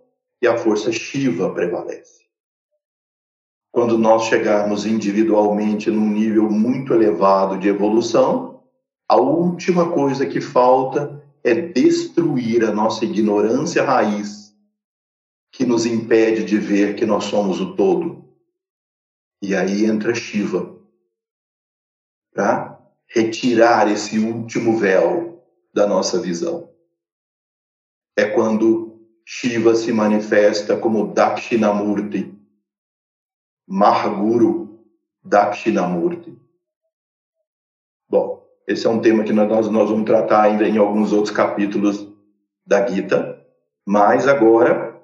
e 0.42 0.48
a 0.48 0.58
força 0.58 0.92
Shiva 0.92 1.54
prevalece. 1.54 2.26
Quando 3.72 3.96
nós 3.96 4.24
chegarmos 4.24 4.88
individualmente 4.88 5.92
num 5.92 6.10
nível 6.10 6.50
muito 6.50 6.96
elevado 6.96 7.60
de 7.60 7.68
evolução, 7.68 8.64
a 9.08 9.18
última 9.18 9.92
coisa 9.92 10.26
que 10.26 10.42
falta 10.42 11.24
é 11.44 11.54
destruir 11.54 12.66
a 12.66 12.72
nossa 12.72 13.06
ignorância 13.06 13.84
raiz, 13.84 14.52
que 15.52 15.64
nos 15.64 15.86
impede 15.86 16.44
de 16.44 16.58
ver 16.58 16.96
que 16.96 17.06
nós 17.06 17.26
somos 17.26 17.62
o 17.62 17.76
todo. 17.76 18.26
E 19.44 19.56
aí 19.56 19.86
entra 19.86 20.16
Shiva, 20.16 20.77
para 22.38 22.80
retirar 23.08 23.92
esse 23.92 24.20
último 24.20 24.78
véu 24.78 25.44
da 25.74 25.88
nossa 25.88 26.22
visão. 26.22 26.70
É 28.16 28.26
quando 28.26 29.02
Shiva 29.26 29.74
se 29.74 29.92
manifesta 29.92 30.78
como 30.78 31.14
Dakshinamurti, 31.14 32.32
Mahaguru 33.68 34.86
Dakshinamurti. 35.24 36.40
Bom, 38.08 38.46
esse 38.68 38.86
é 38.86 38.90
um 38.90 39.02
tema 39.02 39.24
que 39.24 39.34
nós, 39.34 39.68
nós 39.70 39.90
vamos 39.90 40.06
tratar 40.06 40.44
ainda 40.44 40.68
em 40.68 40.78
alguns 40.78 41.12
outros 41.12 41.36
capítulos 41.36 42.08
da 42.64 42.88
Gita, 42.88 43.44
mas 43.84 44.28
agora 44.28 45.02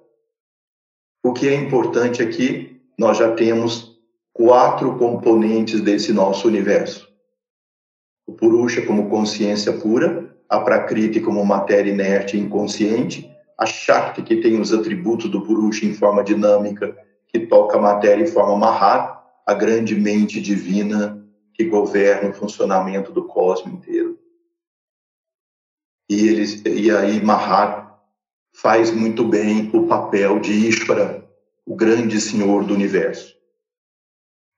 o 1.24 1.34
que 1.34 1.48
é 1.48 1.56
importante 1.56 2.22
aqui, 2.22 2.80
nós 2.98 3.18
já 3.18 3.34
temos 3.34 4.00
quatro 4.32 5.00
componentes 5.00 5.82
desse 5.82 6.14
nosso 6.14 6.48
universo. 6.48 7.13
O 8.26 8.34
Purusha 8.34 8.86
como 8.86 9.10
consciência 9.10 9.74
pura, 9.74 10.34
a 10.48 10.60
Prakriti 10.60 11.20
como 11.20 11.44
matéria 11.46 11.92
inerte 11.92 12.38
e 12.38 12.40
inconsciente, 12.40 13.30
a 13.58 13.66
Shakti, 13.66 14.22
que 14.22 14.38
tem 14.38 14.60
os 14.60 14.74
atributos 14.74 15.30
do 15.30 15.42
Purusha 15.42 15.86
em 15.86 15.94
forma 15.94 16.24
dinâmica, 16.24 16.96
que 17.28 17.40
toca 17.40 17.78
a 17.78 17.82
matéria 17.82 18.24
em 18.24 18.28
forma 18.28 18.56
Mahat, 18.56 19.18
a 19.46 19.54
grande 19.54 19.96
mente 19.96 20.42
divina 20.42 21.22
que 21.54 21.66
governa 21.66 22.30
o 22.30 22.34
funcionamento 22.34 23.12
do 23.12 23.26
cosmos 23.26 23.74
inteiro. 23.74 24.18
E, 26.10 26.28
eles, 26.28 26.62
e 26.66 26.92
aí 26.92 27.24
Mahat 27.24 27.92
faz 28.54 28.92
muito 28.92 29.26
bem 29.26 29.70
o 29.74 29.88
papel 29.88 30.40
de 30.40 30.52
Ishvara, 30.52 31.28
o 31.66 31.76
grande 31.76 32.20
senhor 32.20 32.64
do 32.64 32.74
universo. 32.74 33.36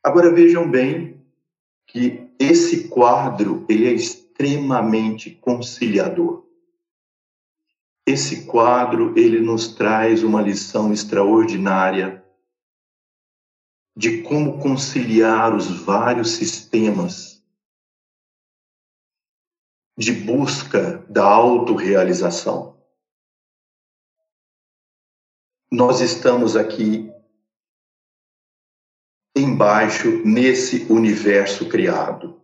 Agora 0.04 0.32
vejam 0.32 0.70
bem 0.70 1.24
que 1.88 2.25
esse 2.40 2.88
quadro 2.90 3.66
ele 3.70 3.88
é 3.88 3.94
extremamente 3.94 5.32
conciliador. 5.32 6.46
esse 8.06 8.46
quadro 8.46 9.18
ele 9.18 9.40
nos 9.40 9.70
traz 9.70 10.24
uma 10.24 10.42
lição 10.42 10.94
extraordinária 10.94 12.24
de 13.98 14.22
como 14.22 14.60
conciliar 14.62 15.56
os 15.56 15.68
vários 15.68 16.32
sistemas 16.32 17.42
de 19.98 20.12
busca 20.12 20.98
da 21.10 21.24
autorrealização. 21.24 22.78
Nós 25.72 26.02
estamos 26.02 26.56
aqui 26.58 27.10
embaixo 29.36 30.22
nesse 30.26 30.86
universo 30.90 31.68
criado. 31.68 32.42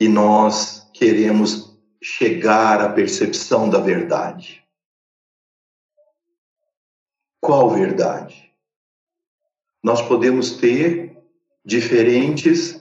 E 0.00 0.08
nós 0.08 0.88
queremos 0.94 1.76
chegar 2.02 2.80
à 2.80 2.88
percepção 2.92 3.68
da 3.68 3.80
verdade. 3.80 4.64
Qual 7.40 7.70
verdade? 7.70 8.52
Nós 9.82 10.00
podemos 10.00 10.52
ter 10.52 11.16
diferentes 11.64 12.80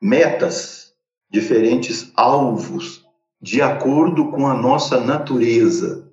metas, 0.00 0.94
diferentes 1.30 2.12
alvos, 2.14 3.06
de 3.40 3.62
acordo 3.62 4.30
com 4.30 4.46
a 4.46 4.54
nossa 4.54 5.00
natureza, 5.00 6.12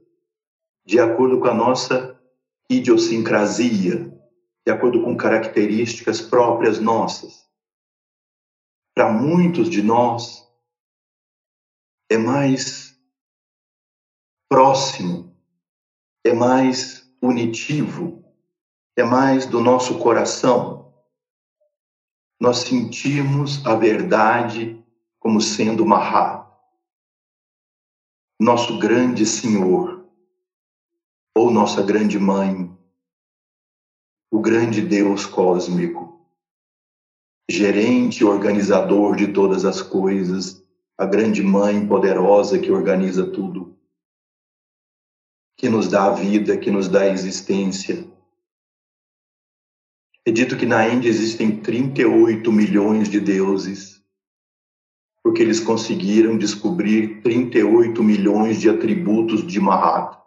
de 0.85 0.99
acordo 0.99 1.39
com 1.39 1.47
a 1.47 1.53
nossa 1.53 2.17
idiosincrasia, 2.69 4.13
de 4.65 4.71
acordo 4.71 5.03
com 5.03 5.17
características 5.17 6.21
próprias 6.21 6.79
nossas. 6.79 7.43
Para 8.95 9.11
muitos 9.11 9.69
de 9.69 9.81
nós, 9.81 10.47
é 12.09 12.17
mais 12.17 12.95
próximo, 14.47 15.35
é 16.23 16.33
mais 16.33 17.11
unitivo, 17.21 18.23
é 18.95 19.03
mais 19.03 19.45
do 19.45 19.59
nosso 19.59 19.99
coração. 19.99 20.93
Nós 22.39 22.59
sentimos 22.59 23.65
a 23.65 23.75
verdade 23.75 24.81
como 25.19 25.41
sendo 25.41 25.85
Mahat, 25.85 26.45
nosso 28.39 28.77
grande 28.77 29.25
Senhor, 29.25 30.05
ou 31.35 31.49
nossa 31.49 31.81
grande 31.81 32.19
Mãe, 32.19 32.69
o 34.33 34.41
grande 34.41 34.81
Deus 34.81 35.27
cósmico, 35.27 36.19
gerente 37.47 38.25
organizador 38.25 39.15
de 39.15 39.27
todas 39.27 39.63
as 39.63 39.79
coisas, 39.79 40.65
a 40.97 41.05
grande 41.05 41.43
mãe 41.43 41.87
poderosa 41.87 42.57
que 42.57 42.71
organiza 42.71 43.27
tudo, 43.27 43.77
que 45.55 45.69
nos 45.69 45.87
dá 45.87 46.05
a 46.05 46.13
vida, 46.15 46.57
que 46.57 46.71
nos 46.71 46.89
dá 46.89 47.01
a 47.01 47.09
existência. 47.09 48.11
É 50.25 50.31
dito 50.31 50.57
que 50.57 50.65
na 50.65 50.89
Índia 50.89 51.09
existem 51.09 51.61
38 51.61 52.51
milhões 52.51 53.09
de 53.09 53.19
deuses, 53.19 54.03
porque 55.21 55.43
eles 55.43 55.59
conseguiram 55.59 56.39
descobrir 56.39 57.21
38 57.21 58.03
milhões 58.03 58.59
de 58.59 58.67
atributos 58.67 59.45
de 59.45 59.59
Mahat. 59.59 60.17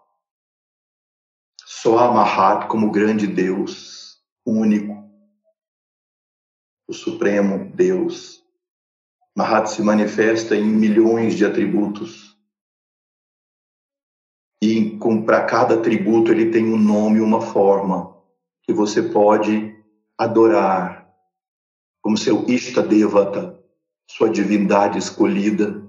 Só 1.65 1.99
a 1.99 2.13
Mahat 2.13 2.69
como 2.69 2.93
grande 2.93 3.27
Deus 3.27 3.95
único, 4.47 5.05
o 6.88 6.92
Supremo 6.92 7.70
Deus. 7.74 8.44
Mahat 9.36 9.68
se 9.68 9.82
manifesta 9.82 10.55
em 10.55 10.64
milhões 10.64 11.34
de 11.34 11.44
atributos. 11.44 12.36
E 14.62 14.99
para 15.26 15.44
cada 15.44 15.74
atributo 15.74 16.32
ele 16.32 16.51
tem 16.51 16.64
um 16.64 16.78
nome, 16.78 17.20
uma 17.20 17.40
forma 17.40 18.16
que 18.62 18.72
você 18.72 19.03
pode 19.03 19.76
adorar, 20.16 21.07
como 22.03 22.16
seu 22.16 22.49
Ishta 22.49 22.82
Devata, 22.82 23.62
sua 24.11 24.30
divindade 24.30 24.99
escolhida. 24.99 25.84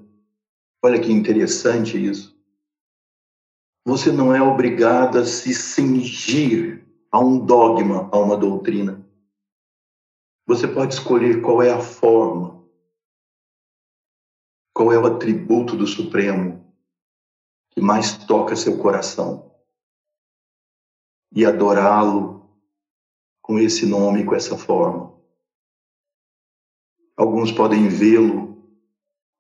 Olha 0.84 1.00
que 1.00 1.12
interessante 1.12 2.04
isso. 2.04 2.38
Você 3.86 4.12
não 4.12 4.36
é 4.36 4.42
obrigado 4.42 5.20
a 5.20 5.26
se 5.26 5.54
cingir 5.54 6.87
a 7.12 7.20
um 7.20 7.46
dogma, 7.46 8.10
a 8.12 8.18
uma 8.18 8.38
doutrina. 8.38 9.06
Você 10.46 10.68
pode 10.68 10.94
escolher 10.94 11.42
qual 11.42 11.62
é 11.62 11.72
a 11.72 11.80
forma, 11.80 12.66
qual 14.74 14.92
é 14.94 14.98
o 14.98 15.06
atributo 15.06 15.76
do 15.76 15.88
Supremo 15.88 16.66
que 17.72 17.82
mais 17.82 18.18
toca 18.26 18.56
seu 18.56 18.78
coração 18.78 19.52
e 21.32 21.46
adorá-lo 21.46 22.50
com 23.42 23.60
esse 23.60 23.86
nome, 23.86 24.26
com 24.26 24.36
essa 24.36 24.58
forma. 24.58 25.16
Alguns 27.16 27.52
podem 27.52 27.88
vê-lo 27.88 28.48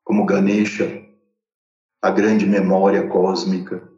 como 0.03 0.25
Ganesha, 0.25 1.05
a 2.01 2.09
grande 2.09 2.45
memória 2.45 3.07
cósmica, 3.09 3.91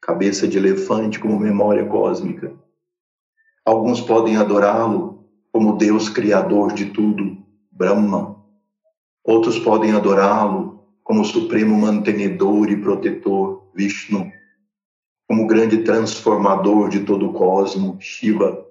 cabeça 0.00 0.46
de 0.46 0.58
elefante 0.58 1.18
como 1.18 1.38
memória 1.38 1.88
cósmica. 1.88 2.56
Alguns 3.66 4.00
podem 4.00 4.36
adorá-lo 4.36 5.26
como 5.52 5.76
Deus 5.76 6.08
criador 6.08 6.72
de 6.72 6.84
tudo, 6.90 7.36
Brahma. 7.72 8.40
Outros 9.24 9.58
podem 9.58 9.90
adorá-lo 9.90 10.86
como 11.02 11.24
supremo 11.24 11.76
mantenedor 11.76 12.70
e 12.70 12.80
protetor, 12.80 13.68
Vishnu. 13.74 14.30
Como 15.28 15.48
grande 15.48 15.82
transformador 15.82 16.88
de 16.90 17.00
todo 17.00 17.28
o 17.28 17.32
cosmo, 17.32 17.96
Shiva. 17.98 18.64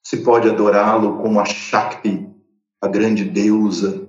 Se 0.00 0.18
pode 0.18 0.48
adorá-lo 0.48 1.16
como 1.20 1.40
a 1.40 1.44
Shakti, 1.44 2.32
a 2.80 2.86
grande 2.86 3.24
deusa. 3.24 4.08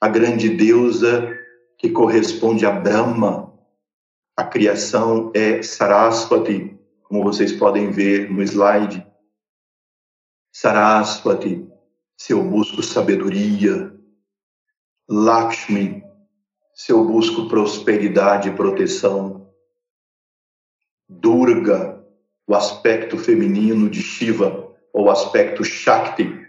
A 0.00 0.06
grande 0.06 0.48
deusa 0.50 1.36
que 1.76 1.90
corresponde 1.90 2.64
a 2.64 2.70
Brahma. 2.70 3.52
A 4.36 4.44
criação 4.44 5.32
é 5.34 5.60
Saraswati, 5.60 6.75
como 7.08 7.22
vocês 7.22 7.52
podem 7.52 7.90
ver 7.90 8.30
no 8.30 8.42
slide. 8.42 9.06
Saraswati, 10.52 11.66
se 12.16 12.32
eu 12.32 12.42
busco 12.42 12.82
sabedoria. 12.82 13.94
Lakshmi, 15.08 16.02
se 16.74 16.90
eu 16.90 17.04
busco 17.04 17.48
prosperidade 17.48 18.48
e 18.48 18.54
proteção. 18.54 19.52
Durga, 21.08 22.04
o 22.46 22.54
aspecto 22.54 23.16
feminino 23.16 23.88
de 23.88 24.02
Shiva, 24.02 24.74
ou 24.92 25.04
o 25.04 25.10
aspecto 25.10 25.62
Shakti 25.62 26.44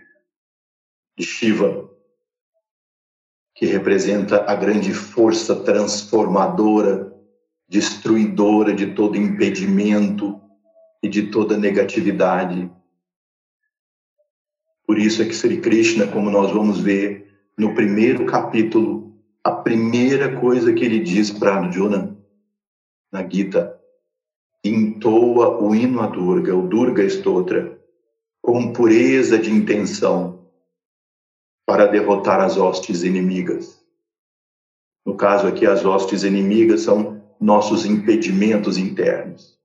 de 1.16 1.24
Shiva, 1.24 1.88
que 3.54 3.66
representa 3.66 4.44
a 4.50 4.56
grande 4.56 4.94
força 4.94 5.56
transformadora, 5.64 7.14
destruidora 7.68 8.74
de 8.74 8.94
todo 8.94 9.18
impedimento, 9.18 10.42
e 11.02 11.08
de 11.08 11.28
toda 11.28 11.58
negatividade. 11.58 12.72
Por 14.86 14.98
isso 14.98 15.22
é 15.22 15.26
que 15.26 15.36
Sri 15.36 15.60
Krishna, 15.60 16.08
como 16.08 16.30
nós 16.30 16.52
vamos 16.52 16.80
ver 16.80 17.28
no 17.58 17.74
primeiro 17.74 18.26
capítulo, 18.26 19.14
a 19.44 19.52
primeira 19.52 20.40
coisa 20.40 20.74
que 20.74 20.84
ele 20.84 21.00
diz 21.00 21.32
para 21.32 21.56
Arjuna 21.56 22.18
na 23.12 23.28
Gita, 23.28 23.78
entoa 24.64 25.62
o 25.62 25.74
hino 25.74 26.02
a 26.02 26.08
Durga, 26.08 26.56
o 26.56 26.68
Durga 26.68 27.06
Stotra, 27.06 27.80
com 28.42 28.72
pureza 28.72 29.38
de 29.38 29.52
intenção 29.52 30.46
para 31.66 31.86
derrotar 31.86 32.40
as 32.40 32.58
hostes 32.58 33.04
inimigas. 33.04 33.84
No 35.06 35.16
caso 35.16 35.48
aqui, 35.48 35.66
as 35.66 35.86
hostes 35.86 36.24
inimigas 36.24 36.82
são 36.82 37.22
nossos 37.40 37.86
impedimentos 37.86 38.78
internos. 38.78 39.57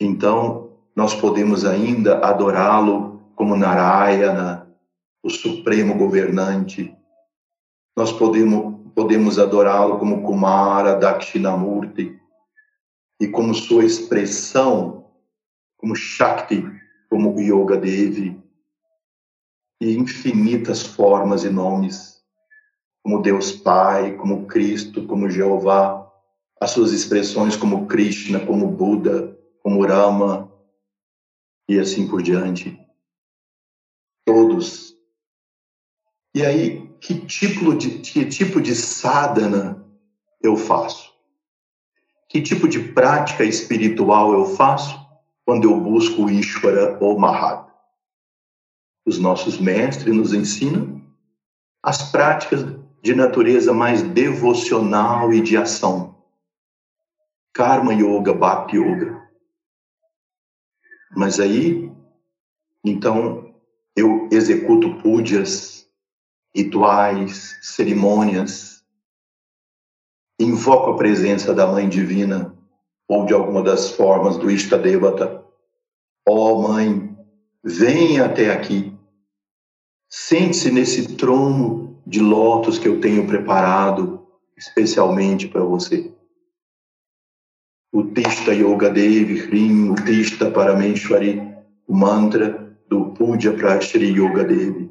Então, 0.00 0.70
nós 0.96 1.14
podemos 1.14 1.66
ainda 1.66 2.18
adorá-lo 2.18 3.20
como 3.36 3.56
Narayana, 3.56 4.66
o 5.22 5.28
supremo 5.28 5.94
governante. 5.94 6.96
Nós 7.94 8.10
podemos, 8.10 8.92
podemos 8.94 9.38
adorá-lo 9.38 9.98
como 9.98 10.22
Kumara 10.22 10.96
Dakshinamurti 10.96 12.18
e 13.20 13.28
como 13.28 13.54
sua 13.54 13.84
expressão, 13.84 15.04
como 15.76 15.94
Shakti, 15.94 16.64
como 17.10 17.38
Yoga 17.38 17.76
Devi, 17.76 18.40
e 19.80 19.96
infinitas 19.96 20.82
formas 20.82 21.44
e 21.44 21.50
nomes, 21.50 22.22
como 23.02 23.20
Deus 23.20 23.52
Pai, 23.52 24.16
como 24.16 24.46
Cristo, 24.46 25.06
como 25.06 25.28
Jeová, 25.28 26.06
as 26.60 26.70
suas 26.70 26.92
expressões 26.92 27.56
como 27.56 27.86
Krishna, 27.86 28.40
como 28.40 28.66
Buda, 28.66 29.39
como 29.62 29.84
Rama 29.86 30.50
e 31.68 31.78
assim 31.78 32.08
por 32.08 32.22
diante. 32.22 32.78
Todos. 34.24 34.94
E 36.34 36.44
aí, 36.44 36.88
que 37.00 37.26
tipo 37.26 37.74
de, 37.74 37.98
que 37.98 38.24
tipo 38.26 38.60
de 38.60 38.74
sadhana 38.74 39.84
eu 40.42 40.56
faço? 40.56 41.12
Que 42.28 42.40
tipo 42.40 42.68
de 42.68 42.92
prática 42.92 43.44
espiritual 43.44 44.32
eu 44.32 44.46
faço 44.46 44.98
quando 45.44 45.64
eu 45.64 45.80
busco 45.80 46.24
o 46.24 46.30
Ishvara 46.30 46.96
ou 47.00 47.18
Mahat? 47.18 47.68
Os 49.04 49.18
nossos 49.18 49.58
mestres 49.58 50.14
nos 50.14 50.32
ensinam 50.32 51.00
as 51.82 52.10
práticas 52.10 52.64
de 53.02 53.14
natureza 53.14 53.72
mais 53.72 54.02
devocional 54.02 55.32
e 55.32 55.40
de 55.40 55.56
ação. 55.56 56.14
Karma 57.52 57.94
Yoga, 57.94 58.32
Bhakti 58.32 58.76
Yoga. 58.76 59.19
Mas 61.14 61.40
aí, 61.40 61.90
então, 62.84 63.52
eu 63.96 64.28
executo 64.30 64.94
pujas, 65.02 65.86
rituais, 66.54 67.58
cerimônias, 67.62 68.84
invoco 70.38 70.90
a 70.90 70.96
presença 70.96 71.52
da 71.52 71.66
Mãe 71.66 71.88
Divina 71.88 72.56
ou 73.08 73.26
de 73.26 73.34
alguma 73.34 73.62
das 73.62 73.90
formas 73.90 74.36
do 74.38 74.50
Ishtadevata. 74.50 75.44
Ó 76.28 76.52
oh, 76.52 76.62
Mãe, 76.68 77.16
venha 77.62 78.26
até 78.26 78.52
aqui. 78.52 78.96
Sente-se 80.08 80.70
nesse 80.70 81.16
trono 81.16 82.00
de 82.06 82.20
lótus 82.20 82.78
que 82.78 82.88
eu 82.88 83.00
tenho 83.00 83.26
preparado 83.26 84.26
especialmente 84.56 85.48
para 85.48 85.62
você. 85.62 86.12
O 87.92 88.04
Tista 88.04 88.52
Yoga 88.52 88.88
Devi, 88.88 89.40
Hrim, 89.40 89.90
o 89.90 89.94
Tista 89.94 90.50
Parameshwari, 90.50 91.40
o 91.88 91.94
mantra 91.94 92.76
do 92.88 93.06
Puja 93.06 93.52
para 93.52 93.80
Shri 93.80 94.10
Yoga 94.10 94.44
Devi. 94.44 94.90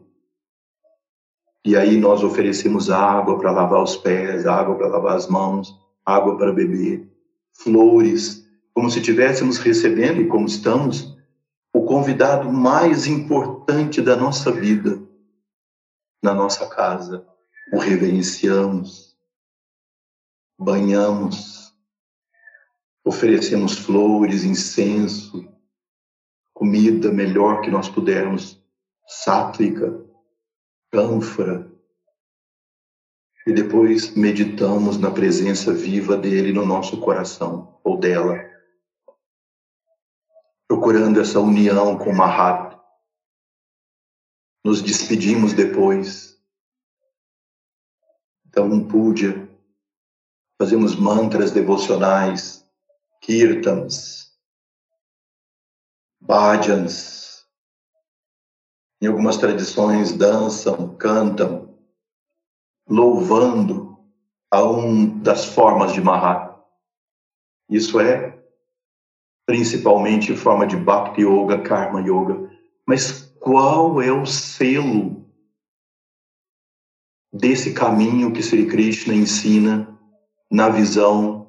E 1.65 1.77
aí 1.77 1.97
nós 1.97 2.23
oferecemos 2.23 2.89
água 2.89 3.37
para 3.37 3.51
lavar 3.51 3.83
os 3.83 3.95
pés, 3.95 4.45
água 4.45 4.75
para 4.75 4.87
lavar 4.87 5.15
as 5.15 5.27
mãos, 5.27 5.73
água 6.05 6.37
para 6.37 6.51
beber, 6.51 7.09
flores, 7.53 8.45
como 8.73 8.89
se 8.89 8.99
estivéssemos 8.99 9.57
recebendo, 9.57 10.21
e 10.21 10.27
como 10.27 10.45
estamos, 10.45 11.17
o 11.73 11.83
convidado 11.83 12.51
mais 12.51 13.07
importante 13.07 14.01
da 14.01 14.15
nossa 14.15 14.51
vida 14.51 15.01
na 16.23 16.33
nossa 16.33 16.67
casa. 16.67 17.25
O 17.71 17.77
reverenciamos, 17.77 19.15
banhamos, 20.57 21.68
oferecemos 23.09 23.75
flores, 23.75 24.43
incenso, 24.43 25.51
comida 26.53 27.11
melhor 27.11 27.61
que 27.61 27.71
nós 27.71 27.89
pudermos, 27.89 28.63
sátrica, 29.07 30.05
cânfora, 30.91 31.67
e 33.47 33.51
depois 33.51 34.15
meditamos 34.15 34.99
na 34.99 35.09
presença 35.09 35.73
viva 35.73 36.15
dele 36.15 36.53
no 36.53 36.63
nosso 36.63 37.01
coração 37.01 37.79
ou 37.83 37.97
dela, 37.97 38.37
procurando 40.67 41.19
essa 41.19 41.39
união 41.39 41.97
com 41.97 42.13
Mahat. 42.13 42.77
Nos 44.63 44.83
despedimos 44.83 45.53
depois. 45.53 46.39
Então, 48.45 48.67
um 48.67 48.87
puja, 48.87 49.49
fazemos 50.61 50.95
mantras 50.95 51.49
devocionais, 51.51 52.68
kirtans, 53.21 54.33
bhajans, 56.19 57.45
em 59.01 59.07
algumas 59.07 59.37
tradições 59.37 60.11
dançam, 60.11 60.95
cantam, 60.97 61.77
louvando 62.87 63.97
a 64.51 64.63
um 64.63 65.19
das 65.19 65.45
formas 65.45 65.93
de 65.93 66.01
Mahat. 66.01 66.53
Isso 67.69 67.99
é 67.99 68.37
principalmente 69.45 70.35
forma 70.35 70.67
de 70.67 70.75
Bhakti 70.75 71.21
Yoga, 71.21 71.61
Karma 71.61 72.01
Yoga. 72.01 72.51
Mas 72.85 73.33
qual 73.39 74.01
é 74.01 74.11
o 74.11 74.25
selo 74.25 75.25
desse 77.31 77.73
caminho 77.73 78.33
que 78.33 78.43
Sri 78.43 78.67
Krishna 78.67 79.13
ensina 79.13 79.97
na 80.51 80.69
visão 80.69 81.48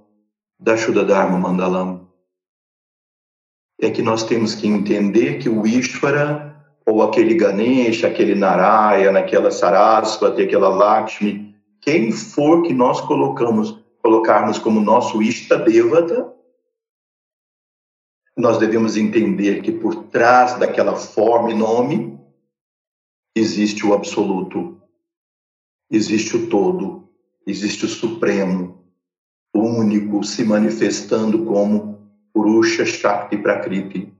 da 0.60 0.76
Shuddharma 0.76 1.38
Mandalam? 1.38 2.06
É 3.80 3.90
que 3.90 4.02
nós 4.02 4.24
temos 4.24 4.54
que 4.54 4.68
entender 4.68 5.38
que 5.38 5.48
o 5.48 5.66
Ishvara 5.66 6.50
ou 6.86 7.02
aquele 7.02 7.34
Ganesha, 7.34 8.08
aquele 8.08 8.34
Narayana, 8.34 9.20
aquela 9.20 9.50
Saraswati, 9.50 10.42
aquela 10.42 10.68
Lakshmi, 10.68 11.54
quem 11.80 12.12
for 12.12 12.62
que 12.62 12.74
nós 12.74 13.00
colocamos, 13.00 13.78
colocarmos 14.02 14.58
como 14.58 14.80
nosso 14.80 15.22
Ishtadevata, 15.22 16.30
nós 18.36 18.58
devemos 18.58 18.96
entender 18.96 19.62
que 19.62 19.72
por 19.72 20.04
trás 20.04 20.58
daquela 20.58 20.94
forma 20.96 21.50
e 21.50 21.54
nome 21.54 22.18
existe 23.34 23.86
o 23.86 23.94
absoluto, 23.94 24.80
existe 25.90 26.36
o 26.36 26.48
todo, 26.48 27.08
existe 27.46 27.84
o 27.86 27.88
supremo, 27.88 28.69
único 29.54 30.22
se 30.24 30.44
manifestando 30.44 31.44
como 31.44 31.98
Purusha 32.32 32.84
Shakti 32.84 33.36
Prakriti 33.36 34.12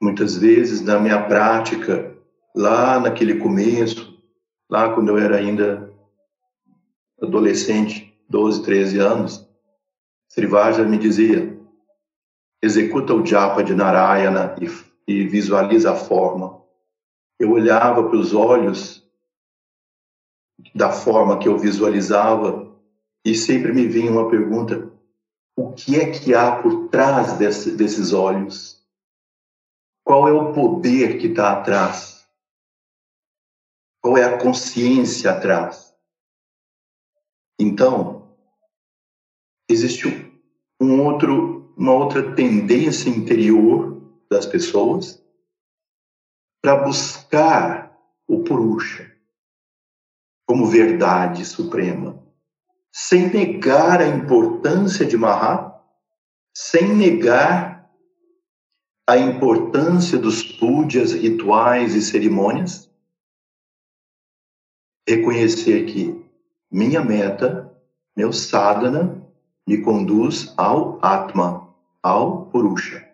Muitas 0.00 0.36
vezes, 0.36 0.82
na 0.82 0.98
minha 0.98 1.22
prática, 1.22 2.14
lá 2.54 3.00
naquele 3.00 3.38
começo, 3.38 4.22
lá 4.68 4.92
quando 4.92 5.08
eu 5.08 5.18
era 5.18 5.36
ainda 5.36 5.90
adolescente, 7.20 8.14
12, 8.28 8.62
13 8.62 8.98
anos, 8.98 9.48
Srivaja 10.28 10.84
me 10.84 10.98
dizia: 10.98 11.58
executa 12.62 13.14
o 13.14 13.24
japa 13.24 13.64
de 13.64 13.74
Narayana 13.74 14.54
e, 14.60 14.68
e 15.10 15.26
visualiza 15.26 15.92
a 15.92 15.96
forma. 15.96 16.62
Eu 17.38 17.52
olhava 17.52 18.06
para 18.06 18.18
os 18.18 18.34
olhos 18.34 19.02
da 20.74 20.90
forma 20.90 21.38
que 21.38 21.48
eu 21.48 21.58
visualizava 21.58 22.65
e 23.26 23.34
sempre 23.34 23.72
me 23.72 23.88
vinha 23.88 24.12
uma 24.12 24.30
pergunta: 24.30 24.88
o 25.56 25.72
que 25.72 25.96
é 25.96 26.12
que 26.12 26.32
há 26.32 26.62
por 26.62 26.88
trás 26.88 27.36
desse, 27.36 27.72
desses 27.72 28.12
olhos? 28.12 28.80
Qual 30.04 30.28
é 30.28 30.32
o 30.32 30.52
poder 30.52 31.18
que 31.18 31.26
está 31.26 31.58
atrás? 31.58 32.24
Qual 34.00 34.16
é 34.16 34.22
a 34.22 34.38
consciência 34.38 35.32
atrás? 35.32 35.92
Então, 37.58 38.36
existe 39.68 40.06
um 40.80 41.04
outro, 41.04 41.74
uma 41.76 41.94
outra 41.94 42.32
tendência 42.36 43.10
interior 43.10 44.00
das 44.30 44.46
pessoas 44.46 45.20
para 46.62 46.84
buscar 46.84 47.98
o 48.28 48.44
Purusha 48.44 49.12
como 50.46 50.66
verdade 50.66 51.44
suprema, 51.44 52.25
sem 52.98 53.28
negar 53.28 54.00
a 54.00 54.08
importância 54.08 55.04
de 55.04 55.18
Mahat, 55.18 55.70
sem 56.56 56.94
negar 56.96 57.86
a 59.06 59.18
importância 59.18 60.18
dos 60.18 60.42
púdias, 60.42 61.12
rituais 61.12 61.94
e 61.94 62.00
cerimônias, 62.00 62.90
reconhecer 65.06 65.84
que 65.84 66.24
minha 66.72 67.04
meta, 67.04 67.70
meu 68.16 68.32
sadhana, 68.32 69.22
me 69.68 69.82
conduz 69.82 70.54
ao 70.56 70.98
Atma, 71.04 71.68
ao 72.02 72.46
Purusha. 72.46 73.06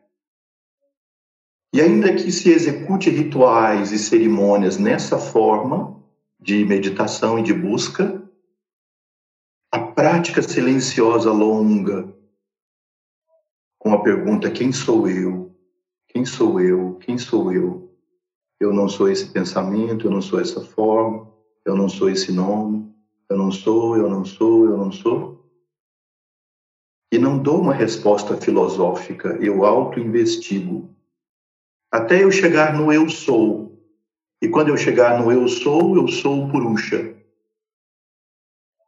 E 1.75 1.81
ainda 1.81 2.15
que 2.15 2.31
se 2.31 2.51
execute 2.53 3.11
rituais 3.11 3.91
e 3.91 3.99
cerimônias 3.99 4.79
nessa 4.79 5.19
forma 5.19 6.01
de 6.39 6.65
meditação 6.65 7.37
e 7.37 7.43
de 7.43 7.53
busca, 7.53 8.22
prática 10.03 10.43
silenciosa 10.43 11.31
longa, 11.31 12.13
com 13.79 13.95
a 13.95 14.03
pergunta: 14.03 14.51
quem 14.51 14.73
sou 14.73 15.09
eu? 15.09 15.55
Quem 16.09 16.25
sou 16.25 16.61
eu? 16.61 16.97
Quem 16.97 17.17
sou 17.17 17.53
eu? 17.53 17.89
Eu 18.59 18.73
não 18.73 18.89
sou 18.89 19.09
esse 19.09 19.29
pensamento, 19.29 20.09
eu 20.09 20.11
não 20.11 20.21
sou 20.21 20.41
essa 20.41 20.61
forma, 20.61 21.31
eu 21.65 21.77
não 21.77 21.89
sou 21.89 22.11
esse 22.11 22.33
nome, 22.33 22.93
eu 23.31 23.37
não 23.37 23.53
sou, 23.53 23.97
eu 23.97 24.11
não 24.11 24.25
sou, 24.25 24.65
eu 24.65 24.77
não 24.77 24.91
sou. 24.91 25.41
E 27.13 27.17
não 27.17 27.41
dou 27.41 27.61
uma 27.61 27.73
resposta 27.73 28.37
filosófica, 28.37 29.39
eu 29.41 29.65
auto-investigo. 29.65 30.91
Até 31.93 32.25
eu 32.25 32.31
chegar 32.33 32.75
no 32.75 32.93
eu 32.93 33.09
sou. 33.09 33.79
E 34.43 34.49
quando 34.49 34.71
eu 34.71 34.77
chegar 34.77 35.23
no 35.23 35.31
eu 35.31 35.47
sou, 35.47 35.95
eu 35.95 36.09
sou 36.09 36.51
Purusha. 36.51 37.22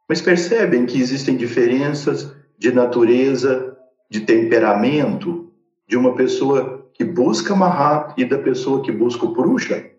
Mas 0.07 0.21
percebem 0.21 0.85
que 0.85 0.99
existem 0.99 1.35
diferenças 1.35 2.35
de 2.57 2.71
natureza, 2.71 3.77
de 4.09 4.21
temperamento, 4.21 5.51
de 5.87 5.97
uma 5.97 6.15
pessoa 6.15 6.89
que 6.93 7.03
busca 7.03 7.55
Mahat 7.55 8.13
e 8.17 8.25
da 8.25 8.37
pessoa 8.37 8.81
que 8.81 8.91
busca 8.91 9.25
o 9.25 9.33
Purusha, 9.33 9.91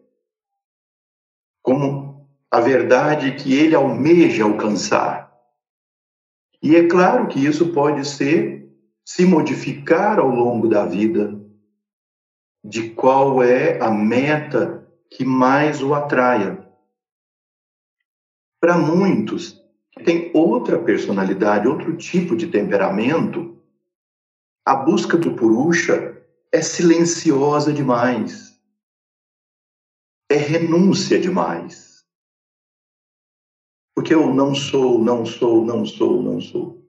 como 1.62 2.26
a 2.50 2.60
verdade 2.60 3.34
que 3.34 3.52
ele 3.54 3.74
almeja 3.74 4.44
alcançar. 4.44 5.30
E 6.62 6.74
é 6.74 6.86
claro 6.86 7.28
que 7.28 7.44
isso 7.44 7.72
pode 7.72 8.06
ser 8.06 8.66
se 9.04 9.26
modificar 9.26 10.18
ao 10.18 10.28
longo 10.28 10.68
da 10.68 10.84
vida, 10.86 11.38
de 12.64 12.90
qual 12.90 13.42
é 13.42 13.80
a 13.80 13.90
meta 13.90 14.90
que 15.10 15.24
mais 15.24 15.82
o 15.82 15.94
atraia. 15.94 16.66
Para 18.60 18.76
muitos 18.78 19.55
têm 20.06 20.30
outra 20.32 20.78
personalidade, 20.78 21.66
outro 21.66 21.96
tipo 21.96 22.36
de 22.36 22.46
temperamento, 22.46 23.60
a 24.64 24.74
busca 24.74 25.16
do 25.16 25.34
Purusha 25.34 26.24
é 26.52 26.62
silenciosa 26.62 27.72
demais. 27.72 28.56
É 30.30 30.36
renúncia 30.36 31.18
demais. 31.18 32.04
Porque 33.94 34.14
eu 34.14 34.32
não 34.32 34.54
sou, 34.54 34.98
não 34.98 35.26
sou, 35.26 35.64
não 35.64 35.84
sou, 35.84 36.22
não 36.22 36.40
sou. 36.40 36.86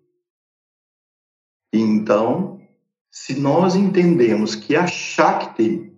Então, 1.74 2.62
se 3.10 3.40
nós 3.40 3.76
entendemos 3.76 4.54
que 4.54 4.76
a 4.76 4.86
Shakti 4.86 5.92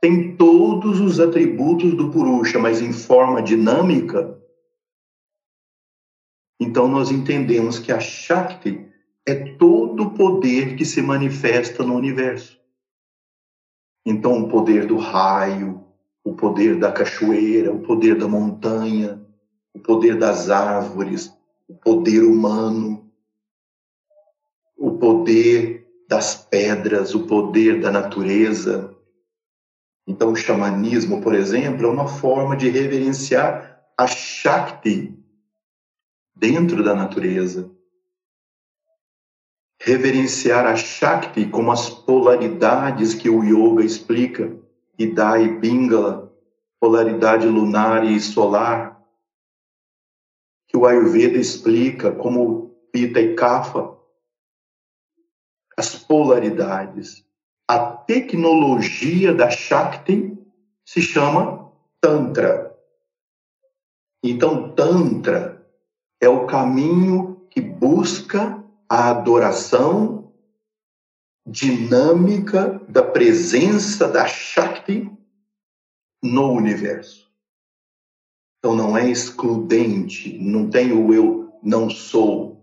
tem 0.00 0.36
todos 0.36 0.98
os 0.98 1.20
atributos 1.20 1.94
do 1.94 2.10
Purusha, 2.10 2.58
mas 2.58 2.80
em 2.80 2.92
forma 2.92 3.42
dinâmica, 3.42 4.39
então 6.60 6.86
nós 6.86 7.10
entendemos 7.10 7.78
que 7.78 7.90
a 7.90 7.98
Shakti 7.98 8.86
é 9.26 9.34
todo 9.56 10.02
o 10.02 10.10
poder 10.10 10.76
que 10.76 10.84
se 10.84 11.00
manifesta 11.00 11.82
no 11.82 11.94
universo. 11.94 12.60
Então, 14.04 14.42
o 14.42 14.48
poder 14.48 14.86
do 14.86 14.98
raio, 14.98 15.84
o 16.22 16.34
poder 16.34 16.78
da 16.78 16.92
cachoeira, 16.92 17.72
o 17.72 17.80
poder 17.80 18.18
da 18.18 18.28
montanha, 18.28 19.26
o 19.72 19.78
poder 19.78 20.18
das 20.18 20.50
árvores, 20.50 21.32
o 21.68 21.74
poder 21.74 22.22
humano, 22.24 23.10
o 24.76 24.98
poder 24.98 25.86
das 26.08 26.34
pedras, 26.34 27.14
o 27.14 27.26
poder 27.26 27.80
da 27.80 27.90
natureza. 27.90 28.94
Então, 30.06 30.32
o 30.32 30.36
xamanismo, 30.36 31.20
por 31.22 31.34
exemplo, 31.34 31.86
é 31.86 31.90
uma 31.90 32.08
forma 32.08 32.56
de 32.56 32.68
reverenciar 32.68 33.80
a 33.96 34.06
Shakti 34.06 35.19
dentro 36.34 36.82
da 36.82 36.94
natureza. 36.94 37.70
Reverenciar 39.82 40.66
a 40.66 40.76
Shakti 40.76 41.46
como 41.46 41.72
as 41.72 41.88
polaridades 41.88 43.14
que 43.14 43.30
o 43.30 43.42
yoga 43.42 43.82
explica, 43.82 44.58
Ida 44.98 45.40
e 45.40 45.60
Pingala, 45.60 46.30
polaridade 46.78 47.46
lunar 47.46 48.04
e 48.04 48.20
solar, 48.20 49.00
que 50.68 50.76
o 50.76 50.86
Ayurveda 50.86 51.38
explica 51.38 52.12
como 52.12 52.74
Pita 52.92 53.20
e 53.20 53.34
Kapha, 53.34 53.96
as 55.76 55.96
polaridades. 55.96 57.24
A 57.66 57.78
tecnologia 57.78 59.32
da 59.32 59.50
Shakti 59.50 60.36
se 60.84 61.00
chama 61.00 61.72
Tantra. 62.00 62.76
Então, 64.22 64.74
Tantra 64.74 65.59
é 66.20 66.28
o 66.28 66.46
caminho 66.46 67.46
que 67.50 67.60
busca 67.60 68.62
a 68.88 69.10
adoração 69.10 70.32
dinâmica 71.46 72.80
da 72.88 73.02
presença 73.02 74.06
da 74.06 74.26
Shakti 74.26 75.10
no 76.22 76.52
universo. 76.52 77.30
Então 78.58 78.76
não 78.76 78.96
é 78.96 79.08
excludente, 79.08 80.38
não 80.38 80.68
tem 80.68 80.92
o 80.92 81.14
eu 81.14 81.58
não 81.62 81.88
sou. 81.88 82.60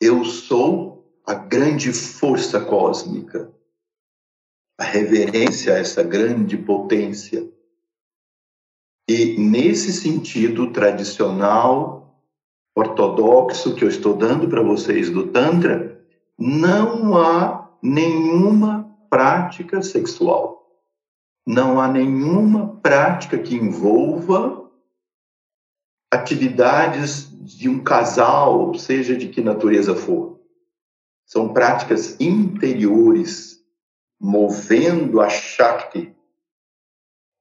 Eu 0.00 0.24
sou 0.24 1.06
a 1.26 1.34
grande 1.34 1.92
força 1.92 2.64
cósmica, 2.64 3.52
a 4.78 4.84
reverência 4.84 5.74
a 5.74 5.78
essa 5.78 6.02
grande 6.02 6.56
potência. 6.56 7.48
E 9.06 9.36
nesse 9.38 9.92
sentido 9.92 10.72
tradicional 10.72 12.01
ortodoxo 12.74 13.74
que 13.74 13.84
eu 13.84 13.88
estou 13.88 14.14
dando 14.14 14.48
para 14.48 14.62
vocês 14.62 15.10
do 15.10 15.26
Tantra, 15.26 16.00
não 16.38 17.16
há 17.16 17.70
nenhuma 17.82 18.90
prática 19.10 19.82
sexual. 19.82 20.62
Não 21.46 21.80
há 21.80 21.88
nenhuma 21.88 22.76
prática 22.82 23.38
que 23.38 23.56
envolva 23.56 24.70
atividades 26.10 27.28
de 27.42 27.68
um 27.68 27.82
casal, 27.82 28.74
seja 28.74 29.16
de 29.16 29.28
que 29.28 29.42
natureza 29.42 29.94
for. 29.94 30.40
São 31.26 31.52
práticas 31.52 32.20
interiores, 32.20 33.60
movendo 34.20 35.20
a 35.20 35.28
Shakti. 35.28 36.14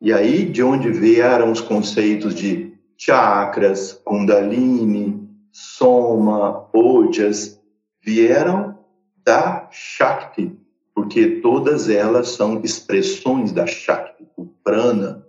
E 0.01 0.11
aí 0.11 0.45
de 0.45 0.63
onde 0.63 0.89
vieram 0.89 1.51
os 1.51 1.61
conceitos 1.61 2.33
de 2.33 2.73
chakras, 2.97 3.93
kundalini, 3.93 5.20
Soma, 5.51 6.69
Ojas, 6.73 7.61
vieram 8.01 8.79
da 9.23 9.67
Shakti, 9.69 10.57
porque 10.95 11.41
todas 11.41 11.89
elas 11.89 12.29
são 12.29 12.61
expressões 12.61 13.51
da 13.51 13.67
Shakti, 13.67 14.27
o 14.37 14.45
prana. 14.63 15.25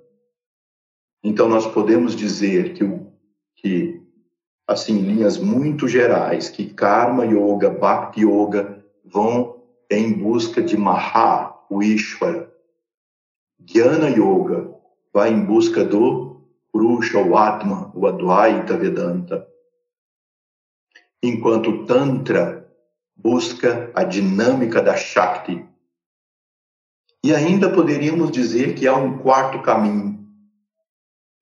Então 1.23 1.49
nós 1.49 1.67
podemos 1.67 2.15
dizer 2.15 2.75
que, 2.75 3.01
que 3.57 4.01
assim, 4.67 4.99
linhas 5.01 5.39
muito 5.39 5.89
gerais, 5.89 6.49
que 6.49 6.73
Karma 6.73 7.25
Yoga, 7.25 7.71
Bhakti 7.71 8.23
Yoga 8.23 8.85
vão 9.05 9.63
em 9.91 10.13
busca 10.13 10.63
de 10.63 10.77
Maha, 10.77 11.55
o 11.69 11.83
Ishvara. 11.83 12.51
Jnana 13.61 14.09
Yoga 14.09 14.73
vai 15.13 15.31
em 15.31 15.45
busca 15.45 15.85
do 15.85 16.41
Purusha, 16.73 17.19
o 17.19 17.37
Atma, 17.37 17.93
o 17.95 18.07
Advaita 18.07 18.77
Vedanta 18.77 19.52
enquanto 21.23 21.71
o 21.71 21.87
Tantra 21.87 22.69
busca 23.15 23.91
a 23.95 24.03
dinâmica 24.03 24.83
da 24.83 24.97
Shakti. 24.97 25.65
E 27.25 27.33
ainda 27.33 27.71
poderíamos 27.71 28.33
dizer 28.33 28.75
que 28.75 28.87
há 28.89 28.97
um 28.97 29.19
quarto 29.19 29.63
caminho, 29.63 30.27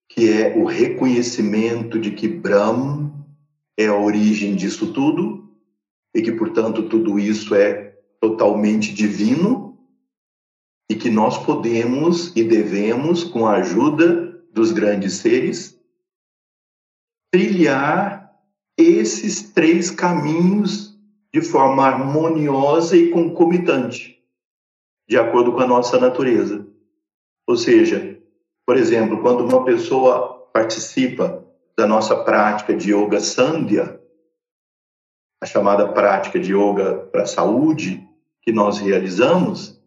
que 0.07 0.31
é 0.31 0.55
o 0.55 0.65
reconhecimento 0.65 1.99
de 1.99 2.11
que 2.11 2.27
Brahma 2.27 3.11
é 3.75 3.87
a 3.87 3.95
origem 3.95 4.55
disso 4.55 4.93
tudo 4.93 5.49
e 6.13 6.21
que, 6.21 6.31
portanto, 6.33 6.87
tudo 6.87 7.17
isso 7.17 7.55
é 7.55 7.97
totalmente 8.19 8.93
divino 8.93 9.75
e 10.89 10.95
que 10.95 11.09
nós 11.09 11.43
podemos 11.43 12.35
e 12.35 12.43
devemos, 12.43 13.23
com 13.23 13.47
a 13.47 13.55
ajuda 13.55 14.39
dos 14.51 14.71
grandes 14.71 15.13
seres, 15.13 15.79
trilhar 17.31 18.20
esses 18.81 19.51
três 19.51 19.91
caminhos 19.91 20.97
de 21.33 21.41
forma 21.41 21.85
harmoniosa 21.85 22.97
e 22.97 23.09
concomitante, 23.09 24.19
de 25.07 25.17
acordo 25.17 25.53
com 25.53 25.59
a 25.59 25.67
nossa 25.67 25.99
natureza. 25.99 26.65
Ou 27.47 27.55
seja, 27.55 28.17
por 28.65 28.77
exemplo, 28.77 29.21
quando 29.21 29.45
uma 29.45 29.63
pessoa 29.63 30.47
participa 30.53 31.45
da 31.77 31.87
nossa 31.87 32.15
prática 32.23 32.73
de 32.75 32.93
yoga 32.93 33.19
sandhya, 33.19 33.99
a 35.41 35.45
chamada 35.45 35.87
prática 35.87 36.39
de 36.39 36.53
yoga 36.53 36.95
para 37.11 37.23
a 37.23 37.27
saúde 37.27 38.07
que 38.41 38.51
nós 38.51 38.79
realizamos, 38.79 39.81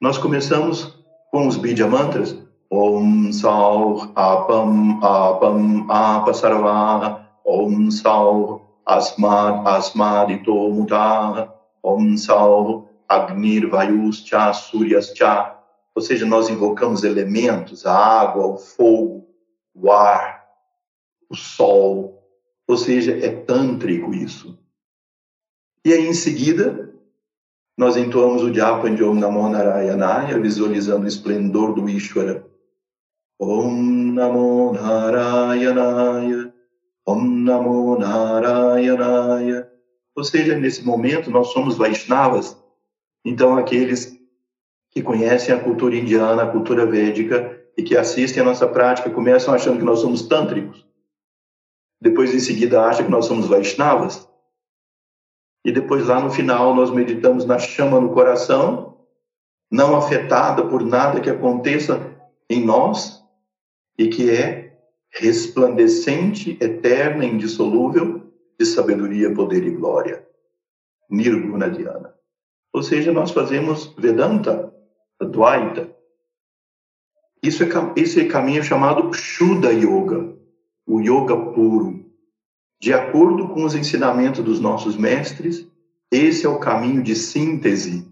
nós 0.00 0.18
começamos 0.18 0.98
com 1.30 1.46
os 1.46 1.56
Bidya 1.56 1.86
mantras 1.86 2.36
Om 2.70 3.32
Saur 3.32 4.10
Apam 4.14 4.98
Apam 5.02 5.86
Apasarvaha 5.88 7.21
Om 7.44 7.90
Sau 7.90 8.62
Asmad 8.84 9.66
Asmadito 9.66 10.54
Mutar 10.70 11.52
Om 11.82 12.16
Sau 12.16 12.88
Agnir 13.08 13.68
Vayus 13.68 14.24
Cha 14.24 14.52
Suryas 14.52 15.12
Cha 15.14 15.62
ou 15.94 16.00
seja, 16.00 16.24
nós 16.24 16.48
invocamos 16.48 17.04
elementos, 17.04 17.84
a 17.84 17.94
água, 17.94 18.46
o 18.46 18.56
fogo, 18.56 19.28
o 19.74 19.90
ar, 19.92 20.42
o 21.28 21.36
sol, 21.36 22.18
ou 22.66 22.76
seja, 22.76 23.12
é 23.12 23.30
tântrico 23.30 24.14
isso. 24.14 24.58
E 25.84 25.92
aí, 25.92 26.06
em 26.06 26.14
seguida, 26.14 26.94
nós 27.76 27.96
entoamos 27.96 28.42
o 28.42 28.52
japa 28.52 28.88
de 28.90 29.04
Om 29.04 29.14
Namo 29.14 29.48
Narayanaya, 29.48 30.38
visualizando 30.38 31.04
o 31.04 31.08
esplendor 31.08 31.74
do 31.74 31.88
Ishvara. 31.88 32.46
Om 33.38 34.12
Namo 34.12 34.72
Narayanaya, 34.72 36.51
Om 37.06 37.24
Namo 37.24 37.98
Narayanaya. 37.98 39.70
Ou 40.14 40.24
seja, 40.24 40.56
nesse 40.58 40.84
momento 40.84 41.30
nós 41.30 41.48
somos 41.48 41.76
Vaishnavas, 41.76 42.56
então 43.24 43.56
aqueles 43.56 44.18
que 44.90 45.02
conhecem 45.02 45.54
a 45.54 45.60
cultura 45.60 45.96
indiana, 45.96 46.42
a 46.42 46.50
cultura 46.50 46.84
védica 46.84 47.58
e 47.76 47.82
que 47.82 47.96
assistem 47.96 48.42
a 48.42 48.46
nossa 48.46 48.68
prática 48.68 49.08
começam 49.08 49.54
achando 49.54 49.78
que 49.78 49.84
nós 49.84 50.00
somos 50.00 50.22
tântricos. 50.28 50.86
Depois, 52.00 52.34
em 52.34 52.40
seguida, 52.40 52.82
acham 52.82 53.06
que 53.06 53.10
nós 53.10 53.24
somos 53.24 53.46
Vaishnavas. 53.46 54.28
e 55.64 55.70
depois 55.72 56.06
lá 56.06 56.20
no 56.20 56.30
final 56.30 56.74
nós 56.74 56.90
meditamos 56.90 57.44
na 57.44 57.58
chama 57.58 58.00
no 58.00 58.12
coração, 58.12 58.98
não 59.70 59.96
afetada 59.96 60.66
por 60.66 60.84
nada 60.84 61.20
que 61.20 61.30
aconteça 61.30 62.00
em 62.50 62.64
nós 62.64 63.24
e 63.96 64.08
que 64.08 64.28
é 64.28 64.61
resplandecente, 65.12 66.56
eterna, 66.60 67.24
indissolúvel 67.24 68.32
de 68.58 68.64
sabedoria, 68.64 69.34
poder 69.34 69.64
e 69.64 69.70
glória. 69.70 70.26
Nirguna 71.10 71.68
Dhyana. 71.68 72.14
Ou 72.72 72.82
seja, 72.82 73.12
nós 73.12 73.30
fazemos 73.30 73.94
Vedanta, 73.98 74.72
Dvaita. 75.20 75.94
Isso 77.42 77.62
é, 77.62 77.68
esse 77.96 78.20
é 78.20 78.24
caminho 78.28 78.64
chamado 78.64 79.12
Shuddha 79.12 79.72
Yoga, 79.72 80.34
o 80.86 81.00
yoga 81.00 81.36
puro. 81.36 82.04
De 82.80 82.92
acordo 82.92 83.48
com 83.48 83.64
os 83.64 83.74
ensinamentos 83.74 84.42
dos 84.42 84.58
nossos 84.58 84.96
mestres, 84.96 85.68
esse 86.10 86.46
é 86.46 86.48
o 86.48 86.58
caminho 86.58 87.02
de 87.02 87.14
síntese. 87.14 88.10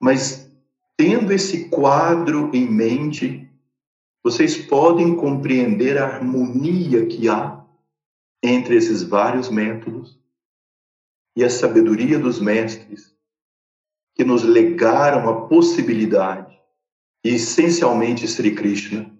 Mas, 0.00 0.50
tendo 0.96 1.32
esse 1.32 1.68
quadro 1.68 2.50
em 2.52 2.68
mente, 2.68 3.48
vocês 4.24 4.56
podem 4.56 5.14
compreender 5.14 5.98
a 5.98 6.06
harmonia 6.06 7.04
que 7.04 7.28
há 7.28 7.62
entre 8.42 8.74
esses 8.74 9.02
vários 9.02 9.50
métodos 9.50 10.18
e 11.36 11.44
a 11.44 11.50
sabedoria 11.50 12.18
dos 12.18 12.40
mestres 12.40 13.14
que 14.14 14.24
nos 14.24 14.42
legaram 14.42 15.28
a 15.28 15.46
possibilidade, 15.46 16.58
e 17.22 17.30
essencialmente 17.30 18.26
Sri 18.26 18.54
Krishna, 18.54 19.12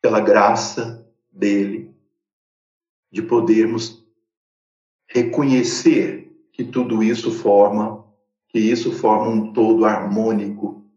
pela 0.00 0.20
graça 0.20 1.06
dele, 1.30 1.94
de 3.12 3.20
podermos 3.22 4.06
reconhecer 5.08 6.32
que 6.52 6.64
tudo 6.64 7.02
isso 7.02 7.30
forma, 7.32 8.06
que 8.48 8.58
isso 8.58 8.92
forma 8.92 9.28
um 9.28 9.52
todo 9.52 9.84
harmônico. 9.84 10.88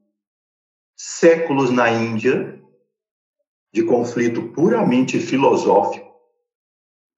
Séculos 0.96 1.72
na 1.72 1.90
Índia, 1.90 2.57
de 3.78 3.84
conflito 3.84 4.52
puramente 4.54 5.20
filosófico, 5.20 6.12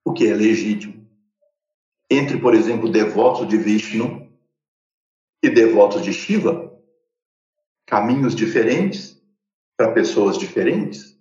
o 0.06 0.12
que 0.12 0.28
é 0.28 0.34
legítimo, 0.34 1.10
entre, 2.12 2.38
por 2.38 2.54
exemplo, 2.54 2.92
devotos 2.92 3.48
de 3.48 3.56
Vishnu 3.56 4.30
e 5.42 5.50
devotos 5.50 6.02
de 6.02 6.12
Shiva, 6.12 6.78
caminhos 7.88 8.36
diferentes 8.36 9.24
para 9.78 9.94
pessoas 9.94 10.38
diferentes, 10.38 11.18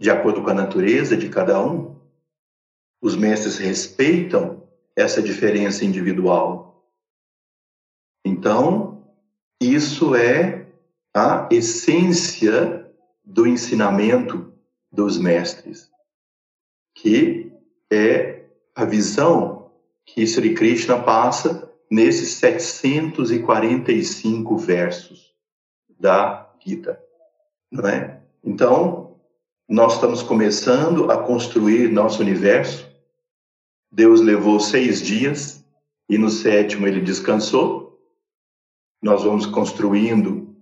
de 0.00 0.10
acordo 0.10 0.42
com 0.42 0.50
a 0.50 0.54
natureza 0.54 1.16
de 1.16 1.28
cada 1.28 1.64
um. 1.64 1.96
Os 3.00 3.14
mestres 3.14 3.58
respeitam 3.58 4.68
essa 4.96 5.22
diferença 5.22 5.84
individual. 5.84 6.84
Então, 8.26 9.08
isso 9.60 10.16
é 10.16 10.68
a 11.14 11.48
essência 11.52 12.79
do 13.24 13.46
ensinamento 13.46 14.52
dos 14.90 15.16
mestres, 15.18 15.88
que 16.94 17.52
é 17.90 18.44
a 18.74 18.84
visão 18.84 19.70
que 20.04 20.26
Sri 20.26 20.54
Krishna 20.54 21.00
passa 21.02 21.70
nesses 21.90 22.34
745 22.34 24.56
versos 24.56 25.34
da 25.98 26.52
Gita, 26.64 27.02
não 27.70 27.88
é? 27.88 28.20
Então, 28.42 29.20
nós 29.68 29.94
estamos 29.94 30.22
começando 30.22 31.10
a 31.10 31.22
construir 31.22 31.92
nosso 31.92 32.22
universo. 32.22 32.88
Deus 33.92 34.20
levou 34.20 34.58
seis 34.58 35.02
dias 35.02 35.64
e 36.08 36.18
no 36.18 36.30
sétimo 36.30 36.86
ele 36.86 37.00
descansou. 37.00 38.00
Nós 39.02 39.22
vamos 39.22 39.46
construindo 39.46 40.56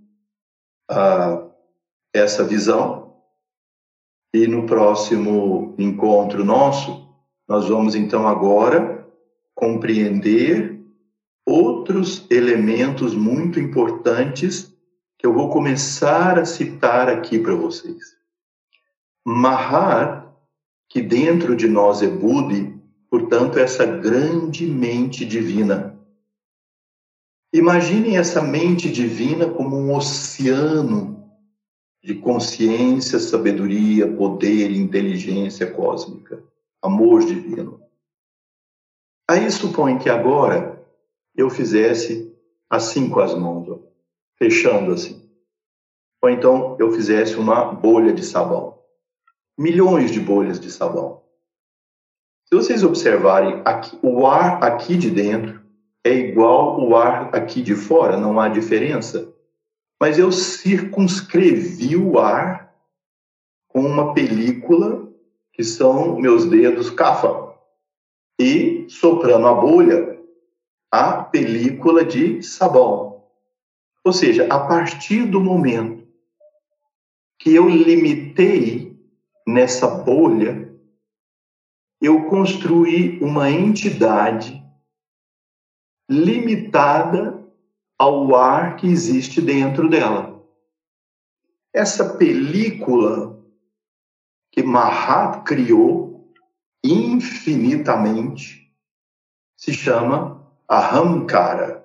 uh, 0.90 1.47
essa 2.12 2.44
visão 2.44 3.14
e 4.32 4.46
no 4.46 4.66
próximo 4.66 5.74
encontro 5.78 6.44
nosso 6.44 7.09
nós 7.48 7.68
vamos 7.68 7.94
então 7.94 8.28
agora 8.28 9.06
compreender 9.54 10.78
outros 11.46 12.26
elementos 12.30 13.14
muito 13.14 13.59
importantes 13.59 14.72
que 15.18 15.26
eu 15.26 15.32
vou 15.32 15.48
começar 15.48 16.38
a 16.38 16.44
citar 16.44 17.09
aqui 17.09 17.38
para 17.38 17.54
vocês. 17.54 18.16
Mahat, 19.26 20.28
que 20.88 21.00
dentro 21.02 21.56
de 21.56 21.66
nós 21.66 22.02
é 22.02 22.06
Budi, 22.06 22.78
portanto, 23.11 23.59
essa 23.59 23.84
grande 23.84 24.66
mente 24.66 25.24
divina. 25.24 25.98
Imaginem 27.52 28.18
essa 28.18 28.42
mente 28.42 28.92
divina 28.92 29.48
como 29.48 29.76
um 29.76 29.94
oceano 29.94 31.17
de 32.03 32.14
consciência, 32.14 33.18
sabedoria, 33.18 34.07
poder, 34.07 34.70
inteligência 34.70 35.70
cósmica, 35.70 36.42
amor 36.82 37.24
divino. 37.24 37.80
Aí 39.28 39.51
supõe 39.51 39.99
que 39.99 40.09
agora 40.09 40.82
eu 41.36 41.51
fizesse 41.51 42.34
assim 42.70 43.11
com 43.11 43.20
as 43.20 43.34
mãos, 43.34 43.68
ó, 43.68 43.78
fechando 44.38 44.92
assim. 44.92 45.28
Ou 46.22 46.30
então 46.30 46.76
eu 46.78 46.90
fizesse 46.92 47.36
uma 47.36 47.64
bolha 47.72 48.12
de 48.12 48.24
sabão. 48.24 48.78
Milhões 49.57 50.11
de 50.11 50.20
bolhas 50.20 50.59
de 50.59 50.70
sabão. 50.70 51.22
Se 52.44 52.55
vocês 52.55 52.82
observarem, 52.82 53.61
aqui, 53.64 53.99
o 54.03 54.26
ar 54.26 54.62
aqui 54.64 54.96
de 54.96 55.11
dentro 55.11 55.61
é 56.03 56.12
igual 56.12 56.80
o 56.80 56.96
ar 56.96 57.34
aqui 57.34 57.61
de 57.61 57.74
fora, 57.74 58.16
não 58.16 58.40
há 58.40 58.49
diferença. 58.49 59.34
Mas 60.01 60.18
eu 60.18 60.30
circunscrevi 60.30 61.96
o 61.96 62.18
ar 62.18 62.72
com 63.66 63.80
uma 63.80 64.14
película 64.14 65.12
que 65.53 65.64
são 65.64 66.16
meus 66.16 66.44
dedos 66.44 66.90
cafa. 66.90 67.55
E 68.38 68.86
soprando 68.88 69.46
a 69.49 69.55
bolha, 69.55 70.20
a 70.90 71.24
película 71.24 72.05
de 72.05 72.42
sabão. 72.42 73.24
Ou 74.05 74.12
seja, 74.12 74.46
a 74.49 74.61
partir 74.66 75.26
do 75.26 75.40
momento 75.40 76.07
que 77.38 77.55
eu 77.55 77.68
limitei 77.68 78.96
nessa 79.46 79.86
bolha, 79.86 80.72
eu 82.00 82.26
construí 82.26 83.18
uma 83.20 83.50
entidade 83.50 84.62
limitada 86.08 87.37
ao 87.99 88.34
ar 88.34 88.76
que 88.76 88.87
existe 88.87 89.41
dentro 89.41 89.88
dela. 89.88 90.41
Essa 91.75 92.16
película 92.16 93.37
que 94.53 94.62
Mahat 94.62 95.42
criou 95.42 96.30
infinitamente 96.83 98.72
se 99.57 99.72
chama 99.72 100.46
Ahamkara. 100.68 101.84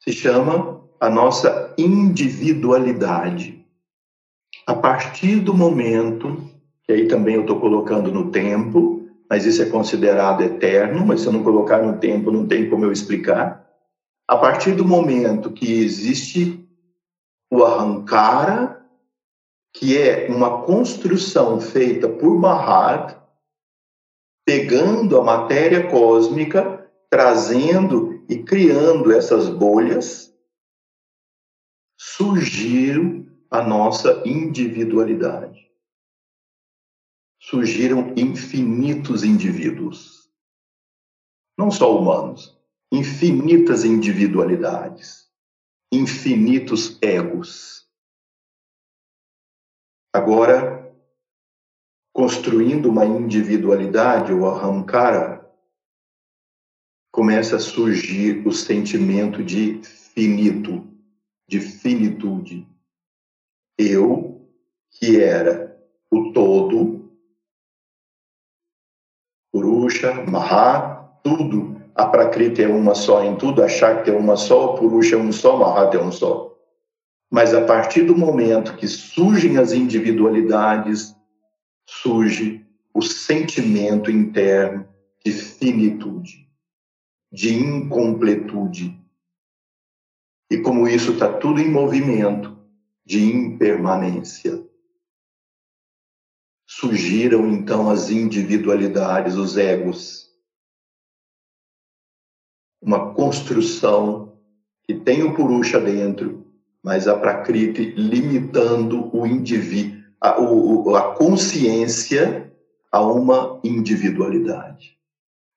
Se 0.00 0.12
chama 0.12 0.80
a 1.00 1.10
nossa 1.10 1.74
individualidade. 1.76 3.64
A 4.66 4.74
partir 4.74 5.40
do 5.40 5.52
momento, 5.52 6.36
que 6.84 6.92
aí 6.92 7.08
também 7.08 7.34
eu 7.34 7.42
estou 7.42 7.60
colocando 7.60 8.12
no 8.12 8.30
tempo, 8.30 9.08
mas 9.28 9.44
isso 9.44 9.62
é 9.62 9.66
considerado 9.66 10.42
eterno, 10.42 11.04
mas 11.04 11.20
se 11.20 11.26
eu 11.26 11.32
não 11.32 11.42
colocar 11.42 11.82
no 11.82 11.98
tempo, 11.98 12.30
não 12.30 12.46
tem 12.46 12.70
como 12.70 12.84
eu 12.84 12.92
explicar. 12.92 13.67
A 14.28 14.36
partir 14.36 14.74
do 14.74 14.84
momento 14.84 15.54
que 15.54 15.80
existe 15.82 16.62
o 17.50 17.64
Ahamkara, 17.64 18.86
que 19.72 19.96
é 19.96 20.28
uma 20.28 20.66
construção 20.66 21.58
feita 21.58 22.06
por 22.06 22.38
Mahat, 22.38 23.18
pegando 24.44 25.18
a 25.18 25.24
matéria 25.24 25.90
cósmica, 25.90 26.92
trazendo 27.08 28.22
e 28.28 28.42
criando 28.42 29.12
essas 29.12 29.48
bolhas, 29.48 30.30
surgiram 31.96 33.26
a 33.50 33.62
nossa 33.62 34.22
individualidade. 34.26 35.66
Surgiram 37.40 38.12
infinitos 38.14 39.24
indivíduos. 39.24 40.30
Não 41.56 41.70
só 41.70 41.98
humanos, 41.98 42.57
infinitas 42.90 43.84
individualidades, 43.84 45.30
infinitos 45.92 46.98
egos. 47.02 47.86
Agora, 50.12 50.78
construindo 52.12 52.88
uma 52.88 53.04
individualidade, 53.04 54.32
o 54.32 54.46
ahamkara, 54.46 55.46
começa 57.12 57.56
a 57.56 57.60
surgir 57.60 58.46
o 58.46 58.52
sentimento 58.52 59.44
de 59.44 59.82
finito, 59.82 60.86
de 61.46 61.60
finitude. 61.60 62.66
Eu, 63.76 64.48
que 64.90 65.20
era 65.20 65.78
o 66.10 66.32
todo, 66.32 67.12
Purusha, 69.52 70.12
Mahat, 70.26 71.22
tudo, 71.22 71.77
Prakriti 72.06 72.62
é 72.62 72.68
uma 72.68 72.94
só 72.94 73.24
em 73.24 73.36
tudo, 73.36 73.62
a 73.62 73.68
Shakti 73.68 74.10
é 74.10 74.12
uma 74.12 74.36
só, 74.36 74.74
o 74.74 74.78
Purusha 74.78 75.16
é 75.16 75.18
um 75.18 75.32
só, 75.32 75.56
o 75.56 75.60
Mahat 75.60 75.96
é 75.96 76.00
um 76.00 76.12
só. 76.12 76.56
Mas 77.30 77.52
a 77.52 77.64
partir 77.64 78.04
do 78.04 78.16
momento 78.16 78.76
que 78.76 78.86
surgem 78.86 79.58
as 79.58 79.72
individualidades, 79.72 81.14
surge 81.86 82.64
o 82.94 83.02
sentimento 83.02 84.10
interno 84.10 84.88
de 85.24 85.32
finitude, 85.32 86.48
de 87.30 87.54
incompletude. 87.54 88.96
E 90.50 90.58
como 90.58 90.88
isso 90.88 91.12
está 91.12 91.32
tudo 91.32 91.60
em 91.60 91.70
movimento, 91.70 92.56
de 93.04 93.24
impermanência. 93.24 94.62
Surgiram 96.66 97.48
então 97.48 97.90
as 97.90 98.10
individualidades, 98.10 99.34
os 99.36 99.56
egos. 99.56 100.27
Uma 102.80 103.12
construção 103.12 104.32
que 104.86 104.94
tem 104.94 105.22
o 105.22 105.34
Purusha 105.34 105.78
dentro, 105.78 106.46
mas 106.82 107.06
a 107.06 107.16
Prakriti 107.16 107.90
limitando 107.96 109.14
o 109.14 109.26
indivíduo, 109.26 109.98
a, 110.20 110.30
a 110.98 111.02
consciência 111.14 112.50
a 112.90 113.02
uma 113.02 113.60
individualidade 113.62 114.96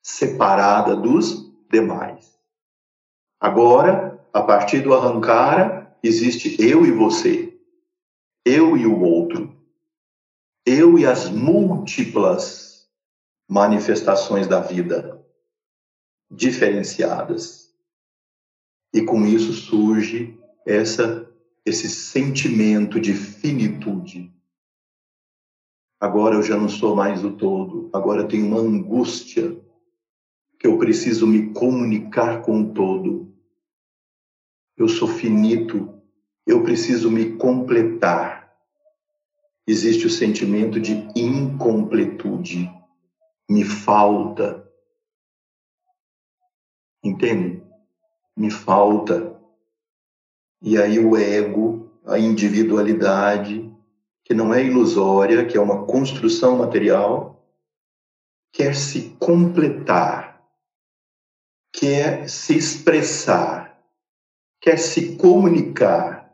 separada 0.03 0.95
dos 0.95 1.49
demais. 1.72 2.38
Agora, 3.39 4.19
a 4.34 4.41
partir 4.41 4.81
do 4.81 4.93
Ahankara, 4.93 5.95
existe 6.03 6.57
eu 6.60 6.85
e 6.85 6.91
você, 6.91 7.53
eu 8.45 8.76
e 8.76 8.85
o 8.85 8.99
outro, 9.02 9.56
eu 10.65 10.98
e 10.98 11.06
as 11.06 11.30
múltiplas 11.30 12.88
manifestações 13.48 14.48
da 14.48 14.60
vida 14.60 15.22
diferenciadas. 16.31 17.69
E 18.93 19.01
com 19.01 19.25
isso 19.25 19.53
surge 19.53 20.37
essa 20.65 21.27
esse 21.63 21.89
sentimento 21.89 22.99
de 22.99 23.13
finitude. 23.13 24.33
Agora 25.99 26.35
eu 26.35 26.41
já 26.41 26.57
não 26.57 26.67
sou 26.67 26.95
mais 26.95 27.23
o 27.23 27.37
todo, 27.37 27.89
agora 27.93 28.21
eu 28.23 28.27
tenho 28.27 28.47
uma 28.47 28.57
angústia 28.57 29.55
que 30.57 30.65
eu 30.65 30.77
preciso 30.77 31.27
me 31.27 31.53
comunicar 31.53 32.41
com 32.41 32.61
o 32.61 32.73
todo. 32.73 33.31
Eu 34.75 34.87
sou 34.87 35.07
finito, 35.07 35.93
eu 36.47 36.63
preciso 36.63 37.11
me 37.11 37.33
completar. 37.33 38.51
Existe 39.67 40.07
o 40.07 40.09
sentimento 40.09 40.79
de 40.79 40.93
incompletude, 41.15 42.67
me 43.47 43.63
falta. 43.63 44.67
Entende? 47.03 47.64
Me 48.36 48.52
falta. 48.52 49.36
E 50.61 50.78
aí 50.78 50.99
o 50.99 51.18
ego, 51.18 51.91
a 52.06 52.19
individualidade, 52.19 53.68
que 54.23 54.34
não 54.34 54.53
é 54.53 54.64
ilusória, 54.64 55.45
que 55.45 55.57
é 55.57 55.61
uma 55.61 55.86
construção 55.86 56.57
material, 56.57 57.41
quer 58.53 58.76
se 58.76 59.15
completar, 59.19 60.41
quer 61.73 62.30
se 62.30 62.56
expressar, 62.56 63.78
quer 64.60 64.78
se 64.78 65.18
comunicar 65.18 66.32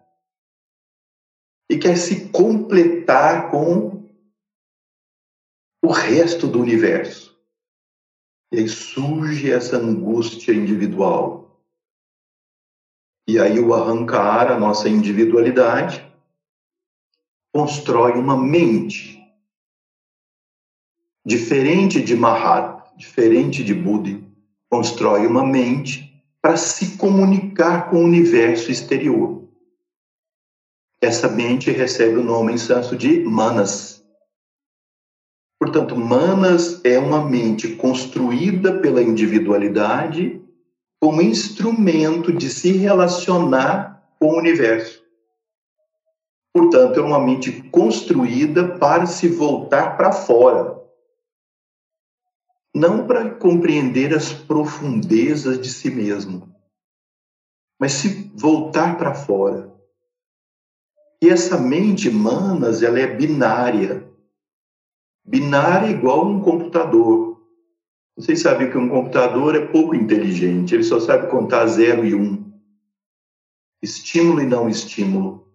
e 1.69 1.77
quer 1.77 1.95
se 1.97 2.29
completar 2.29 3.49
com 3.49 4.05
o 5.83 5.91
resto 5.91 6.47
do 6.47 6.59
universo. 6.59 7.26
E 8.51 8.59
aí 8.59 8.69
surge 8.69 9.51
essa 9.51 9.77
angústia 9.77 10.53
individual 10.53 11.47
e 13.27 13.37
aí 13.39 13.59
o 13.59 13.73
arrancar 13.73 14.49
a 14.49 14.57
nossa 14.57 14.87
individualidade 14.87 16.07
constrói 17.53 18.13
uma 18.13 18.37
mente 18.37 19.21
diferente 21.25 22.01
de 22.01 22.15
Mahat, 22.15 22.95
diferente 22.95 23.65
de 23.65 23.73
Buda, 23.73 24.17
constrói 24.69 25.27
uma 25.27 25.45
mente 25.45 26.23
para 26.41 26.55
se 26.55 26.97
comunicar 26.97 27.89
com 27.89 27.97
o 27.97 28.05
universo 28.05 28.71
exterior. 28.71 29.45
Essa 31.01 31.27
mente 31.27 31.69
recebe 31.69 32.15
o 32.15 32.23
nome 32.23 32.53
em 32.53 32.57
sânscrito 32.57 32.97
de 32.97 33.19
Manas. 33.25 33.96
Portanto, 35.67 35.97
Manas 35.97 36.79
é 36.85 36.97
uma 36.97 37.29
mente 37.29 37.75
construída 37.75 38.79
pela 38.79 39.01
individualidade 39.01 40.41
como 40.97 41.21
instrumento 41.21 42.31
de 42.31 42.49
se 42.49 42.71
relacionar 42.71 44.01
com 44.17 44.27
o 44.27 44.37
universo. 44.37 45.03
Portanto, 46.53 46.97
é 46.97 47.03
uma 47.03 47.19
mente 47.19 47.51
construída 47.63 48.77
para 48.77 49.05
se 49.05 49.27
voltar 49.27 49.97
para 49.97 50.13
fora, 50.13 50.81
não 52.73 53.05
para 53.05 53.31
compreender 53.31 54.15
as 54.15 54.31
profundezas 54.31 55.59
de 55.59 55.67
si 55.67 55.91
mesmo, 55.91 56.49
mas 57.77 57.91
se 57.91 58.31
voltar 58.33 58.97
para 58.97 59.13
fora. 59.13 59.69
E 61.21 61.27
essa 61.27 61.57
mente, 61.57 62.09
manas, 62.09 62.81
ela 62.81 62.97
é 62.97 63.07
binária. 63.07 64.07
Binária 65.27 65.91
igual 65.91 66.25
um 66.25 66.39
computador. 66.39 67.41
Vocês 68.15 68.39
sabem 68.39 68.71
que 68.71 68.77
um 68.77 68.87
computador 68.87 69.55
é 69.57 69.65
pouco 69.67 69.93
inteligente, 69.93 70.73
ele 70.73 70.83
só 70.83 71.01
sabe 71.01 71.27
contar 71.27 71.67
0 71.67 72.05
e 72.05 72.15
1. 72.15 72.21
Um. 72.21 72.53
Estímulo 73.83 74.41
e 74.41 74.45
não 74.45 74.69
estímulo. 74.69 75.45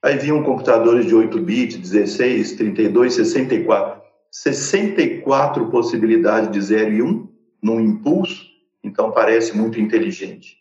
Aí 0.00 0.16
vinham 0.16 0.44
computadores 0.44 1.06
de 1.06 1.14
8 1.14 1.40
bits, 1.40 1.76
16, 1.76 2.52
32, 2.52 3.14
64. 3.14 4.00
64 4.30 5.70
possibilidades 5.70 6.50
de 6.52 6.60
0 6.60 6.92
e 6.92 7.02
1 7.02 7.06
um, 7.06 7.28
num 7.60 7.80
impulso, 7.80 8.46
então 8.82 9.10
parece 9.10 9.56
muito 9.56 9.80
inteligente. 9.80 10.58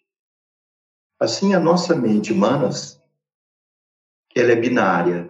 Assim, 1.19 1.53
a 1.53 1.59
nossa 1.59 1.95
mente, 1.95 2.33
manas, 2.33 2.99
ela 4.35 4.51
é 4.51 4.55
binária. 4.55 5.29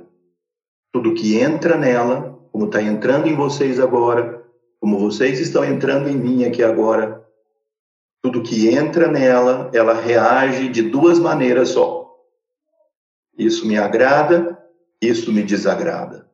Tudo 0.94 1.14
que 1.14 1.36
entra 1.36 1.78
nela, 1.78 2.35
como 2.56 2.68
está 2.68 2.82
entrando 2.82 3.28
em 3.28 3.36
vocês 3.36 3.82
agora, 3.82 4.42
como 4.80 4.98
vocês 4.98 5.42
estão 5.42 5.66
entrando 5.66 6.08
em 6.08 6.16
mim 6.16 6.46
aqui 6.46 6.64
agora, 6.64 7.22
tudo 8.22 8.42
que 8.42 8.70
entra 8.70 9.10
nela, 9.10 9.70
ela 9.74 9.94
reage 9.94 10.70
de 10.70 10.84
duas 10.84 11.20
maneiras 11.20 11.68
só. 11.68 12.16
Isso 13.38 13.68
me 13.68 13.78
agrada, 13.78 14.58
isso 15.02 15.34
me 15.34 15.44
desagrada. 15.44 16.32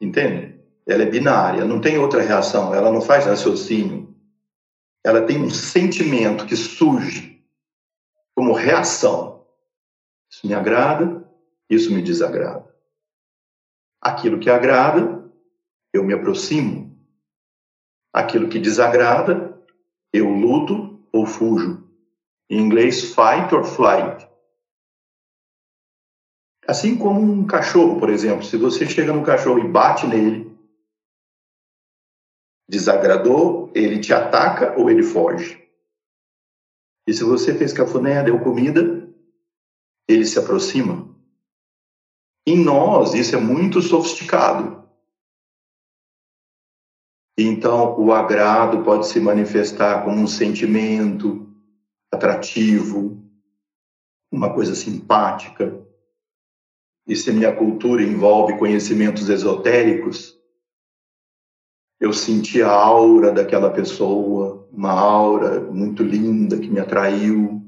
Entende? 0.00 0.62
Ela 0.86 1.02
é 1.02 1.06
binária, 1.06 1.64
não 1.64 1.80
tem 1.80 1.98
outra 1.98 2.22
reação, 2.22 2.72
ela 2.72 2.92
não 2.92 3.00
faz 3.00 3.26
raciocínio. 3.26 4.14
Ela 5.02 5.22
tem 5.22 5.42
um 5.42 5.50
sentimento 5.50 6.46
que 6.46 6.54
surge 6.54 7.44
como 8.32 8.52
reação. 8.52 9.44
Isso 10.30 10.46
me 10.46 10.54
agrada, 10.54 11.28
isso 11.68 11.92
me 11.92 12.00
desagrada. 12.00 12.67
Aquilo 14.00 14.38
que 14.38 14.48
agrada, 14.48 15.28
eu 15.92 16.04
me 16.04 16.14
aproximo. 16.14 16.96
Aquilo 18.12 18.48
que 18.48 18.58
desagrada, 18.58 19.60
eu 20.12 20.28
luto 20.30 20.98
ou 21.12 21.26
fujo. 21.26 21.86
Em 22.50 22.60
inglês, 22.60 23.14
fight 23.14 23.54
or 23.54 23.64
flight. 23.64 24.26
Assim 26.66 26.98
como 26.98 27.20
um 27.20 27.46
cachorro, 27.46 27.98
por 27.98 28.10
exemplo, 28.10 28.44
se 28.44 28.56
você 28.56 28.86
chega 28.86 29.12
no 29.12 29.24
cachorro 29.24 29.58
e 29.58 29.68
bate 29.68 30.06
nele, 30.06 30.54
desagradou, 32.68 33.72
ele 33.74 33.98
te 33.98 34.12
ataca 34.12 34.78
ou 34.78 34.90
ele 34.90 35.02
foge. 35.02 35.66
E 37.06 37.14
se 37.14 37.24
você 37.24 37.56
fez 37.56 37.72
cafuné, 37.72 38.22
deu 38.22 38.38
comida, 38.40 39.08
ele 40.06 40.26
se 40.26 40.38
aproxima. 40.38 41.17
Em 42.50 42.56
nós, 42.56 43.12
isso 43.12 43.36
é 43.36 43.38
muito 43.38 43.82
sofisticado. 43.82 44.82
Então, 47.38 48.00
o 48.00 48.10
agrado 48.10 48.82
pode 48.82 49.06
se 49.06 49.20
manifestar 49.20 50.02
como 50.02 50.16
um 50.16 50.26
sentimento 50.26 51.46
atrativo, 52.10 53.22
uma 54.32 54.50
coisa 54.54 54.74
simpática. 54.74 55.78
E 57.06 57.14
se 57.14 57.30
minha 57.32 57.54
cultura 57.54 58.02
envolve 58.02 58.58
conhecimentos 58.58 59.28
esotéricos, 59.28 60.34
eu 62.00 62.14
senti 62.14 62.62
a 62.62 62.72
aura 62.72 63.30
daquela 63.30 63.70
pessoa, 63.70 64.66
uma 64.70 64.92
aura 64.92 65.70
muito 65.70 66.02
linda 66.02 66.58
que 66.58 66.70
me 66.70 66.80
atraiu. 66.80 67.62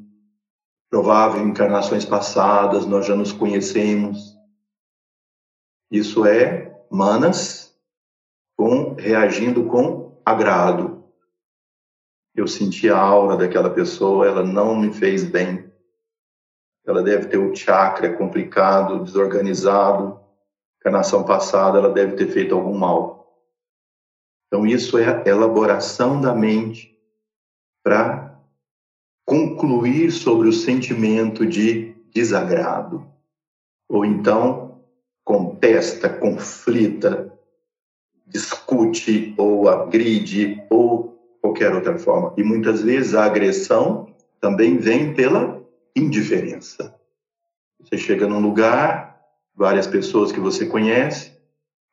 Provável 0.89 1.47
encarnações 1.47 2.07
passadas, 2.07 2.86
nós 2.86 3.05
já 3.05 3.15
nos 3.15 3.31
conhecemos. 3.31 4.40
Isso 5.91 6.25
é 6.25 6.81
manas 6.89 7.75
com, 8.57 8.95
reagindo 8.95 9.65
com 9.65 10.21
agrado. 10.25 11.03
eu 12.35 12.47
senti 12.47 12.89
a 12.89 12.97
aura 12.97 13.37
daquela 13.37 13.69
pessoa, 13.69 14.27
ela 14.27 14.43
não 14.43 14.77
me 14.77 14.93
fez 14.93 15.25
bem. 15.25 15.69
Ela 16.87 17.03
deve 17.03 17.27
ter 17.27 17.39
o 17.39 17.55
chakra 17.55 18.17
complicado, 18.17 19.03
desorganizado. 19.03 20.19
Encarnação 20.79 21.25
passada, 21.25 21.79
ela 21.79 21.91
deve 21.91 22.17
ter 22.17 22.29
feito 22.31 22.55
algum 22.55 22.79
mal. 22.79 23.21
Então, 24.47 24.67
isso 24.67 24.97
é 24.97 25.07
a 25.07 25.29
elaboração 25.29 26.21
da 26.21 26.33
mente 26.33 26.97
para 27.83 28.41
concluir 29.27 30.11
sobre 30.11 30.49
o 30.49 30.53
sentimento 30.53 31.47
de 31.47 31.95
desagrado. 32.12 33.07
Ou 33.89 34.05
então, 34.05 34.70
contesta, 35.31 36.09
conflita, 36.09 37.32
discute 38.27 39.32
ou 39.39 39.69
agride 39.69 40.61
ou 40.69 41.16
qualquer 41.40 41.73
outra 41.73 41.97
forma. 41.97 42.35
E 42.36 42.43
muitas 42.43 42.82
vezes 42.82 43.15
a 43.15 43.27
agressão 43.27 44.12
também 44.40 44.77
vem 44.77 45.15
pela 45.15 45.62
indiferença. 45.94 46.93
Você 47.81 47.97
chega 47.97 48.27
num 48.27 48.40
lugar, 48.40 49.20
várias 49.55 49.86
pessoas 49.86 50.32
que 50.32 50.40
você 50.40 50.66
conhece, 50.66 51.32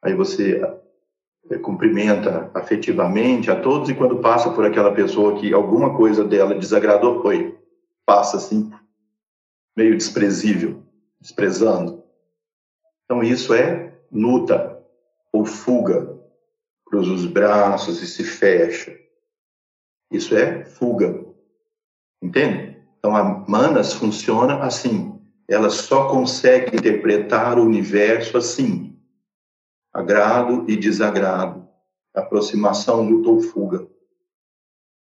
aí 0.01 0.15
você 0.15 0.59
é, 1.51 1.59
cumprimenta 1.59 2.49
afetivamente 2.55 3.51
a 3.51 3.61
todos 3.61 3.87
e 3.87 3.93
quando 3.93 4.17
passa 4.17 4.49
por 4.49 4.65
aquela 4.65 4.91
pessoa 4.91 5.39
que 5.39 5.53
alguma 5.53 5.95
coisa 5.95 6.23
dela 6.23 6.55
desagradou, 6.55 7.21
foi, 7.21 7.55
passa 8.03 8.37
assim, 8.37 8.71
meio 9.75 9.95
desprezível, 9.95 10.81
desprezando. 11.21 12.06
Então 13.07 13.23
isso 13.23 13.53
é 13.53 13.97
luta 14.11 14.85
ou 15.31 15.45
fuga, 15.45 16.21
cruza 16.85 17.13
os 17.13 17.25
braços 17.25 18.01
e 18.01 18.07
se 18.07 18.21
fecha. 18.21 18.93
Isso 20.11 20.35
é 20.35 20.65
fuga. 20.65 21.25
Entende? 22.21 22.77
Então 22.99 23.15
a 23.15 23.23
Manas 23.47 23.93
funciona 23.93 24.59
assim. 24.59 25.17
Ela 25.47 25.69
só 25.69 26.09
consegue 26.09 26.75
interpretar 26.75 27.57
o 27.57 27.63
universo 27.63 28.37
assim. 28.37 28.99
Agrado 29.93 30.69
e 30.69 30.75
desagrado. 30.75 31.65
Aproximação, 32.13 33.07
luta 33.07 33.29
ou 33.29 33.39
fuga. 33.39 33.87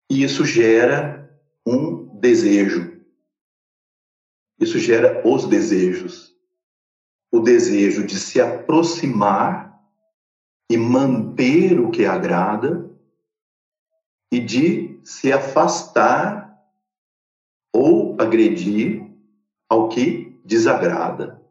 E 0.08 0.22
isso 0.22 0.44
gera 0.44 1.36
um 1.66 2.16
desejo. 2.20 2.96
Isso 4.60 4.78
gera 4.78 5.26
os 5.26 5.46
desejos. 5.46 6.37
O 7.30 7.40
desejo 7.40 8.06
de 8.06 8.18
se 8.18 8.40
aproximar 8.40 9.68
e 10.70 10.76
manter 10.76 11.78
o 11.80 11.90
que 11.90 12.04
agrada 12.04 12.90
e 14.30 14.38
de 14.38 15.00
se 15.04 15.32
afastar 15.32 16.58
ou 17.72 18.16
agredir 18.20 19.02
ao 19.68 19.88
que 19.88 20.38
desagrada. 20.44 21.42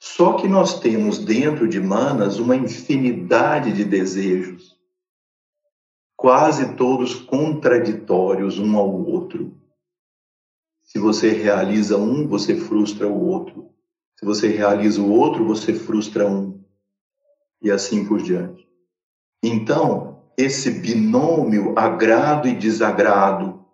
Só 0.00 0.34
que 0.34 0.46
nós 0.46 0.78
temos 0.78 1.18
dentro 1.18 1.68
de 1.68 1.80
Manas 1.80 2.38
uma 2.38 2.54
infinidade 2.54 3.72
de 3.72 3.84
desejos, 3.84 4.78
quase 6.16 6.76
todos 6.76 7.14
contraditórios 7.14 8.58
um 8.58 8.76
ao 8.76 8.88
outro. 8.88 9.56
Se 10.82 10.98
você 10.98 11.30
realiza 11.30 11.96
um, 11.96 12.26
você 12.28 12.56
frustra 12.56 13.08
o 13.08 13.26
outro. 13.26 13.74
Se 14.18 14.24
você 14.24 14.48
realiza 14.48 15.00
o 15.00 15.10
outro, 15.10 15.44
você 15.44 15.74
frustra 15.74 16.26
um. 16.26 16.64
E 17.62 17.70
assim 17.70 18.06
por 18.06 18.20
diante. 18.20 18.66
Então, 19.42 20.22
esse 20.36 20.70
binômio 20.70 21.78
agrado 21.78 22.48
e 22.48 22.54
desagrado, 22.54 23.64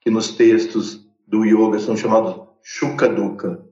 que 0.00 0.10
nos 0.10 0.34
textos 0.34 1.06
do 1.26 1.44
yoga 1.44 1.78
são 1.78 1.96
chamados 1.96 2.40
Shuka 2.62 3.08
Dukkha. 3.08 3.62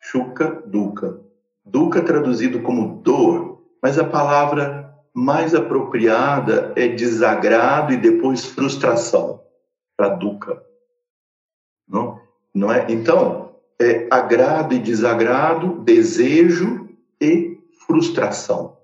Shuka 0.00 0.62
Dukkha. 0.66 1.20
Dukkha 1.64 2.02
traduzido 2.02 2.62
como 2.62 3.00
dor, 3.02 3.62
mas 3.82 3.98
a 3.98 4.04
palavra 4.04 4.94
mais 5.14 5.54
apropriada 5.54 6.72
é 6.76 6.88
desagrado 6.88 7.92
e 7.92 7.96
depois 7.96 8.44
frustração 8.44 9.42
para 9.96 10.10
Dukkha. 10.10 10.60
Não? 11.88 12.20
Não 12.54 12.72
é? 12.72 12.86
Então, 12.90 13.45
é 13.80 14.06
agrado 14.10 14.74
e 14.74 14.78
desagrado, 14.78 15.80
desejo 15.80 16.88
e 17.20 17.58
frustração. 17.86 18.74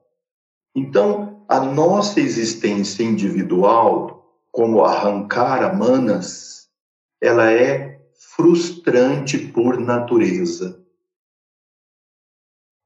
Então, 0.74 1.44
a 1.48 1.60
nossa 1.60 2.20
existência 2.20 3.02
individual, 3.02 4.24
como 4.50 4.84
arrancar 4.84 5.62
a 5.62 5.72
manas, 5.72 6.68
ela 7.20 7.50
é 7.50 8.00
frustrante 8.34 9.38
por 9.38 9.78
natureza. 9.78 10.80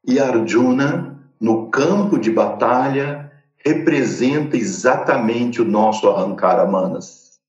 E 0.05 0.21
Arjuna, 0.21 1.31
no 1.41 1.69
campo 1.69 2.19
de 2.19 2.31
batalha, 2.31 3.31
representa 3.65 4.57
exatamente 4.57 5.61
o 5.61 5.65
nosso 5.65 6.09
arrancar 6.09 6.61
a 6.61 6.67
manas. 6.67 7.41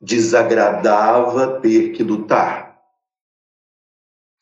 Desagradava 0.00 1.60
ter 1.60 1.92
que 1.92 2.02
lutar. 2.02 2.61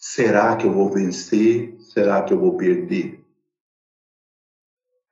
Será 0.00 0.56
que 0.56 0.66
eu 0.66 0.72
vou 0.72 0.90
vencer? 0.90 1.78
Será 1.80 2.22
que 2.22 2.32
eu 2.32 2.40
vou 2.40 2.56
perder? 2.56 3.20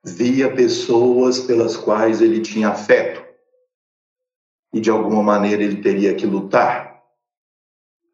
via 0.03 0.53
pessoas 0.53 1.39
pelas 1.41 1.75
quais 1.75 2.21
ele 2.21 2.41
tinha 2.41 2.69
afeto 2.69 3.23
e 4.73 4.79
de 4.79 4.89
alguma 4.89 5.21
maneira 5.21 5.63
ele 5.63 5.81
teria 5.81 6.15
que 6.15 6.25
lutar. 6.25 7.03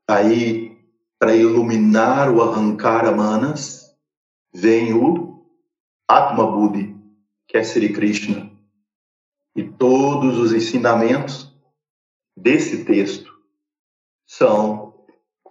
Aí, 0.08 0.78
para 1.20 1.36
iluminar 1.36 2.32
o 2.32 2.42
arrancar 2.42 3.06
a 3.06 3.12
manas, 3.12 3.96
vem 4.54 4.94
o 4.94 5.46
Atma 6.08 6.50
Buddhi, 6.50 6.96
que 7.48 7.58
é 7.58 7.64
Sri 7.64 7.92
Krishna. 7.92 8.52
E 9.56 9.64
todos 9.64 10.38
os 10.38 10.54
ensinamentos 10.54 11.54
desse 12.38 12.86
texto 12.86 13.34
são 14.28 14.85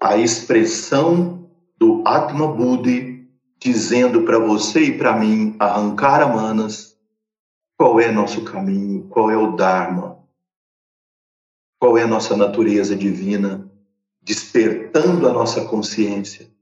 a 0.05 0.18
expressão 0.18 1.48
do 1.78 2.06
Atma 2.06 2.47
Buddhi 2.47 3.26
dizendo 3.59 4.20
para 4.24 4.39
você 4.39 4.89
e 4.89 4.98
para 4.98 5.18
mim 5.18 5.56
arrancar 5.59 6.20
a 6.20 6.26
manas 6.26 6.94
qual 7.74 7.98
é 7.98 8.12
nosso 8.12 8.44
caminho, 8.44 9.09
qual 9.09 9.31
é 9.31 9.36
o 9.39 9.56
Dharma, 9.56 10.22
qual 11.81 11.97
é 11.97 12.02
a 12.02 12.06
nossa 12.06 12.36
natureza 12.36 12.94
divina, 12.94 13.66
despertando 14.20 15.26
a 15.26 15.32
nossa 15.32 15.64
consciência. 15.64 16.52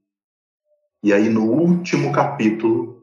E 1.03 1.13
aí, 1.13 1.29
no 1.29 1.45
último 1.45 2.13
capítulo, 2.13 3.03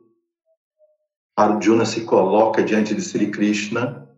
Arjuna 1.35 1.85
se 1.85 2.05
coloca 2.05 2.63
diante 2.63 2.95
de 2.95 3.01
Sri 3.01 3.29
Krishna 3.29 4.09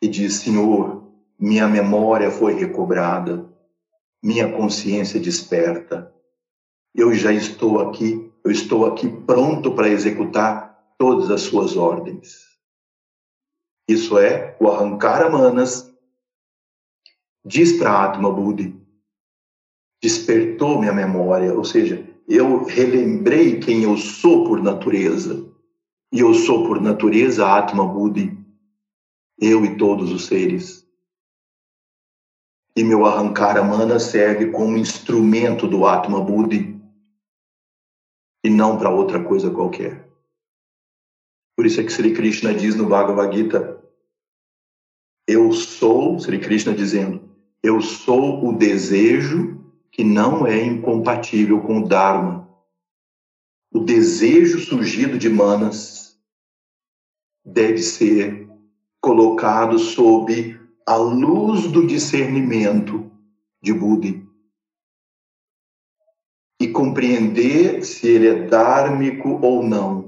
e 0.00 0.06
diz: 0.06 0.34
Senhor, 0.34 1.10
minha 1.36 1.66
memória 1.66 2.30
foi 2.30 2.54
recobrada, 2.54 3.55
minha 4.22 4.50
consciência 4.52 5.20
desperta. 5.20 6.12
Eu 6.94 7.14
já 7.14 7.32
estou 7.32 7.80
aqui 7.80 8.26
eu 8.46 8.52
estou 8.52 8.86
aqui 8.86 9.08
pronto 9.08 9.72
para 9.72 9.88
executar 9.88 10.94
todas 10.96 11.32
as 11.32 11.40
suas 11.40 11.76
ordens. 11.76 12.46
Isso 13.88 14.16
é 14.16 14.56
o 14.60 14.68
arrancar 14.68 15.28
manas, 15.32 15.92
diz 17.44 17.72
para 17.72 18.04
Atma 18.04 18.32
Buddhi, 18.32 18.80
despertou 20.00 20.78
minha 20.78 20.92
memória, 20.92 21.52
ou 21.52 21.64
seja, 21.64 22.08
eu 22.28 22.62
relembrei 22.62 23.58
quem 23.58 23.82
eu 23.82 23.96
sou 23.96 24.44
por 24.44 24.62
natureza. 24.62 25.44
E 26.12 26.20
eu 26.20 26.32
sou 26.32 26.68
por 26.68 26.80
natureza 26.80 27.52
Atma 27.52 27.84
Buddhi, 27.84 28.38
eu 29.40 29.64
e 29.64 29.76
todos 29.76 30.12
os 30.12 30.26
seres. 30.26 30.85
E 32.76 32.84
meu 32.84 33.06
arrancar 33.06 33.56
a 33.56 33.64
mana 33.64 33.98
serve 33.98 34.50
como 34.50 34.76
instrumento 34.76 35.66
do 35.66 35.86
Atma 35.86 36.20
Buddhi 36.20 36.78
e 38.44 38.50
não 38.50 38.76
para 38.76 38.90
outra 38.90 39.24
coisa 39.24 39.50
qualquer. 39.50 40.06
Por 41.56 41.64
isso 41.64 41.80
é 41.80 41.84
que 41.84 41.92
Sri 41.92 42.12
Krishna 42.12 42.54
diz 42.54 42.76
no 42.76 42.86
Bhagavad 42.86 43.34
Gita: 43.34 43.82
Eu 45.26 45.52
sou, 45.52 46.18
Sri 46.20 46.38
Krishna 46.38 46.74
dizendo, 46.74 47.26
eu 47.62 47.80
sou 47.80 48.46
o 48.46 48.56
desejo 48.56 49.58
que 49.90 50.04
não 50.04 50.46
é 50.46 50.62
incompatível 50.62 51.62
com 51.62 51.78
o 51.78 51.88
Dharma. 51.88 52.46
O 53.72 53.80
desejo 53.80 54.60
surgido 54.60 55.18
de 55.18 55.30
manas 55.30 56.16
deve 57.44 57.78
ser 57.78 58.48
colocado 59.00 59.78
sob 59.78 60.65
a 60.86 60.96
luz 60.96 61.70
do 61.70 61.86
discernimento 61.86 63.10
de 63.60 63.72
Buda 63.72 64.08
e 66.60 66.68
compreender 66.68 67.84
se 67.84 68.06
ele 68.06 68.28
é 68.28 68.46
dármico 68.46 69.40
ou 69.42 69.62
não. 69.62 70.06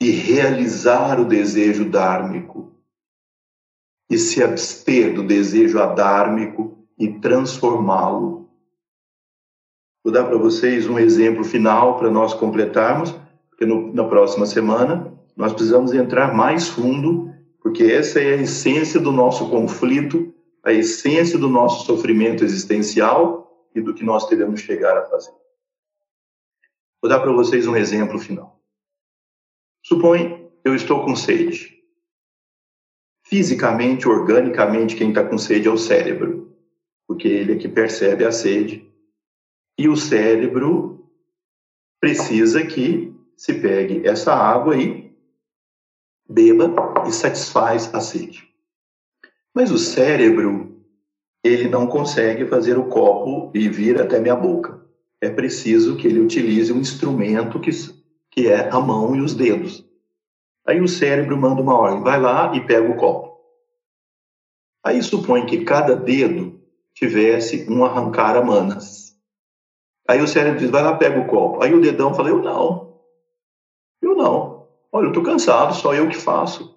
e 0.00 0.10
realizar 0.10 1.18
o 1.18 1.24
desejo 1.24 1.88
dármico 1.88 2.72
e 4.10 4.18
se 4.18 4.42
abster 4.42 5.14
do 5.14 5.22
desejo 5.22 5.80
adármico 5.80 6.86
e 6.98 7.18
transformá-lo. 7.18 8.48
Vou 10.04 10.12
dar 10.12 10.24
para 10.24 10.38
vocês 10.38 10.86
um 10.86 10.98
exemplo 10.98 11.42
final 11.42 11.98
para 11.98 12.10
nós 12.10 12.32
completarmos, 12.32 13.12
porque 13.48 13.66
no, 13.66 13.92
na 13.92 14.04
próxima 14.04 14.46
semana 14.46 15.12
nós 15.36 15.52
precisamos 15.52 15.92
entrar 15.92 16.32
mais 16.34 16.68
fundo, 16.68 17.34
porque 17.66 17.82
essa 17.82 18.20
é 18.20 18.34
a 18.34 18.42
essência 18.42 19.00
do 19.00 19.10
nosso 19.10 19.50
conflito, 19.50 20.32
a 20.62 20.72
essência 20.72 21.36
do 21.36 21.48
nosso 21.48 21.84
sofrimento 21.84 22.44
existencial 22.44 23.68
e 23.74 23.80
do 23.80 23.92
que 23.92 24.04
nós 24.04 24.28
teremos 24.28 24.60
chegar 24.60 24.96
a 24.96 25.04
fazer. 25.06 25.32
Vou 27.02 27.08
dar 27.08 27.18
para 27.18 27.32
vocês 27.32 27.66
um 27.66 27.74
exemplo 27.74 28.20
final. 28.20 28.62
Supõe 29.84 30.48
eu 30.64 30.76
estou 30.76 31.04
com 31.04 31.16
sede. 31.16 31.82
Fisicamente, 33.24 34.08
organicamente, 34.08 34.94
quem 34.94 35.08
está 35.08 35.24
com 35.24 35.36
sede 35.36 35.66
é 35.66 35.70
o 35.72 35.76
cérebro, 35.76 36.56
porque 37.04 37.26
ele 37.26 37.54
é 37.54 37.58
que 37.58 37.68
percebe 37.68 38.24
a 38.24 38.30
sede. 38.30 38.88
E 39.76 39.88
o 39.88 39.96
cérebro 39.96 41.10
precisa 42.00 42.64
que 42.64 43.12
se 43.36 43.54
pegue 43.54 44.06
essa 44.06 44.32
água 44.32 44.76
e 44.76 45.05
beba 46.28 46.74
e 47.06 47.12
satisfaz 47.12 47.92
a 47.94 48.00
sede. 48.00 48.48
Mas 49.54 49.70
o 49.70 49.78
cérebro, 49.78 50.82
ele 51.42 51.68
não 51.68 51.86
consegue 51.86 52.46
fazer 52.46 52.76
o 52.76 52.88
copo 52.88 53.50
e 53.56 53.68
vir 53.68 54.00
até 54.00 54.18
minha 54.20 54.36
boca. 54.36 54.84
É 55.20 55.30
preciso 55.30 55.96
que 55.96 56.06
ele 56.06 56.20
utilize 56.20 56.72
um 56.72 56.80
instrumento 56.80 57.58
que, 57.58 57.70
que 58.30 58.48
é 58.48 58.68
a 58.68 58.78
mão 58.80 59.16
e 59.16 59.20
os 59.20 59.34
dedos. 59.34 59.84
Aí 60.66 60.80
o 60.80 60.88
cérebro 60.88 61.36
manda 61.38 61.62
uma 61.62 61.74
ordem, 61.74 62.02
vai 62.02 62.20
lá 62.20 62.54
e 62.54 62.66
pega 62.66 62.90
o 62.90 62.96
copo. 62.96 63.36
Aí 64.84 65.02
supõe 65.02 65.46
que 65.46 65.64
cada 65.64 65.96
dedo 65.96 66.60
tivesse 66.94 67.66
um 67.70 67.84
arrancar 67.84 68.36
a 68.36 68.42
manas. 68.42 69.16
Aí 70.08 70.20
o 70.20 70.28
cérebro 70.28 70.58
diz, 70.58 70.70
vai 70.70 70.82
lá, 70.82 70.96
pega 70.96 71.18
o 71.18 71.26
copo. 71.26 71.62
Aí 71.62 71.74
o 71.74 71.80
dedão 71.80 72.14
fala, 72.14 72.28
eu 72.28 72.42
não. 72.42 72.85
Olha, 74.96 75.08
eu 75.08 75.12
tô 75.12 75.22
cansado, 75.22 75.74
só 75.74 75.94
eu 75.94 76.08
que 76.08 76.16
faço. 76.16 76.74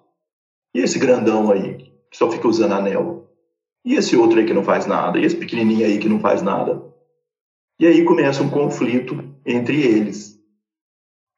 E 0.74 0.80
esse 0.80 0.98
grandão 0.98 1.50
aí, 1.50 1.78
que 1.78 2.18
só 2.18 2.30
fica 2.30 2.46
usando 2.46 2.74
anel? 2.74 3.24
E 3.82 3.94
esse 3.94 4.14
outro 4.14 4.38
aí 4.38 4.44
que 4.44 4.52
não 4.52 4.62
faz 4.62 4.84
nada? 4.84 5.18
E 5.18 5.24
esse 5.24 5.34
pequenininho 5.34 5.86
aí 5.86 5.98
que 5.98 6.06
não 6.06 6.20
faz 6.20 6.42
nada? 6.42 6.82
E 7.78 7.86
aí 7.86 8.04
começa 8.04 8.42
um 8.42 8.50
conflito 8.50 9.16
entre 9.42 9.82
eles. 9.82 10.38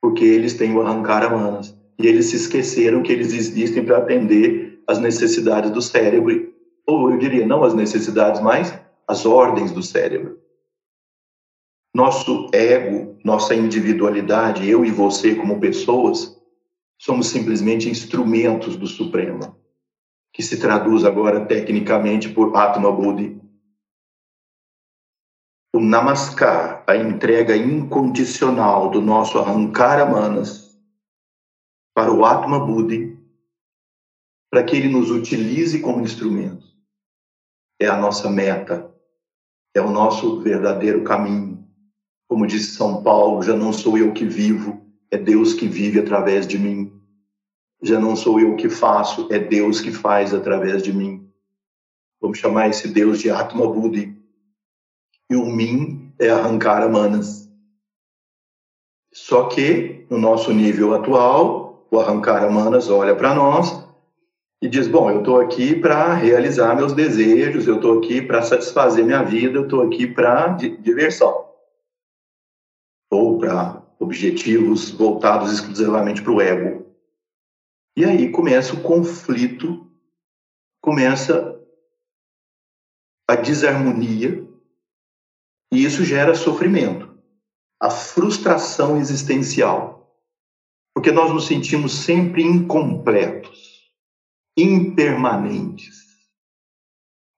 Porque 0.00 0.24
eles 0.24 0.54
têm 0.54 0.74
o 0.74 0.80
arrancar 0.80 1.22
a 1.22 1.30
manas 1.30 1.72
e 2.00 2.08
eles 2.08 2.26
se 2.26 2.34
esqueceram 2.34 3.00
que 3.00 3.12
eles 3.12 3.32
existem 3.32 3.84
para 3.84 3.98
atender 3.98 4.76
as 4.84 4.98
necessidades 4.98 5.70
do 5.70 5.80
cérebro, 5.80 6.50
ou 6.84 7.12
eu 7.12 7.16
diria, 7.16 7.46
não 7.46 7.62
as 7.62 7.74
necessidades, 7.74 8.40
mas 8.40 8.76
as 9.06 9.24
ordens 9.24 9.70
do 9.70 9.84
cérebro. 9.84 10.36
Nosso 11.94 12.48
ego, 12.52 13.16
nossa 13.24 13.54
individualidade, 13.54 14.68
eu 14.68 14.84
e 14.84 14.90
você 14.90 15.36
como 15.36 15.60
pessoas, 15.60 16.41
somos 17.02 17.30
simplesmente 17.30 17.88
instrumentos 17.88 18.76
do 18.76 18.86
Supremo, 18.86 19.60
que 20.32 20.40
se 20.40 20.60
traduz 20.60 21.04
agora 21.04 21.44
tecnicamente 21.44 22.28
por 22.28 22.56
Atma 22.56 22.92
Buddhi. 22.92 23.42
O 25.74 25.80
Namaskar, 25.80 26.84
a 26.86 26.94
entrega 26.94 27.56
incondicional 27.56 28.88
do 28.88 29.02
nosso 29.02 29.36
arrancar 29.36 30.08
manas, 30.08 30.78
para 31.92 32.12
o 32.12 32.24
Atma 32.24 32.64
Buddhi, 32.64 33.18
para 34.48 34.62
que 34.62 34.76
ele 34.76 34.88
nos 34.88 35.10
utilize 35.10 35.80
como 35.80 36.02
instrumento. 36.02 36.64
É 37.80 37.88
a 37.88 37.96
nossa 37.96 38.30
meta, 38.30 38.94
é 39.74 39.80
o 39.80 39.90
nosso 39.90 40.40
verdadeiro 40.40 41.02
caminho. 41.02 41.66
Como 42.28 42.46
disse 42.46 42.76
São 42.76 43.02
Paulo, 43.02 43.42
já 43.42 43.56
não 43.56 43.72
sou 43.72 43.98
eu 43.98 44.12
que 44.12 44.24
vivo, 44.24 44.81
é 45.12 45.18
Deus 45.18 45.52
que 45.52 45.68
vive 45.68 46.00
através 46.00 46.46
de 46.46 46.58
mim. 46.58 46.90
Já 47.82 48.00
não 48.00 48.16
sou 48.16 48.40
eu 48.40 48.56
que 48.56 48.70
faço, 48.70 49.28
é 49.30 49.38
Deus 49.38 49.78
que 49.78 49.92
faz 49.92 50.32
através 50.32 50.82
de 50.82 50.90
mim. 50.90 51.30
Vamos 52.18 52.38
chamar 52.38 52.70
esse 52.70 52.88
Deus 52.88 53.20
de 53.20 53.30
Atma 53.30 53.70
Buddhi. 53.70 54.16
E 55.28 55.36
o 55.36 55.44
mim 55.44 56.14
é 56.18 56.30
arrancar 56.30 56.82
a 56.82 56.88
manas. 56.88 57.46
Só 59.12 59.48
que, 59.48 60.06
no 60.08 60.16
nosso 60.16 60.50
nível 60.50 60.94
atual, 60.94 61.86
o 61.90 62.00
Arrancar 62.00 62.50
Manas 62.50 62.88
olha 62.88 63.14
para 63.14 63.34
nós 63.34 63.86
e 64.62 64.68
diz: 64.68 64.88
Bom, 64.88 65.10
eu 65.10 65.18
estou 65.18 65.38
aqui 65.38 65.74
para 65.78 66.14
realizar 66.14 66.74
meus 66.74 66.94
desejos, 66.94 67.66
eu 67.66 67.76
estou 67.76 67.98
aqui 67.98 68.22
para 68.22 68.40
satisfazer 68.40 69.04
minha 69.04 69.22
vida, 69.22 69.58
eu 69.58 69.64
estou 69.64 69.82
aqui 69.82 70.06
para 70.06 70.48
diversão. 70.48 71.46
Ou 73.10 73.38
para 73.38 73.81
objetivos 74.02 74.90
voltados 74.90 75.52
exclusivamente 75.52 76.22
para 76.22 76.32
o 76.32 76.40
ego. 76.40 76.86
E 77.96 78.04
aí 78.04 78.30
começa 78.30 78.74
o 78.74 78.82
conflito, 78.82 79.90
começa 80.80 81.58
a 83.28 83.36
desarmonia, 83.36 84.46
e 85.72 85.84
isso 85.84 86.04
gera 86.04 86.34
sofrimento, 86.34 87.16
a 87.80 87.90
frustração 87.90 88.96
existencial 88.96 90.02
porque 90.94 91.10
nós 91.10 91.32
nos 91.32 91.46
sentimos 91.46 91.92
sempre 91.92 92.42
incompletos, 92.42 93.90
impermanentes. 94.56 96.02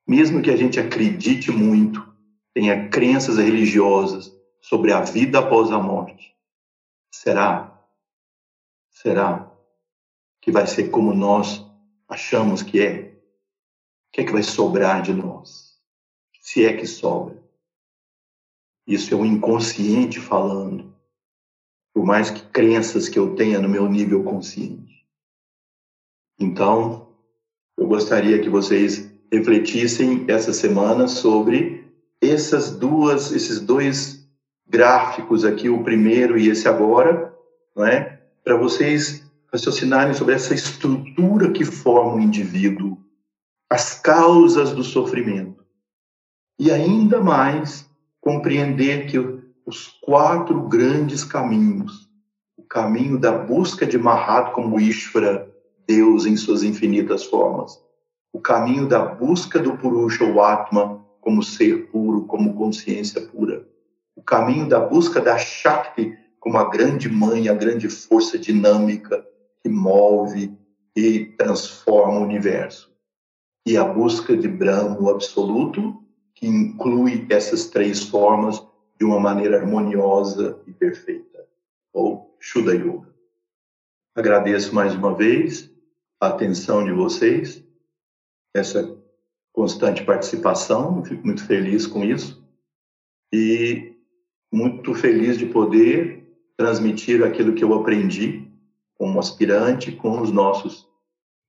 Mesmo 0.06 0.42
que 0.42 0.50
a 0.50 0.56
gente 0.56 0.78
acredite 0.80 1.50
muito, 1.50 2.06
tenha 2.52 2.88
crenças 2.88 3.38
religiosas 3.38 4.32
sobre 4.60 4.92
a 4.92 5.00
vida 5.00 5.38
após 5.38 5.70
a 5.70 5.78
morte, 5.78 6.33
será? 7.14 7.72
Será 8.90 9.50
que 10.40 10.50
vai 10.50 10.66
ser 10.66 10.90
como 10.90 11.12
nós 11.12 11.64
achamos 12.08 12.62
que 12.62 12.80
é? 12.80 13.12
O 14.08 14.12
que 14.12 14.20
é 14.20 14.24
que 14.24 14.32
vai 14.32 14.42
sobrar 14.42 15.02
de 15.02 15.12
nós? 15.12 15.78
Se 16.40 16.64
é 16.64 16.76
que 16.76 16.86
sobra. 16.86 17.42
Isso 18.86 19.14
é 19.14 19.16
o 19.16 19.24
inconsciente 19.24 20.20
falando 20.20 20.92
por 21.92 22.04
mais 22.04 22.30
que 22.30 22.42
crenças 22.48 23.08
que 23.08 23.18
eu 23.18 23.34
tenha 23.36 23.60
no 23.60 23.68
meu 23.68 23.88
nível 23.88 24.24
consciente. 24.24 25.06
Então, 26.38 27.16
eu 27.78 27.86
gostaria 27.86 28.42
que 28.42 28.48
vocês 28.48 29.10
refletissem 29.32 30.24
essa 30.28 30.52
semana 30.52 31.06
sobre 31.06 31.88
essas 32.20 32.76
duas, 32.76 33.30
esses 33.30 33.60
dois 33.60 34.23
gráficos 34.66 35.44
aqui, 35.44 35.68
o 35.68 35.82
primeiro 35.82 36.38
e 36.38 36.48
esse 36.48 36.68
agora, 36.68 37.34
não 37.76 37.86
é? 37.86 38.20
Para 38.42 38.56
vocês 38.56 39.24
raciocinarem 39.52 40.14
sobre 40.14 40.34
essa 40.34 40.54
estrutura 40.54 41.50
que 41.52 41.64
forma 41.64 42.16
o 42.16 42.20
indivíduo, 42.20 42.98
as 43.70 43.98
causas 44.00 44.72
do 44.72 44.82
sofrimento. 44.82 45.64
E 46.58 46.70
ainda 46.70 47.20
mais 47.20 47.88
compreender 48.20 49.06
que 49.06 49.18
os 49.66 49.88
quatro 50.02 50.68
grandes 50.68 51.24
caminhos. 51.24 52.08
O 52.56 52.62
caminho 52.62 53.18
da 53.18 53.32
busca 53.32 53.86
de 53.86 53.98
Mahat 53.98 54.52
como 54.52 54.80
Ishvara, 54.80 55.50
Deus 55.86 56.26
em 56.26 56.36
suas 56.36 56.62
infinitas 56.62 57.24
formas. 57.24 57.78
O 58.32 58.40
caminho 58.40 58.88
da 58.88 59.04
busca 59.04 59.58
do 59.58 59.76
Purusha, 59.76 60.24
o 60.24 60.40
Atma, 60.42 61.04
como 61.20 61.42
ser 61.42 61.90
puro, 61.90 62.24
como 62.26 62.54
consciência 62.54 63.20
pura. 63.20 63.66
O 64.16 64.22
caminho 64.22 64.68
da 64.68 64.80
busca 64.80 65.20
da 65.20 65.36
Shakti, 65.38 66.16
como 66.38 66.58
a 66.58 66.70
grande 66.70 67.08
mãe, 67.08 67.48
a 67.48 67.54
grande 67.54 67.88
força 67.88 68.38
dinâmica 68.38 69.26
que 69.62 69.68
move 69.68 70.56
e 70.96 71.26
transforma 71.36 72.20
o 72.20 72.22
universo. 72.22 72.94
E 73.66 73.76
a 73.76 73.84
busca 73.84 74.36
de 74.36 74.46
Brahma, 74.46 75.00
o 75.00 75.08
absoluto, 75.08 76.02
que 76.34 76.46
inclui 76.46 77.26
essas 77.30 77.68
três 77.68 78.04
formas 78.04 78.62
de 78.98 79.04
uma 79.04 79.18
maneira 79.18 79.58
harmoniosa 79.58 80.60
e 80.66 80.72
perfeita, 80.72 81.46
ou 81.92 82.36
Shuddha 82.38 82.74
Yoga. 82.74 83.12
Agradeço 84.14 84.74
mais 84.74 84.94
uma 84.94 85.14
vez 85.14 85.70
a 86.20 86.28
atenção 86.28 86.84
de 86.84 86.92
vocês, 86.92 87.64
essa 88.54 88.96
constante 89.52 90.04
participação, 90.04 91.04
fico 91.04 91.24
muito 91.24 91.44
feliz 91.46 91.86
com 91.86 92.04
isso 92.04 92.44
e 93.32 93.93
muito 94.54 94.94
feliz 94.94 95.36
de 95.36 95.46
poder 95.46 96.24
transmitir 96.56 97.24
aquilo 97.24 97.54
que 97.54 97.64
eu 97.64 97.74
aprendi 97.74 98.48
como 98.96 99.18
aspirante 99.18 99.90
com 99.90 100.20
os 100.20 100.30
nossos 100.30 100.86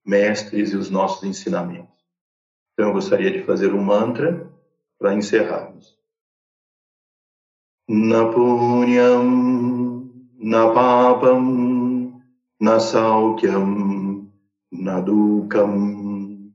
mestres 0.04 0.74
e 0.74 0.76
os 0.76 0.90
nossos 0.90 1.24
ensinamentos. 1.24 1.94
Então, 2.74 2.88
eu 2.88 2.94
gostaria 2.94 3.30
de 3.30 3.44
fazer 3.44 3.76
um 3.76 3.84
mantra 3.84 4.52
para 4.98 5.14
encerrarmos. 5.14 5.96
Na 7.88 8.26
punyam, 8.26 10.10
na 10.40 10.72
papam, 10.72 12.20
na 12.60 12.80
saukyam, 12.80 14.28
na 14.72 15.00
dukam, 15.00 16.52